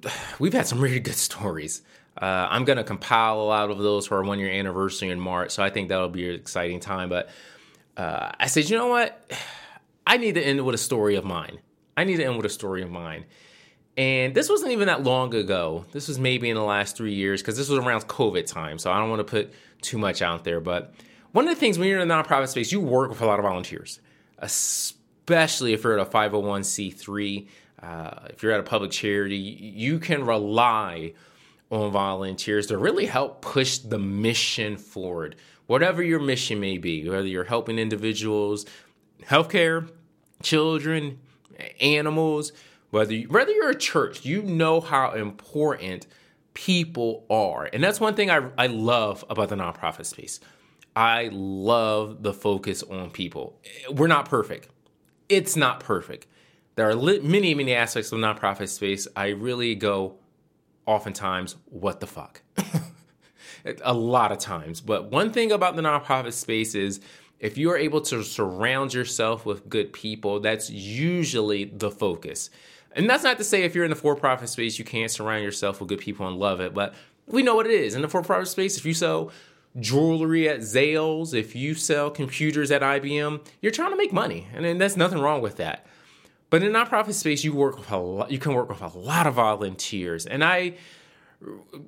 We've 0.38 0.52
had 0.52 0.66
some 0.66 0.80
really 0.80 1.00
good 1.00 1.16
stories. 1.16 1.82
Uh, 2.20 2.48
I'm 2.50 2.64
going 2.64 2.78
to 2.78 2.84
compile 2.84 3.40
a 3.40 3.44
lot 3.44 3.70
of 3.70 3.78
those 3.78 4.06
for 4.06 4.16
our 4.16 4.24
one 4.24 4.38
year 4.38 4.50
anniversary 4.50 5.10
in 5.10 5.20
March. 5.20 5.50
So 5.50 5.62
I 5.62 5.70
think 5.70 5.88
that'll 5.88 6.08
be 6.08 6.28
an 6.28 6.34
exciting 6.34 6.80
time. 6.80 7.08
But 7.08 7.28
uh, 7.96 8.32
I 8.38 8.46
said, 8.46 8.70
you 8.70 8.76
know 8.76 8.88
what? 8.88 9.30
I 10.08 10.18
need 10.18 10.36
to 10.36 10.42
end 10.42 10.64
with 10.64 10.74
a 10.74 10.78
story 10.78 11.16
of 11.16 11.24
mine. 11.24 11.58
I 11.96 12.04
need 12.04 12.18
to 12.18 12.24
end 12.24 12.36
with 12.36 12.46
a 12.46 12.50
story 12.50 12.82
of 12.82 12.90
mine. 12.90 13.24
And 13.96 14.34
this 14.34 14.48
wasn't 14.48 14.72
even 14.72 14.86
that 14.86 15.02
long 15.02 15.34
ago. 15.34 15.84
This 15.92 16.06
was 16.06 16.18
maybe 16.18 16.48
in 16.48 16.54
the 16.54 16.62
last 16.62 16.96
three 16.96 17.14
years 17.14 17.42
because 17.42 17.56
this 17.56 17.68
was 17.68 17.78
around 17.78 18.02
COVID 18.02 18.46
time. 18.46 18.78
So 18.78 18.92
I 18.92 18.98
don't 18.98 19.10
want 19.10 19.20
to 19.20 19.24
put 19.24 19.52
too 19.80 19.98
much 19.98 20.22
out 20.22 20.44
there. 20.44 20.60
But 20.60 20.94
one 21.32 21.48
of 21.48 21.54
the 21.54 21.58
things 21.58 21.78
when 21.78 21.88
you're 21.88 22.00
in 22.00 22.06
the 22.06 22.14
nonprofit 22.14 22.48
space, 22.48 22.70
you 22.70 22.80
work 22.80 23.10
with 23.10 23.20
a 23.20 23.26
lot 23.26 23.38
of 23.38 23.44
volunteers, 23.44 24.00
especially 24.38 25.72
if 25.72 25.82
you're 25.82 25.98
at 25.98 26.06
a 26.06 26.10
501c3, 26.10 27.48
uh, 27.82 28.10
if 28.30 28.42
you're 28.42 28.52
at 28.52 28.60
a 28.60 28.64
public 28.64 28.90
charity, 28.90 29.36
you 29.36 29.98
can 29.98 30.24
rely 30.24 31.12
on 31.12 31.12
volunteers 31.70 32.66
to 32.68 32.78
really 32.78 33.06
help 33.06 33.42
push 33.42 33.78
the 33.78 33.98
mission 33.98 34.76
forward. 34.76 35.36
Whatever 35.66 36.02
your 36.02 36.20
mission 36.20 36.60
may 36.60 36.78
be, 36.78 37.08
whether 37.08 37.26
you're 37.26 37.44
helping 37.44 37.78
individuals, 37.78 38.66
healthcare, 39.22 39.90
children, 40.42 41.18
animals, 41.80 42.52
whether 42.90 43.14
you, 43.14 43.28
whether 43.28 43.50
you're 43.50 43.70
a 43.70 43.78
church, 43.78 44.24
you 44.24 44.42
know 44.42 44.80
how 44.80 45.12
important 45.12 46.06
people 46.54 47.26
are. 47.28 47.68
And 47.72 47.82
that's 47.82 48.00
one 48.00 48.14
thing 48.14 48.30
I, 48.30 48.48
I 48.56 48.68
love 48.68 49.24
about 49.28 49.48
the 49.48 49.56
nonprofit 49.56 50.06
space. 50.06 50.40
I 50.94 51.28
love 51.32 52.22
the 52.22 52.32
focus 52.32 52.82
on 52.82 53.10
people. 53.10 53.60
We're 53.90 54.06
not 54.06 54.28
perfect. 54.28 54.68
It's 55.28 55.56
not 55.56 55.80
perfect. 55.80 56.26
There 56.76 56.88
are 56.88 56.96
many, 56.96 57.54
many 57.54 57.74
aspects 57.74 58.12
of 58.12 58.18
nonprofit 58.20 58.68
space. 58.68 59.06
I 59.16 59.28
really 59.28 59.74
go, 59.74 60.16
oftentimes, 60.86 61.56
what 61.66 62.00
the 62.00 62.06
fuck? 62.06 62.42
a 63.84 63.94
lot 63.94 64.32
of 64.32 64.38
times. 64.38 64.80
But 64.80 65.10
one 65.10 65.32
thing 65.32 65.52
about 65.52 65.76
the 65.76 65.82
nonprofit 65.82 66.32
space 66.32 66.74
is 66.74 67.00
if 67.38 67.58
you 67.58 67.70
are 67.70 67.76
able 67.76 68.00
to 68.02 68.22
surround 68.22 68.94
yourself 68.94 69.44
with 69.44 69.68
good 69.68 69.92
people, 69.92 70.40
that's 70.40 70.70
usually 70.70 71.64
the 71.64 71.90
focus. 71.90 72.50
And 72.92 73.10
that's 73.10 73.24
not 73.24 73.36
to 73.38 73.44
say 73.44 73.62
if 73.62 73.74
you're 73.74 73.84
in 73.84 73.90
the 73.90 73.96
for 73.96 74.16
profit 74.16 74.48
space, 74.48 74.78
you 74.78 74.84
can't 74.84 75.10
surround 75.10 75.44
yourself 75.44 75.80
with 75.80 75.88
good 75.88 75.98
people 75.98 76.26
and 76.26 76.36
love 76.38 76.60
it, 76.60 76.72
but 76.72 76.94
we 77.26 77.42
know 77.42 77.54
what 77.54 77.66
it 77.66 77.72
is. 77.72 77.94
In 77.94 78.02
the 78.02 78.08
for 78.08 78.22
profit 78.22 78.48
space, 78.48 78.78
if 78.78 78.86
you 78.86 78.94
sell 78.94 79.30
jewelry 79.78 80.48
at 80.48 80.60
Zales, 80.60 81.34
if 81.34 81.54
you 81.54 81.74
sell 81.74 82.10
computers 82.10 82.70
at 82.70 82.80
IBM, 82.80 83.44
you're 83.60 83.72
trying 83.72 83.90
to 83.90 83.96
make 83.96 84.12
money. 84.12 84.46
And 84.54 84.80
there's 84.80 84.96
nothing 84.96 85.18
wrong 85.18 85.42
with 85.42 85.56
that. 85.56 85.86
But 86.48 86.62
in 86.62 86.72
nonprofit 86.72 87.14
space, 87.14 87.44
you 87.44 87.52
work 87.52 87.78
with 87.78 87.90
a 87.90 87.96
lot, 87.96 88.30
you 88.30 88.38
can 88.38 88.54
work 88.54 88.68
with 88.68 88.80
a 88.80 88.98
lot 88.98 89.26
of 89.26 89.34
volunteers. 89.34 90.26
And 90.26 90.44
I 90.44 90.74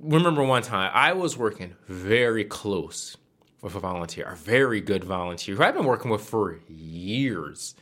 remember 0.00 0.42
one 0.42 0.62
time 0.62 0.90
I 0.92 1.12
was 1.12 1.36
working 1.36 1.76
very 1.86 2.44
close 2.44 3.16
with 3.62 3.74
a 3.74 3.80
volunteer, 3.80 4.26
a 4.26 4.36
very 4.36 4.80
good 4.80 5.04
volunteer 5.04 5.54
who 5.54 5.62
I've 5.62 5.74
been 5.74 5.84
working 5.84 6.10
with 6.10 6.22
for 6.22 6.60
years. 6.68 7.74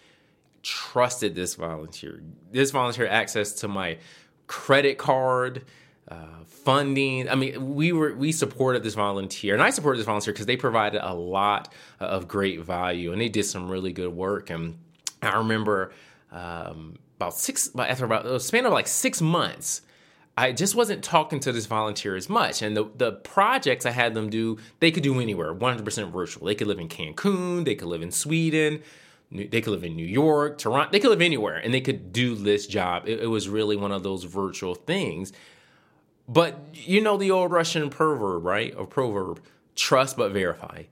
Trusted 0.62 1.34
this 1.34 1.54
volunteer. 1.54 2.22
This 2.50 2.70
volunteer 2.70 3.06
access 3.06 3.52
to 3.54 3.68
my 3.68 3.98
credit 4.46 4.98
card, 4.98 5.64
uh, 6.08 6.44
funding. 6.46 7.28
I 7.28 7.36
mean, 7.36 7.74
we 7.74 7.92
were 7.92 8.14
we 8.14 8.32
supported 8.32 8.82
this 8.82 8.94
volunteer, 8.94 9.54
and 9.54 9.62
I 9.62 9.70
supported 9.70 9.98
this 9.98 10.06
volunteer 10.06 10.32
because 10.32 10.46
they 10.46 10.56
provided 10.56 11.08
a 11.08 11.14
lot 11.14 11.72
of 12.00 12.26
great 12.26 12.60
value, 12.60 13.12
and 13.12 13.20
they 13.20 13.28
did 13.28 13.44
some 13.44 13.68
really 13.70 13.92
good 13.92 14.12
work. 14.12 14.50
And 14.50 14.78
I 15.22 15.36
remember 15.36 15.92
um, 16.32 16.96
about 17.16 17.34
six 17.34 17.70
after 17.76 18.04
about 18.04 18.26
a 18.26 18.38
span 18.40 18.66
of 18.66 18.72
like 18.72 18.86
six 18.86 19.20
months, 19.20 19.82
I 20.36 20.52
just 20.52 20.74
wasn't 20.74 21.02
talking 21.02 21.40
to 21.40 21.52
this 21.52 21.66
volunteer 21.66 22.14
as 22.14 22.28
much. 22.28 22.60
And 22.60 22.76
the, 22.76 22.90
the 22.96 23.12
projects 23.12 23.86
I 23.86 23.90
had 23.90 24.14
them 24.14 24.28
do, 24.28 24.58
they 24.80 24.90
could 24.90 25.02
do 25.02 25.18
anywhere, 25.18 25.54
100% 25.54 26.12
virtual. 26.12 26.46
They 26.46 26.54
could 26.54 26.66
live 26.66 26.78
in 26.78 26.88
Cancun, 26.88 27.64
they 27.64 27.74
could 27.74 27.88
live 27.88 28.02
in 28.02 28.10
Sweden, 28.10 28.82
they 29.32 29.62
could 29.62 29.70
live 29.70 29.84
in 29.84 29.96
New 29.96 30.06
York, 30.06 30.58
Toronto, 30.58 30.92
they 30.92 31.00
could 31.00 31.10
live 31.10 31.22
anywhere 31.22 31.56
and 31.56 31.72
they 31.72 31.80
could 31.80 32.12
do 32.12 32.34
this 32.34 32.66
job. 32.66 33.08
It, 33.08 33.20
it 33.20 33.26
was 33.26 33.48
really 33.48 33.76
one 33.76 33.92
of 33.92 34.02
those 34.02 34.24
virtual 34.24 34.74
things. 34.74 35.32
But 36.28 36.58
you 36.72 37.00
know 37.00 37.16
the 37.16 37.30
old 37.30 37.50
Russian 37.50 37.88
proverb, 37.88 38.44
right? 38.44 38.74
Or 38.76 38.86
proverb 38.86 39.40
trust 39.74 40.16
but 40.16 40.32
verify. 40.32 40.84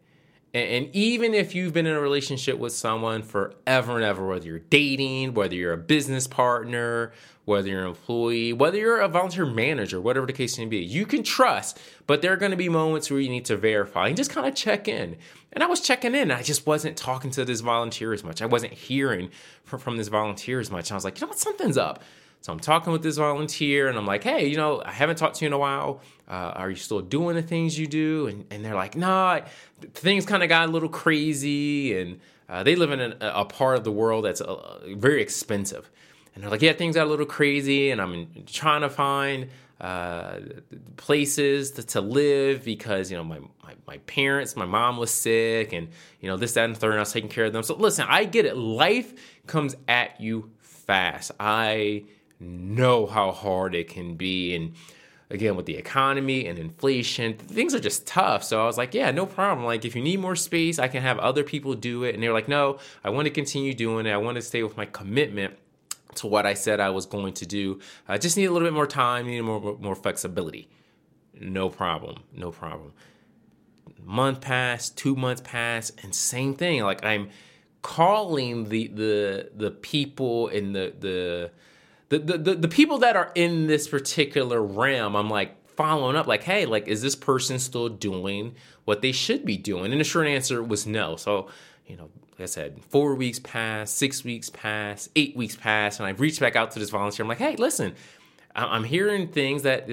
And, 0.55 0.89
even 0.95 1.35
if 1.35 1.53
you've 1.57 1.73
been 1.73 1.87
in 1.87 1.97
a 1.97 2.01
relationship 2.01 2.59
with 2.59 2.73
someone 2.73 3.23
forever 3.23 3.97
and 3.97 4.05
ever, 4.05 4.25
whether 4.25 4.47
you're 4.47 4.61
dating, 4.61 5.35
whether 5.35 5.57
you're 5.57 5.73
a 5.73 5.77
business 5.77 6.29
partner, 6.29 7.13
whether 7.45 7.69
you're 7.69 7.83
an 7.83 7.89
employee, 7.89 8.53
whether 8.53 8.79
you're 8.79 9.01
a 9.01 9.09
volunteer 9.09 9.47
manager, 9.47 10.01
whatever 10.01 10.27
the 10.27 10.33
case 10.33 10.57
may 10.57 10.67
be, 10.67 10.79
you 10.79 11.07
can 11.07 11.25
trust, 11.25 11.81
but 12.07 12.23
there 12.23 12.33
are 12.33 12.37
going 12.37 12.53
to 12.53 12.57
be 12.57 12.69
moments 12.69 13.11
where 13.11 13.19
you 13.19 13.29
need 13.29 13.45
to 13.47 13.57
verify 13.57 14.07
and 14.07 14.17
just 14.17 14.31
kind 14.31 14.47
of 14.47 14.55
check 14.55 14.87
in. 14.87 15.17
And 15.53 15.65
I 15.65 15.67
was 15.67 15.81
checking 15.81 16.15
in, 16.15 16.31
I 16.31 16.43
just 16.43 16.67
wasn't 16.69 16.97
talking 16.97 17.33
to 17.33 17.45
this 17.45 17.61
volunteer 17.61 18.13
as 18.13 18.23
much. 18.23 18.41
I 18.41 18.47
wasn't 18.47 18.75
hearing 18.75 19.31
from, 19.65 19.97
this 19.97 20.09
volunteer 20.09 20.61
as 20.61 20.71
much. 20.71 20.93
I 20.93 20.95
was 20.95 21.05
like, 21.05 21.21
you 21.21 21.27
know 21.27 21.31
what, 21.31 21.39
something's 21.41 21.77
up. 21.77 22.03
So 22.45 22.53
I'm 22.53 22.61
talking 22.61 22.93
with 22.93 23.03
this 23.03 23.17
volunteer 23.17 23.89
and 23.89 23.97
I'm 23.97 24.05
like, 24.05 24.23
hey, 24.23 24.47
you 24.47 24.59
know, 24.59 24.83
I 24.85 24.93
haven't 24.93 25.17
talked 25.17 25.37
to 25.37 25.47
you 25.47 25.47
in 25.47 25.55
a 25.55 25.59
while. 25.59 26.03
Uh, 26.29 26.53
are 26.55 26.69
you 26.69 26.77
still 26.77 27.01
doing 27.01 27.37
the 27.37 27.43
things 27.43 27.79
you 27.79 27.87
do? 27.87 28.27
And, 28.27 28.45
and 28.51 28.63
they're 28.63 28.75
like, 28.75 28.95
nah, 28.95 29.41
things 29.95 30.27
kind 30.27 30.43
of 30.43 30.51
got 30.51 30.69
a 30.69 30.71
little 30.71 30.91
crazy. 30.91 31.99
And 31.99 32.21
uh, 32.51 32.63
they 32.63 32.77
live 32.77 32.91
in 32.91 33.01
a, 33.01 33.17
a, 33.23 33.47
part 33.47 33.79
of 33.79 33.85
the 33.85 33.93
world 33.93 34.27
that's 34.27 34.43
uh, 34.43 34.79
very 34.89 35.23
expensive. 35.23 35.91
And 36.35 36.45
they're 36.45 36.51
like, 36.51 36.61
yeah, 36.61 36.75
things 36.75 36.97
got 36.97 37.07
a 37.07 37.11
little 37.11 37.25
crazy, 37.25 37.91
and 37.91 37.99
I'm 37.99 38.29
trying 38.45 38.83
to 38.83 38.91
find 38.91 39.49
uh, 39.81 40.41
places 40.99 41.71
to, 41.73 41.83
to, 41.83 42.03
live 42.03 42.63
because 42.63 43.11
you 43.11 43.17
know 43.17 43.25
my, 43.25 43.39
my, 43.63 43.75
my 43.87 43.99
parents, 43.99 44.55
my 44.55 44.67
mom 44.67 44.99
was 44.99 45.11
sick, 45.11 45.73
and 45.73 45.89
you 46.21 46.29
know 46.29 46.37
this, 46.37 46.53
that, 46.55 46.65
and 46.65 46.77
third. 46.77 46.91
And 46.91 46.99
I 46.99 47.03
was 47.03 47.13
taking 47.13 47.31
care 47.31 47.47
of 47.47 47.55
them. 47.55 47.63
So 47.63 47.75
listen, 47.75 48.05
I 48.09 48.25
get 48.25 48.45
it. 48.45 48.57
Life 48.57 49.15
comes 49.47 49.77
at 49.89 50.21
you 50.21 50.51
fast. 50.61 51.31
I 51.39 52.05
know 52.45 53.07
how 53.07 53.33
hard 53.33 53.75
it 53.75 53.89
can 53.89 54.17
be, 54.17 54.55
and 54.55 54.75
again 55.31 55.57
with 55.57 55.67
the 55.67 55.77
economy 55.77 56.47
and 56.47 56.59
inflation 56.59 57.35
things 57.35 57.75
are 57.75 57.81
just 57.81 58.07
tough 58.07 58.45
so 58.45 58.63
i 58.63 58.67
was 58.67 58.77
like 58.77 58.93
yeah 58.93 59.11
no 59.11 59.25
problem 59.25 59.65
like 59.65 59.83
if 59.87 59.97
you 59.97 60.03
need 60.03 60.21
more 60.21 60.37
space 60.37 60.79
i 60.79 60.87
can 60.87 61.01
have 61.01 61.19
other 61.19 61.43
people 61.43 61.73
do 61.73 62.05
it 62.05 62.15
and 62.15 62.23
they're 62.23 62.33
like 62.33 62.47
no 62.47 62.79
i 63.03 63.09
want 63.09 63.25
to 63.25 63.31
continue 63.31 63.73
doing 63.73 64.05
it 64.05 64.13
i 64.13 64.19
want 64.19 64.37
to 64.37 64.43
stay 64.43 64.63
with 64.63 64.77
my 64.77 64.85
commitment 64.85 65.57
to 66.17 66.27
what 66.27 66.47
I 66.47 66.55
said 66.55 66.81
I 66.81 66.91
was 66.91 67.07
going 67.07 67.35
to 67.35 67.47
do. 67.47 67.81
I 68.09 68.19
just 68.19 68.37
need 68.37 68.47
a 68.47 68.53
little 68.53 68.67
bit 68.67 68.75
more 68.75 68.87
time, 68.87 69.27
need 69.27 69.41
more 69.43 69.77
more 69.81 69.95
flexibility. 69.95 70.69
No 71.39 71.69
problem, 71.69 72.23
no 72.33 72.51
problem. 72.51 72.93
Month 74.03 74.41
passed, 74.41 74.97
two 74.97 75.17
months 75.17 75.43
passed, 75.45 75.99
and 76.03 76.15
same 76.15 76.55
thing. 76.55 76.83
Like 76.83 77.05
I'm 77.05 77.31
calling 77.83 78.69
the 78.69 78.89
the 78.89 79.51
the 79.55 79.71
people 79.71 80.49
in 80.49 80.73
the 80.73 80.95
the 80.99 81.51
the, 82.19 82.39
the, 82.39 82.55
the, 82.55 82.69
people 82.69 82.99
that 82.99 83.17
are 83.17 83.31
in 83.35 83.67
this 83.67 83.89
particular 83.89 84.63
realm, 84.63 85.17
I'm 85.17 85.31
like 85.31 85.57
following 85.77 86.17
up, 86.17 86.27
like, 86.27 86.43
hey, 86.43 86.67
like, 86.67 86.89
is 86.89 87.03
this 87.03 87.17
person 87.17 87.59
still 87.59 87.89
doing 87.89 88.55
what 88.85 89.03
they 89.03 89.13
should 89.13 89.45
be 89.45 89.57
doing? 89.57 89.93
And 89.93 90.01
the 90.01 90.05
short 90.05 90.27
answer 90.27 90.63
was 90.63 90.87
no. 90.87 91.17
So, 91.17 91.49
you 91.87 91.97
know, 91.97 92.11
like 92.33 92.43
I 92.43 92.47
said, 92.47 92.83
four 92.89 93.15
weeks 93.15 93.39
pass, 93.39 93.91
six 93.91 94.25
weeks 94.25 94.51
pass, 94.51 95.09
eight 95.17 95.37
weeks 95.37 95.57
pass, 95.57 95.99
and 95.99 96.07
I've 96.07 96.21
reached 96.21 96.41
back 96.41 96.57
out 96.57 96.73
to 96.73 96.79
this 96.79 96.91
volunteer. 96.91 97.25
I'm 97.25 97.29
like, 97.29 97.39
hey, 97.39 97.57
listen, 97.57 97.95
I'm 98.55 98.85
hearing 98.85 99.29
things 99.29 99.63
that 99.63 99.89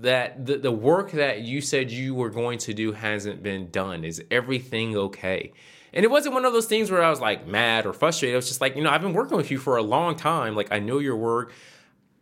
that 0.00 0.46
the, 0.46 0.58
the 0.58 0.70
work 0.70 1.10
that 1.12 1.40
you 1.40 1.60
said 1.60 1.90
you 1.90 2.14
were 2.14 2.30
going 2.30 2.58
to 2.58 2.74
do 2.74 2.92
hasn't 2.92 3.42
been 3.42 3.70
done. 3.70 4.04
Is 4.04 4.22
everything 4.30 4.96
okay? 4.96 5.52
And 5.92 6.04
it 6.04 6.10
wasn't 6.10 6.34
one 6.34 6.44
of 6.44 6.52
those 6.52 6.66
things 6.66 6.90
where 6.90 7.02
I 7.02 7.10
was 7.10 7.20
like 7.20 7.46
mad 7.46 7.86
or 7.86 7.92
frustrated. 7.92 8.34
It 8.34 8.36
was 8.36 8.48
just 8.48 8.60
like, 8.60 8.76
you 8.76 8.82
know, 8.82 8.90
I've 8.90 9.02
been 9.02 9.14
working 9.14 9.36
with 9.36 9.50
you 9.50 9.58
for 9.58 9.76
a 9.76 9.82
long 9.82 10.16
time. 10.16 10.54
Like, 10.54 10.72
I 10.72 10.78
know 10.78 10.98
your 10.98 11.16
work. 11.16 11.52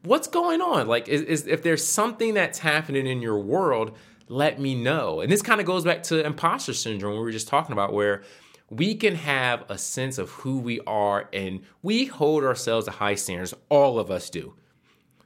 What's 0.02 0.28
going 0.28 0.60
on? 0.60 0.86
Like, 0.86 1.08
is, 1.08 1.22
is 1.22 1.46
if 1.46 1.62
there's 1.62 1.84
something 1.84 2.34
that's 2.34 2.58
happening 2.58 3.06
in 3.06 3.22
your 3.22 3.38
world, 3.38 3.96
let 4.28 4.60
me 4.60 4.74
know. 4.74 5.20
And 5.20 5.30
this 5.30 5.42
kind 5.42 5.60
of 5.60 5.66
goes 5.66 5.84
back 5.84 6.02
to 6.04 6.24
imposter 6.24 6.74
syndrome 6.74 7.14
we 7.14 7.20
were 7.20 7.32
just 7.32 7.48
talking 7.48 7.72
about, 7.72 7.92
where 7.92 8.22
we 8.70 8.94
can 8.94 9.14
have 9.14 9.64
a 9.68 9.78
sense 9.78 10.18
of 10.18 10.30
who 10.30 10.58
we 10.58 10.80
are 10.86 11.28
and 11.32 11.60
we 11.82 12.06
hold 12.06 12.44
ourselves 12.44 12.86
to 12.86 12.92
high 12.92 13.14
standards. 13.14 13.54
All 13.68 13.98
of 13.98 14.10
us 14.10 14.30
do. 14.30 14.54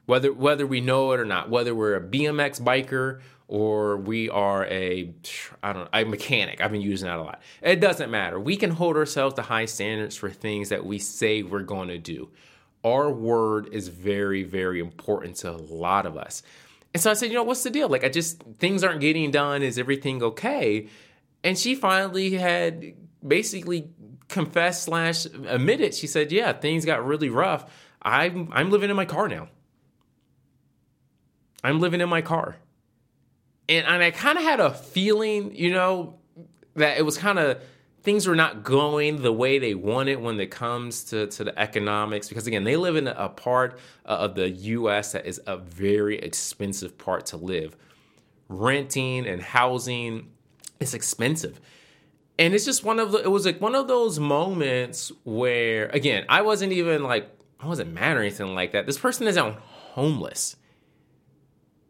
Whether 0.07 0.33
whether 0.33 0.67
we 0.67 0.81
know 0.81 1.13
it 1.13 1.21
or 1.21 1.25
not, 1.25 1.51
whether 1.51 1.75
we're 1.75 1.97
a 1.97 2.01
BMX 2.01 2.61
biker 2.61 3.21
or 3.51 3.97
we 3.97 4.31
are 4.31 4.65
a 4.67 5.13
I 5.63 5.73
don't 5.73 5.83
know, 5.83 5.89
a 5.93 6.05
mechanic. 6.05 6.61
I've 6.61 6.73
been 6.73 6.81
using 6.81 7.09
that 7.09 7.19
a 7.19 7.23
lot. 7.23 7.43
It 7.63 7.81
doesn't 7.81 8.11
matter. 8.11 8.39
We 8.39 8.57
can 8.57 8.71
hold 8.71 8.97
ourselves 8.97 9.35
to 9.35 9.43
high 9.43 9.67
standards 9.67 10.17
for 10.17 10.31
things 10.31 10.69
that 10.69 10.87
we 10.87 10.99
say 10.99 11.43
we're 11.43 11.63
going 11.63 11.89
to 11.89 11.99
do. 11.99 12.31
Our 12.85 13.11
word 13.11 13.69
is 13.73 13.89
very, 13.89 14.45
very 14.45 14.81
important 14.81 15.37
to 15.37 15.51
a 15.51 15.59
lot 15.59 16.07
of 16.07 16.17
us. 16.17 16.43
And 16.95 17.03
so 17.03 17.11
I 17.11 17.15
said, 17.15 17.31
you 17.31 17.35
know, 17.35 17.43
what's 17.43 17.63
the 17.63 17.71
deal? 17.71 17.89
Like, 17.89 18.05
I 18.05 18.09
just, 18.09 18.43
things 18.59 18.83
aren't 18.83 19.01
getting 19.01 19.31
done. 19.31 19.63
Is 19.63 19.79
everything 19.79 20.23
okay? 20.23 20.89
And 21.45 21.59
she 21.59 21.75
finally 21.75 22.33
had 22.35 22.95
basically 23.27 23.91
confessed 24.29 24.85
slash 24.85 25.27
admitted 25.27 25.93
she 25.93 26.07
said 26.07 26.31
yeah 26.31 26.53
things 26.53 26.85
got 26.85 27.05
really 27.05 27.29
rough 27.29 27.69
i'm 28.03 28.49
i'm 28.53 28.71
living 28.71 28.89
in 28.89 28.95
my 28.95 29.05
car 29.05 29.27
now 29.27 29.49
i'm 31.65 31.81
living 31.81 32.01
in 32.01 32.09
my 32.09 32.23
car 32.23 32.57
and, 33.71 33.87
and 33.87 34.03
i 34.03 34.11
kind 34.11 34.37
of 34.37 34.45
had 34.45 34.61
a 34.61 34.75
feeling 34.75 35.55
you 35.55 35.73
know 35.73 36.19
that 36.75 36.99
it 36.99 37.03
was 37.03 37.17
kind 37.17 37.39
of 37.39 37.61
things 38.03 38.27
were 38.27 38.37
not 38.37 38.63
going 38.63 39.23
the 39.23 39.33
way 39.33 39.59
they 39.59 39.75
want 39.75 40.09
it 40.09 40.21
when 40.21 40.41
it 40.41 40.51
comes 40.51 41.05
to, 41.05 41.27
to 41.27 41.45
the 41.45 41.59
economics. 41.59 42.29
Because 42.29 42.47
again 42.47 42.65
they 42.65 42.77
live 42.77 42.97
in 42.97 43.07
a 43.09 43.29
part 43.29 43.79
of 44.05 44.35
the 44.35 44.49
us 44.49 45.13
that 45.13 45.27
is 45.27 45.41
a 45.47 45.57
very 45.57 46.19
expensive 46.19 46.97
part 46.99 47.27
to 47.27 47.37
live. 47.37 47.77
Renting 48.49 49.27
and 49.27 49.43
housing 49.43 50.31
is 50.81 50.95
expensive. 50.95 51.61
And 52.39 52.55
it's 52.55 52.65
just 52.65 52.85
one 52.85 52.99
of 52.99 53.13
the 53.13 53.19
it 53.19 53.31
was 53.31 53.45
like 53.45 53.61
one 53.61 53.75
of 53.75 53.87
those 53.87 54.19
moments 54.19 55.13
where 55.25 55.89
again 55.89 56.25
i 56.29 56.41
wasn't 56.41 56.73
even 56.73 57.03
like 57.03 57.29
i 57.61 57.67
wasn't 57.67 57.93
mad 57.93 58.17
or 58.17 58.21
anything 58.21 58.55
like 58.55 58.73
that. 58.73 58.87
This 58.87 58.99
person 58.99 59.27
is 59.27 59.37
out 59.37 59.57
homeless. 59.57 60.57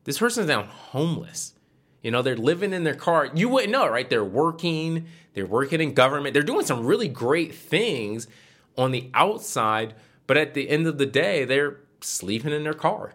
This 0.04 0.18
person 0.18 0.42
is 0.42 0.48
now 0.48 0.64
homeless 0.64 1.54
you 2.02 2.10
know 2.10 2.22
they're 2.22 2.36
living 2.36 2.72
in 2.72 2.84
their 2.84 2.94
car. 2.94 3.30
You 3.34 3.48
wouldn't 3.48 3.72
know 3.72 3.88
right? 3.88 4.08
They're 4.08 4.24
working 4.24 5.06
they're 5.34 5.46
working 5.46 5.80
in 5.80 5.94
government. 5.94 6.34
They're 6.34 6.42
doing 6.42 6.66
some 6.66 6.84
really 6.84 7.08
great 7.08 7.54
things 7.54 8.26
on 8.76 8.90
the 8.90 9.10
outside 9.14 9.94
but 10.30 10.36
at 10.36 10.54
the 10.54 10.68
end 10.68 10.86
of 10.86 10.96
the 10.96 11.06
day 11.06 11.44
they're 11.44 11.80
sleeping 12.00 12.52
in 12.52 12.62
their 12.62 12.72
car. 12.72 13.14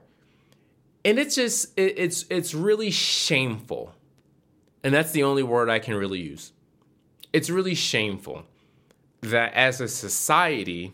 And 1.06 1.18
it's 1.18 1.36
just 1.36 1.72
it, 1.80 1.98
it's 1.98 2.26
it's 2.30 2.54
really 2.54 2.92
shameful. 2.92 3.96
And 4.84 4.94
that's 4.94 5.14
the 5.14 5.24
only 5.24 5.42
word 5.42 5.70
i 5.70 5.80
can 5.80 5.96
really 5.96 6.20
use. 6.20 6.52
It's 7.32 7.50
really 7.50 7.74
shameful 7.74 8.44
that 9.22 9.54
as 9.54 9.80
a 9.80 9.88
society, 9.88 10.94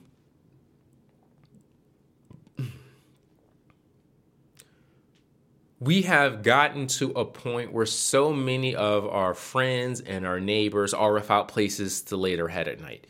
we 5.82 6.04
have 6.04 6.44
gotten 6.44 6.86
to 6.86 7.10
a 7.12 7.26
point 7.26 7.74
where 7.74 7.88
so 7.88 8.32
many 8.32 8.76
of 8.76 9.08
our 9.08 9.34
friends 9.34 10.00
and 10.00 10.28
our 10.28 10.40
neighbors 10.40 10.94
are 10.94 11.12
without 11.12 11.48
places 11.48 12.04
to 12.04 12.16
lay 12.16 12.36
their 12.36 12.48
head 12.48 12.68
at 12.68 12.80
night. 12.80 13.08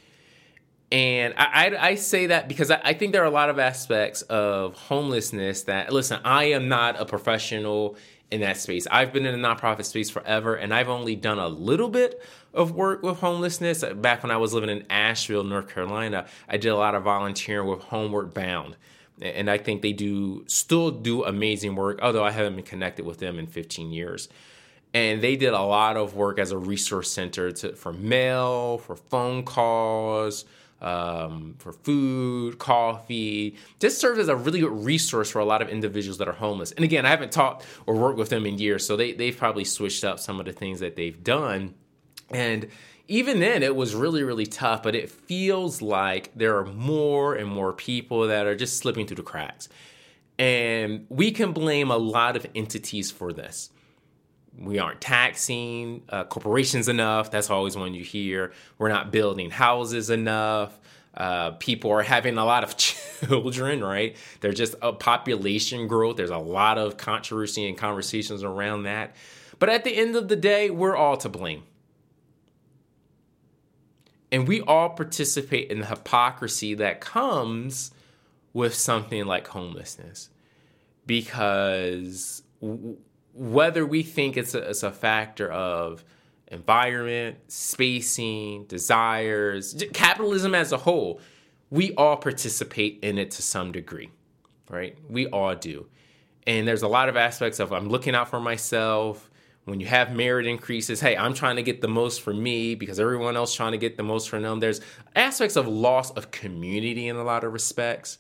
And 0.90 1.34
I, 1.38 1.68
I, 1.68 1.88
I 1.90 1.96
say 1.96 2.28
that 2.28 2.48
because 2.48 2.72
I, 2.72 2.80
I, 2.82 2.94
think 2.94 3.12
there 3.12 3.24
are 3.24 3.28
a 3.28 3.30
lot 3.30 3.50
of 3.50 3.60
aspects 3.60 4.22
of 4.24 4.76
homelessness 4.76 5.64
that, 5.64 5.92
listen, 5.92 6.22
I 6.24 6.46
am 6.46 6.70
not 6.70 7.00
a 7.00 7.06
professional 7.06 7.98
in 8.32 8.40
that 8.40 8.56
space. 8.56 8.88
I've 8.90 9.12
been 9.12 9.26
in 9.26 9.40
the 9.40 9.48
nonprofit 9.48 9.84
space 9.84 10.10
forever, 10.10 10.56
and 10.56 10.74
I've 10.74 10.90
only 10.90 11.18
done 11.18 11.40
a 11.40 11.50
little 11.50 11.90
bit 11.90 12.22
of 12.54 12.72
work 12.72 13.04
with 13.04 13.20
homelessness. 13.20 13.84
Back 13.96 14.24
when 14.24 14.32
I 14.32 14.38
was 14.38 14.54
living 14.54 14.70
in 14.70 14.86
Asheville, 14.90 15.44
North 15.44 15.68
Carolina, 15.68 16.26
I 16.48 16.56
did 16.56 16.70
a 16.70 16.78
lot 16.78 16.96
of 16.96 17.04
volunteering 17.04 17.68
with 17.68 17.82
Homeward 17.82 18.34
Bound. 18.34 18.78
And 19.22 19.50
I 19.50 19.58
think 19.58 19.82
they 19.82 19.94
do 19.94 20.44
still 20.48 20.92
do 20.92 21.24
amazing 21.24 21.76
work, 21.76 22.00
although 22.02 22.24
I 22.24 22.32
haven't 22.32 22.56
been 22.56 22.66
connected 22.66 23.06
with 23.06 23.20
them 23.20 23.38
in 23.38 23.48
15 23.48 23.92
years. 23.92 24.30
And 24.94 25.22
they 25.22 25.36
did 25.36 25.54
a 25.54 25.62
lot 25.62 25.96
of 25.96 26.16
work 26.16 26.38
as 26.38 26.52
a 26.52 26.58
resource 26.58 27.12
center 27.12 27.52
to, 27.52 27.74
for 27.74 27.94
mail, 27.94 28.78
for 28.80 28.96
phone 28.96 29.44
calls, 29.44 30.44
um, 30.82 31.56
for 31.60 31.72
food, 31.72 32.58
coffee. 32.58 33.56
Just 33.80 34.00
serves 34.00 34.20
as 34.20 34.28
a 34.28 34.36
really 34.36 34.60
good 34.60 34.84
resource 34.84 35.30
for 35.32 35.40
a 35.40 35.46
lot 35.46 35.62
of 35.62 35.70
individuals 35.70 36.18
that 36.18 36.28
are 36.28 36.34
homeless. 36.34 36.72
And 36.74 36.84
again, 36.84 37.06
I 37.06 37.10
haven't 37.10 37.32
talked 37.32 37.66
or 37.86 37.96
worked 37.96 38.18
with 38.18 38.30
them 38.30 38.46
in 38.46 38.58
years, 38.58 38.86
so 38.86 38.98
they, 38.98 39.14
they've 39.14 39.38
probably 39.38 39.64
switched 39.64 40.04
up 40.04 40.20
some 40.20 40.40
of 40.40 40.46
the 40.46 40.52
things 40.52 40.80
that 40.82 40.96
they've 40.96 41.24
done. 41.24 41.76
And 42.30 42.68
even 43.12 43.42
then, 43.42 43.62
it 43.62 43.76
was 43.76 43.94
really, 43.94 44.24
really 44.24 44.46
tough, 44.46 44.84
but 44.84 44.96
it 44.96 45.12
feels 45.12 45.82
like 45.82 46.32
there 46.34 46.58
are 46.58 46.66
more 46.66 47.36
and 47.36 47.50
more 47.50 47.74
people 47.74 48.28
that 48.28 48.48
are 48.48 48.56
just 48.56 48.78
slipping 48.78 49.06
through 49.06 49.18
the 49.18 49.22
cracks. 49.22 49.68
And 50.40 51.08
we 51.10 51.32
can 51.32 51.52
blame 51.52 51.92
a 51.92 51.98
lot 51.98 52.38
of 52.38 52.48
entities 52.56 53.12
for 53.12 53.34
this. 53.34 53.70
We 54.58 54.80
aren't 54.80 55.02
taxing 55.02 56.04
uh, 56.08 56.24
corporations 56.24 56.88
enough. 56.88 57.30
That's 57.32 57.50
always 57.50 57.76
one 57.76 57.94
you 57.94 58.06
hear. 58.06 58.54
We're 58.78 58.88
not 58.88 59.12
building 59.12 59.50
houses 59.50 60.10
enough. 60.10 60.80
Uh, 61.14 61.52
people 61.52 61.92
are 61.92 62.04
having 62.04 62.38
a 62.38 62.46
lot 62.46 62.64
of 62.64 62.78
children, 62.78 63.84
right? 63.84 64.16
There's 64.40 64.56
just 64.56 64.76
a 64.82 64.94
population 64.94 65.90
growth. 65.90 66.16
There's 66.16 66.30
a 66.30 66.38
lot 66.38 66.78
of 66.78 66.96
controversy 66.96 67.68
and 67.68 67.78
conversations 67.78 68.42
around 68.42 68.84
that. 68.84 69.18
But 69.60 69.68
at 69.68 69.84
the 69.84 69.98
end 69.98 70.16
of 70.16 70.30
the 70.30 70.38
day, 70.38 70.70
we're 70.70 70.96
all 70.96 71.18
to 71.18 71.28
blame. 71.28 71.64
And 74.32 74.48
we 74.48 74.62
all 74.62 74.90
participate 74.90 75.70
in 75.70 75.80
the 75.80 75.86
hypocrisy 75.86 76.74
that 76.76 77.02
comes 77.02 77.92
with 78.54 78.74
something 78.74 79.26
like 79.26 79.48
homelessness. 79.48 80.30
Because 81.06 82.44
w- 82.62 82.98
whether 83.34 83.86
we 83.86 84.04
think 84.04 84.38
it's 84.38 84.56
a, 84.56 84.70
it's 84.70 84.84
a 84.84 84.92
factor 84.92 85.52
of 85.52 86.04
environment, 86.48 87.38
spacing, 87.48 88.66
desires, 88.66 89.84
capitalism 89.94 90.54
as 90.54 90.72
a 90.72 90.78
whole, 90.78 91.20
we 91.70 91.94
all 91.96 92.18
participate 92.18 93.00
in 93.02 93.18
it 93.18 93.32
to 93.32 93.42
some 93.42 93.72
degree, 93.72 94.12
right? 94.70 94.98
We 95.10 95.28
all 95.28 95.56
do. 95.56 95.88
And 96.46 96.68
there's 96.68 96.82
a 96.82 96.88
lot 96.88 97.08
of 97.08 97.16
aspects 97.16 97.60
of 97.60 97.72
I'm 97.72 97.88
looking 97.88 98.14
out 98.14 98.30
for 98.30 98.40
myself, 98.40 99.31
when 99.66 99.80
you 99.80 99.86
have 99.86 100.16
merit 100.16 100.48
increases, 100.48 101.02
hey, 101.02 101.16
I'm 101.16 101.34
trying 101.34 101.56
to 101.58 101.64
get 101.64 101.82
the 101.82 101.88
most 101.88 102.22
for 102.22 102.34
me 102.34 102.76
because 102.76 103.00
everyone 103.00 103.38
else 103.38 103.54
trying 103.54 103.74
to 103.74 103.78
get 103.78 103.96
the 103.96 104.04
most 104.04 104.30
for 104.30 104.40
them. 104.40 104.60
There's 104.60 104.82
aspects 105.16 105.56
of 105.56 105.68
loss 105.68 106.12
of 106.12 106.32
community 106.32 107.08
in 107.08 107.16
a 107.16 107.24
lot 107.24 107.44
of 107.44 107.54
respects, 107.54 108.18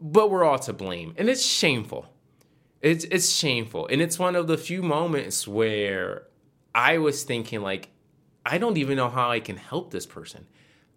but 0.00 0.30
we're 0.30 0.44
all 0.44 0.58
to 0.60 0.72
blame, 0.72 1.14
and 1.18 1.28
it's 1.28 1.44
shameful. 1.44 2.06
It's 2.80 3.04
it's 3.04 3.30
shameful, 3.30 3.86
and 3.86 4.00
it's 4.02 4.18
one 4.18 4.36
of 4.36 4.46
the 4.46 4.58
few 4.58 4.82
moments 4.82 5.46
where 5.46 6.24
I 6.74 6.98
was 6.98 7.22
thinking 7.22 7.62
like, 7.62 7.90
I 8.44 8.58
don't 8.58 8.76
even 8.76 8.96
know 8.96 9.08
how 9.08 9.30
I 9.30 9.40
can 9.40 9.56
help 9.56 9.90
this 9.90 10.06
person. 10.06 10.46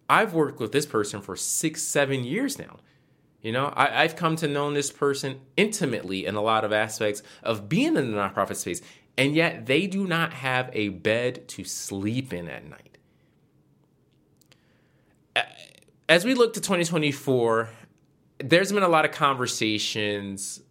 I've 0.08 0.34
worked 0.34 0.58
with 0.58 0.72
this 0.72 0.86
person 0.86 1.20
for 1.20 1.36
six, 1.36 1.82
seven 1.82 2.24
years 2.24 2.58
now. 2.58 2.78
You 3.40 3.52
know, 3.52 3.72
I, 3.76 4.02
have 4.02 4.16
come 4.16 4.34
to 4.36 4.48
know 4.48 4.72
this 4.72 4.90
person 4.90 5.40
intimately 5.56 6.26
in 6.26 6.34
a 6.34 6.40
lot 6.40 6.64
of 6.64 6.72
aspects 6.72 7.22
of 7.42 7.68
being 7.68 7.96
in 7.96 8.10
the 8.10 8.18
nonprofit 8.18 8.56
space 8.56 8.82
and 9.18 9.34
yet 9.34 9.66
they 9.66 9.88
do 9.88 10.06
not 10.06 10.32
have 10.32 10.70
a 10.72 10.90
bed 10.90 11.48
to 11.48 11.64
sleep 11.64 12.32
in 12.32 12.48
at 12.48 12.64
night. 12.64 12.98
As 16.08 16.24
we 16.24 16.34
look 16.34 16.54
to 16.54 16.60
2024, 16.60 17.68
there's 18.38 18.72
been 18.72 18.84
a 18.84 18.88
lot 18.88 19.04
of 19.04 19.10
conversations 19.10 20.62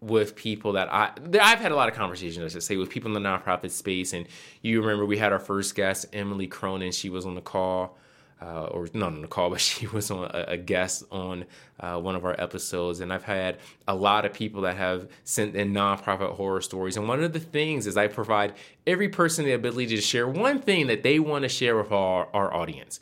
with 0.00 0.36
people 0.36 0.74
that 0.74 0.90
I 0.92 1.10
I've 1.42 1.58
had 1.58 1.72
a 1.72 1.76
lot 1.76 1.88
of 1.88 1.94
conversations, 1.94 2.44
I 2.44 2.48
should 2.48 2.62
say, 2.62 2.76
with 2.76 2.88
people 2.88 3.14
in 3.14 3.20
the 3.20 3.28
nonprofit 3.28 3.72
space. 3.72 4.12
And 4.12 4.28
you 4.62 4.80
remember 4.80 5.04
we 5.04 5.18
had 5.18 5.32
our 5.32 5.40
first 5.40 5.74
guest, 5.74 6.06
Emily 6.12 6.46
Cronin. 6.46 6.92
She 6.92 7.10
was 7.10 7.26
on 7.26 7.34
the 7.34 7.40
call 7.40 7.98
uh, 8.40 8.66
or 8.66 8.88
not 8.94 9.12
on 9.12 9.22
the 9.22 9.28
call, 9.28 9.50
but 9.50 9.60
she 9.60 9.86
was 9.86 10.10
on 10.10 10.30
a, 10.32 10.44
a 10.48 10.56
guest 10.56 11.04
on 11.10 11.44
uh, 11.80 11.98
one 11.98 12.14
of 12.14 12.24
our 12.24 12.40
episodes. 12.40 13.00
And 13.00 13.12
I've 13.12 13.24
had 13.24 13.58
a 13.86 13.94
lot 13.94 14.24
of 14.24 14.32
people 14.32 14.62
that 14.62 14.76
have 14.76 15.08
sent 15.24 15.56
in 15.56 15.72
nonprofit 15.72 16.34
horror 16.34 16.60
stories. 16.60 16.96
And 16.96 17.08
one 17.08 17.22
of 17.22 17.32
the 17.32 17.40
things 17.40 17.86
is 17.86 17.96
I 17.96 18.06
provide 18.06 18.54
every 18.86 19.08
person 19.08 19.44
the 19.44 19.52
ability 19.52 19.96
to 19.96 20.02
share 20.02 20.28
one 20.28 20.60
thing 20.60 20.86
that 20.88 21.02
they 21.02 21.18
want 21.18 21.42
to 21.42 21.48
share 21.48 21.76
with 21.76 21.92
our, 21.92 22.28
our 22.32 22.52
audience. 22.52 23.00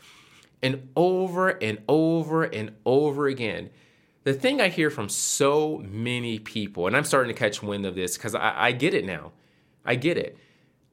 And 0.62 0.88
over 0.96 1.50
and 1.50 1.78
over 1.88 2.44
and 2.44 2.72
over 2.84 3.26
again, 3.26 3.70
the 4.24 4.34
thing 4.34 4.60
I 4.60 4.68
hear 4.68 4.90
from 4.90 5.08
so 5.08 5.84
many 5.86 6.40
people, 6.40 6.88
and 6.88 6.96
I'm 6.96 7.04
starting 7.04 7.32
to 7.32 7.38
catch 7.38 7.62
wind 7.62 7.86
of 7.86 7.94
this 7.94 8.16
because 8.16 8.34
I, 8.34 8.54
I 8.56 8.72
get 8.72 8.92
it 8.92 9.04
now. 9.04 9.32
I 9.84 9.94
get 9.94 10.16
it. 10.16 10.36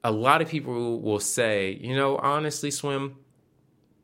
A 0.04 0.12
lot 0.12 0.40
of 0.40 0.48
people 0.48 1.00
will 1.00 1.18
say, 1.18 1.72
you 1.72 1.96
know, 1.96 2.16
honestly, 2.18 2.70
Swim, 2.70 3.16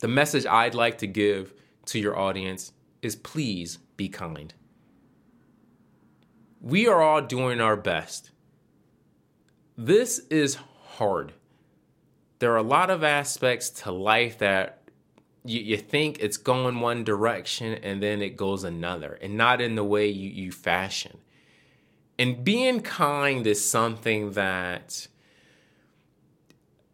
the 0.00 0.08
message 0.08 0.46
I'd 0.46 0.74
like 0.74 0.98
to 0.98 1.06
give 1.06 1.54
to 1.86 1.98
your 1.98 2.18
audience 2.18 2.72
is 3.02 3.16
please 3.16 3.78
be 3.96 4.08
kind. 4.08 4.52
We 6.60 6.86
are 6.86 7.00
all 7.00 7.22
doing 7.22 7.60
our 7.60 7.76
best. 7.76 8.30
This 9.76 10.18
is 10.30 10.58
hard. 10.96 11.32
There 12.38 12.52
are 12.52 12.58
a 12.58 12.62
lot 12.62 12.90
of 12.90 13.04
aspects 13.04 13.70
to 13.82 13.92
life 13.92 14.38
that 14.38 14.82
you, 15.44 15.60
you 15.60 15.76
think 15.76 16.18
it's 16.20 16.36
going 16.36 16.80
one 16.80 17.04
direction 17.04 17.74
and 17.82 18.02
then 18.02 18.20
it 18.20 18.36
goes 18.36 18.64
another, 18.64 19.18
and 19.22 19.36
not 19.36 19.60
in 19.60 19.74
the 19.74 19.84
way 19.84 20.08
you, 20.08 20.28
you 20.28 20.52
fashion. 20.52 21.18
And 22.18 22.44
being 22.44 22.80
kind 22.80 23.46
is 23.46 23.64
something 23.66 24.32
that 24.32 25.08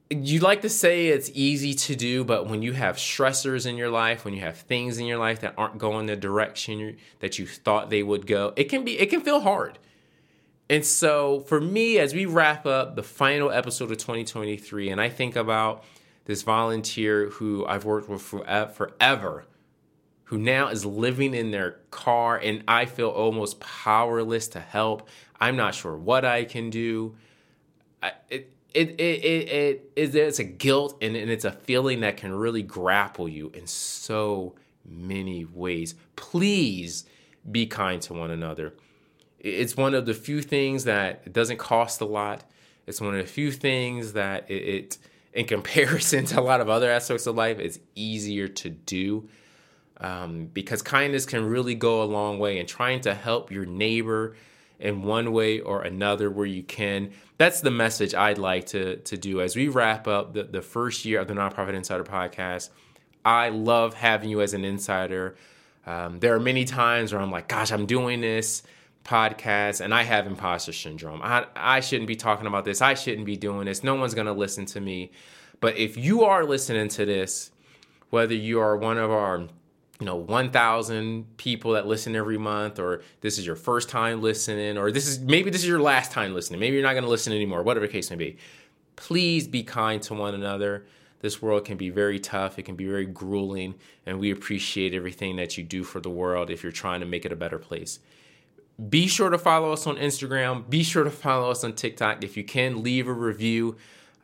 you 0.09 0.39
like 0.41 0.63
to 0.63 0.69
say 0.69 1.09
it's 1.09 1.31
easy 1.35 1.75
to 1.75 1.97
do, 1.97 2.25
but 2.25 2.47
when 2.47 2.63
you 2.63 2.73
have 2.73 2.97
stressors 2.97 3.67
in 3.67 3.77
your 3.77 3.91
life, 3.91 4.25
when 4.25 4.35
you 4.35 4.41
have 4.41 4.59
things 4.59 4.99
in 4.99 5.07
your 5.07 5.19
life 5.19 5.41
that 5.41 5.55
aren't 5.59 5.79
going 5.79 6.07
the 6.07 6.17
direction 6.17 6.97
that 7.19 7.39
you 7.39 7.47
thought 7.47 7.91
they 7.91 8.03
would 8.03 8.27
go, 8.27 8.53
it 8.57 8.65
can 8.65 8.85
be 8.85 8.99
it 8.99 9.07
can 9.07 9.21
feel 9.21 9.41
hard. 9.41 9.79
And 10.69 10.85
so 10.85 11.41
for 11.41 11.61
me, 11.61 11.99
as 11.99 12.15
we 12.15 12.27
wrap 12.27 12.67
up 12.67 12.97
the 12.97 13.03
final 13.03 13.51
episode 13.51 13.91
of 13.91 13.99
2023, 13.99 14.91
and 14.91 15.01
I 15.01 15.09
think 15.09 15.37
about 15.37 15.85
this 16.25 16.43
volunteer 16.43 17.31
who 17.31 17.65
I've 17.67 17.85
worked 17.85 18.09
with 18.09 18.35
uh, 18.47 18.67
forever, 18.67 19.45
who 20.25 20.39
now 20.39 20.69
is 20.69 20.85
living 20.85 21.35
in 21.35 21.53
their 21.53 21.79
car, 21.91 22.37
and 22.37 22.65
I 22.67 22.87
feel 22.87 23.09
almost 23.09 23.61
powerless 23.61 24.49
to 24.49 24.61
help. 24.61 25.09
I'm 25.41 25.57
not 25.57 25.75
sure 25.75 25.97
what 25.97 26.25
I 26.25 26.45
can 26.45 26.71
do. 26.71 27.15
I, 28.03 28.13
it, 28.29 28.56
it 28.77 29.01
it 29.01 29.25
it, 29.25 29.49
it 29.49 29.93
is 29.97 30.15
it's 30.15 30.39
a 30.39 30.45
guilt 30.45 30.99
and, 31.01 31.17
and 31.17 31.31
it's 31.31 31.45
a 31.45 31.53
feeling 31.53 32.01
that 32.01 32.17
can 32.19 32.35
really 32.35 32.63
grapple 32.63 33.29
you 33.29 33.51
in 33.55 33.67
so 33.67 34.55
many 34.85 35.45
ways. 35.45 35.95
Please 36.15 37.07
be 37.51 37.67
kind 37.67 38.03
to 38.03 38.15
one 38.15 38.31
another. 38.31 38.75
It's 39.39 39.77
one 39.77 39.95
of 39.95 40.07
the 40.07 40.15
few 40.15 40.43
things 40.43 40.85
that 40.85 41.33
doesn't 41.33 41.59
cost 41.59 42.01
a 42.01 42.05
lot. 42.05 42.45
It's 42.87 43.01
one 43.01 43.15
of 43.15 43.21
the 43.21 43.31
few 43.31 43.51
things 43.51 44.13
that 44.13 44.51
it, 44.51 44.55
it 44.55 44.99
in 45.33 45.47
comparison 45.47 46.25
to 46.27 46.41
a 46.41 46.43
lot 46.43 46.61
of 46.61 46.69
other 46.69 46.91
aspects 46.91 47.27
of 47.27 47.37
life, 47.37 47.59
it's 47.59 47.79
easier 47.95 48.49
to 48.49 48.71
do. 48.71 49.29
Um, 49.99 50.47
because 50.53 50.83
kindness 50.83 51.25
can 51.25 51.47
really 51.47 51.75
go 51.75 52.03
a 52.03 52.05
long 52.05 52.39
way 52.39 52.59
and 52.59 52.69
trying 52.69 53.01
to 53.03 53.15
help 53.15 53.51
your 53.51 53.65
neighbor 53.65 54.37
in 54.79 55.03
one 55.03 55.33
way 55.33 55.61
or 55.61 55.83
another 55.83 56.31
where 56.31 56.47
you 56.47 56.63
can. 56.63 57.11
That's 57.39 57.61
the 57.61 57.71
message 57.71 58.15
I'd 58.15 58.39
like 58.39 58.67
to, 58.67 58.97
to 58.97 59.17
do 59.17 59.41
as 59.41 59.57
we 59.57 59.69
wrap 59.69 60.07
up 60.07 60.35
the, 60.35 60.45
the 60.45 60.63
first 60.63 61.05
year 61.05 61.21
of 61.21 61.29
the 61.29 61.35
Nonprofit 61.35 61.75
Insider 61.75 62.05
Podcast. 62.05 62.71
I 63.25 63.49
love 63.49 63.95
having 63.95 64.31
you 64.31 64.41
as 64.41 64.55
an 64.55 64.65
insider. 64.65 65.37
Um, 65.87 66.21
there 66.21 66.35
are 66.35 66.41
many 66.41 66.65
times 66.65 67.13
where 67.13 67.21
I'm 67.21 67.31
like, 67.31 67.49
gosh, 67.49 67.73
I'm 67.73 67.87
doing 67.87 68.21
this 68.21 68.63
podcast 69.05 69.81
and 69.81 69.95
I 69.95 70.03
have 70.03 70.27
imposter 70.27 70.73
syndrome. 70.73 71.21
I, 71.23 71.47
I 71.55 71.81
shouldn't 71.81 72.09
be 72.09 72.17
talking 72.17 72.47
about 72.47 72.65
this. 72.65 72.83
I 72.83 72.95
shouldn't 72.95 73.27
be 73.27 73.37
doing 73.37 73.67
this. 73.67 73.85
No 73.85 73.95
one's 73.95 74.15
going 74.15 74.27
to 74.27 74.33
listen 74.33 74.67
to 74.67 74.81
me. 74.81 75.13
But 75.61 75.77
if 75.77 75.97
you 75.97 76.25
are 76.25 76.45
listening 76.45 76.89
to 76.89 77.07
this, 77.07 77.51
whether 78.11 78.35
you 78.35 78.61
are 78.61 78.77
one 78.77 78.99
of 78.99 79.11
our 79.11 79.47
you 80.01 80.07
know 80.07 80.17
1000 80.17 81.37
people 81.37 81.73
that 81.73 81.87
listen 81.87 82.15
every 82.15 82.39
month 82.39 82.79
or 82.79 83.03
this 83.21 83.39
is 83.39 83.47
your 83.47 83.57
first 83.57 83.89
time 83.89 84.21
listening 84.21 84.77
or 84.77 84.91
this 84.91 85.07
is 85.07 85.21
maybe 85.21 85.51
this 85.51 85.63
is 85.63 85.69
your 85.69 85.81
last 85.81 86.13
time 86.13 86.35
listening 86.35 86.61
maybe 86.61 86.75
you're 86.75 86.85
not 86.85 86.93
going 86.93 87.05
to 87.05 87.11
listen 87.11 87.33
anymore 87.33 87.63
whatever 87.63 87.87
the 87.87 87.93
case 87.93 88.11
may 88.11 88.17
be. 88.17 88.37
Please 88.97 89.47
be 89.47 89.63
kind 89.63 90.01
to 90.03 90.15
one 90.15 90.35
another. 90.35 90.87
This 91.21 91.43
world 91.43 91.65
can 91.65 91.77
be 91.77 91.91
very 91.91 92.19
tough 92.19 92.59
it 92.59 92.65
can 92.65 92.77
be 92.77 92.87
very 92.87 93.07
grueling 93.07 93.75
and 94.05 94.19
we 94.19 94.31
appreciate 94.31 94.93
everything 94.93 95.37
that 95.37 95.57
you 95.57 95.65
do 95.65 95.83
for 95.83 96.01
the 96.01 96.11
world 96.11 96.51
if 96.51 96.63
you're 96.63 96.73
trying 96.73 97.01
to 97.01 97.07
make 97.07 97.25
it 97.25 97.33
a 97.33 97.37
better 97.37 97.59
place. 97.59 98.01
Be 98.91 99.07
sure 99.07 99.31
to 99.31 99.39
follow 99.39 99.73
us 99.73 99.87
on 99.87 99.97
instagram 99.97 100.69
be 100.69 100.83
sure 100.83 101.05
to 101.05 101.11
follow 101.11 101.51
us 101.51 101.65
on 101.65 101.73
tiktok. 101.73 102.23
If 102.23 102.37
you 102.37 102.45
can 102.45 102.83
leave 102.83 103.09
a 103.09 103.15
review 103.15 103.77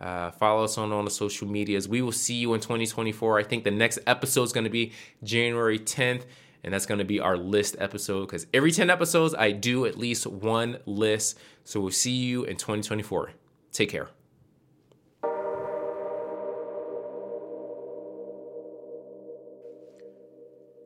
uh, 0.03 0.33
follow 0.33 0.65
us 0.65 0.77
on 0.79 0.93
all 0.93 1.05
the 1.05 1.11
social 1.11 1.47
medias. 1.47 1.89
We 1.89 2.03
will 2.03 2.11
see 2.13 2.35
you 2.35 2.55
in 2.55 2.61
2024. 2.61 3.39
I 3.39 3.45
think 3.45 3.63
the 3.63 3.71
next 3.71 4.01
episode 4.07 4.43
is 4.43 4.53
going 4.53 4.65
to 4.65 4.71
be 4.71 4.93
January 5.23 5.79
10th, 5.79 6.25
and 6.65 6.75
that's 6.75 6.87
going 6.87 6.99
to 6.99 7.05
be 7.05 7.21
our 7.21 7.37
list 7.37 7.77
episode 7.79 8.27
because 8.27 8.49
every 8.53 8.73
10 8.73 8.91
episodes, 8.91 9.33
I 9.33 9.53
do 9.53 9.87
at 9.87 9.97
least 9.97 10.27
one 10.27 10.79
list. 10.87 11.39
So 11.65 11.81
we'll 11.81 11.93
see 11.93 12.17
you 12.17 12.43
in 12.43 12.57
2024. 12.57 13.31
Take 13.71 13.91
care. 13.91 14.09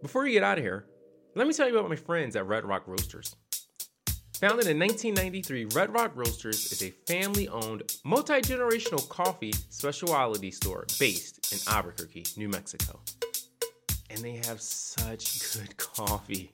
Before 0.02 0.26
you 0.26 0.34
get 0.34 0.42
out 0.42 0.58
of 0.58 0.64
here, 0.64 0.84
let 1.34 1.46
me 1.46 1.54
tell 1.54 1.66
you 1.66 1.76
about 1.76 1.88
my 1.88 1.96
friends 1.96 2.36
at 2.36 2.46
Red 2.46 2.64
Rock 2.64 2.84
Roasters. 2.86 3.34
Founded 4.40 4.66
in 4.66 4.78
1993, 4.78 5.64
Red 5.74 5.94
Rock 5.94 6.12
Roasters 6.14 6.70
is 6.70 6.82
a 6.82 6.90
family 7.10 7.48
owned, 7.48 7.90
multi 8.04 8.34
generational 8.34 9.08
coffee 9.08 9.52
specialty 9.70 10.50
store 10.50 10.84
based 11.00 11.54
in 11.54 11.74
Albuquerque, 11.74 12.26
New 12.36 12.50
Mexico. 12.50 13.00
And 14.10 14.20
they 14.20 14.42
have 14.44 14.60
such 14.60 15.54
good 15.54 15.74
coffee. 15.78 16.52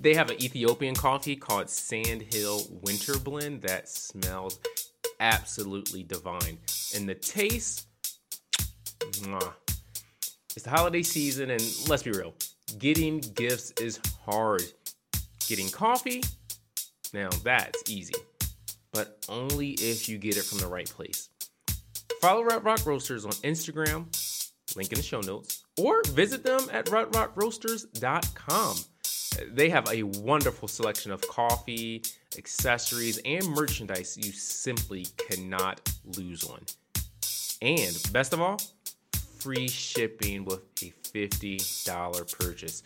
They 0.00 0.14
have 0.14 0.30
an 0.30 0.42
Ethiopian 0.42 0.96
coffee 0.96 1.36
called 1.36 1.70
Sand 1.70 2.22
Hill 2.22 2.62
Winter 2.82 3.20
Blend 3.20 3.62
that 3.62 3.88
smells 3.88 4.58
absolutely 5.20 6.02
divine. 6.02 6.58
And 6.96 7.08
the 7.08 7.14
taste, 7.14 7.86
mwah. 8.98 9.52
it's 10.56 10.64
the 10.64 10.70
holiday 10.70 11.04
season, 11.04 11.50
and 11.50 11.62
let's 11.88 12.02
be 12.02 12.10
real, 12.10 12.34
getting 12.78 13.20
gifts 13.20 13.70
is 13.80 14.00
hard. 14.24 14.64
Getting 15.46 15.68
coffee, 15.68 16.24
now 17.12 17.28
that's 17.42 17.90
easy, 17.90 18.14
but 18.92 19.24
only 19.28 19.70
if 19.72 20.08
you 20.08 20.18
get 20.18 20.36
it 20.36 20.44
from 20.44 20.58
the 20.58 20.66
right 20.66 20.88
place. 20.88 21.28
Follow 22.20 22.42
Red 22.42 22.64
Rock 22.64 22.84
Roasters 22.86 23.24
on 23.24 23.32
Instagram, 23.32 24.06
link 24.76 24.90
in 24.90 24.96
the 24.96 25.02
show 25.02 25.20
notes, 25.20 25.64
or 25.78 26.02
visit 26.04 26.42
them 26.44 26.68
at 26.72 26.86
redrockroasters.com. 26.86 28.76
They 29.52 29.68
have 29.68 29.90
a 29.92 30.02
wonderful 30.02 30.66
selection 30.66 31.12
of 31.12 31.20
coffee, 31.28 32.02
accessories, 32.38 33.18
and 33.24 33.46
merchandise 33.48 34.16
you 34.16 34.32
simply 34.32 35.06
cannot 35.18 35.80
lose 36.16 36.44
on. 36.44 36.60
And 37.60 37.96
best 38.12 38.32
of 38.32 38.40
all, 38.40 38.58
free 39.38 39.68
shipping 39.68 40.44
with 40.44 40.60
a 40.82 40.92
$50 41.14 42.38
purchase. 42.38 42.82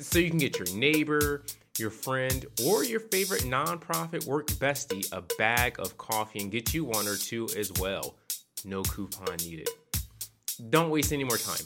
So 0.00 0.18
you 0.18 0.30
can 0.30 0.38
get 0.38 0.58
your 0.58 0.68
neighbor, 0.76 1.44
your 1.78 1.90
friend, 1.90 2.46
or 2.64 2.84
your 2.84 3.00
favorite 3.00 3.42
nonprofit 3.42 4.26
work 4.26 4.48
bestie 4.48 5.10
a 5.12 5.22
bag 5.38 5.78
of 5.78 5.96
coffee 5.96 6.40
and 6.40 6.50
get 6.50 6.74
you 6.74 6.84
one 6.84 7.06
or 7.06 7.16
two 7.16 7.48
as 7.56 7.72
well. 7.80 8.16
No 8.64 8.82
coupon 8.82 9.36
needed. 9.38 9.68
Don't 10.70 10.90
waste 10.90 11.12
any 11.12 11.24
more 11.24 11.36
time. 11.36 11.64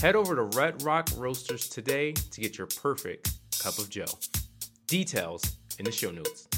Head 0.00 0.16
over 0.16 0.36
to 0.36 0.42
Red 0.42 0.82
Rock 0.82 1.08
Roasters 1.16 1.68
today 1.68 2.12
to 2.12 2.40
get 2.40 2.58
your 2.58 2.66
perfect 2.66 3.32
cup 3.58 3.78
of 3.78 3.88
joe. 3.88 4.04
Details 4.86 5.56
in 5.78 5.84
the 5.84 5.92
show 5.92 6.10
notes. 6.10 6.48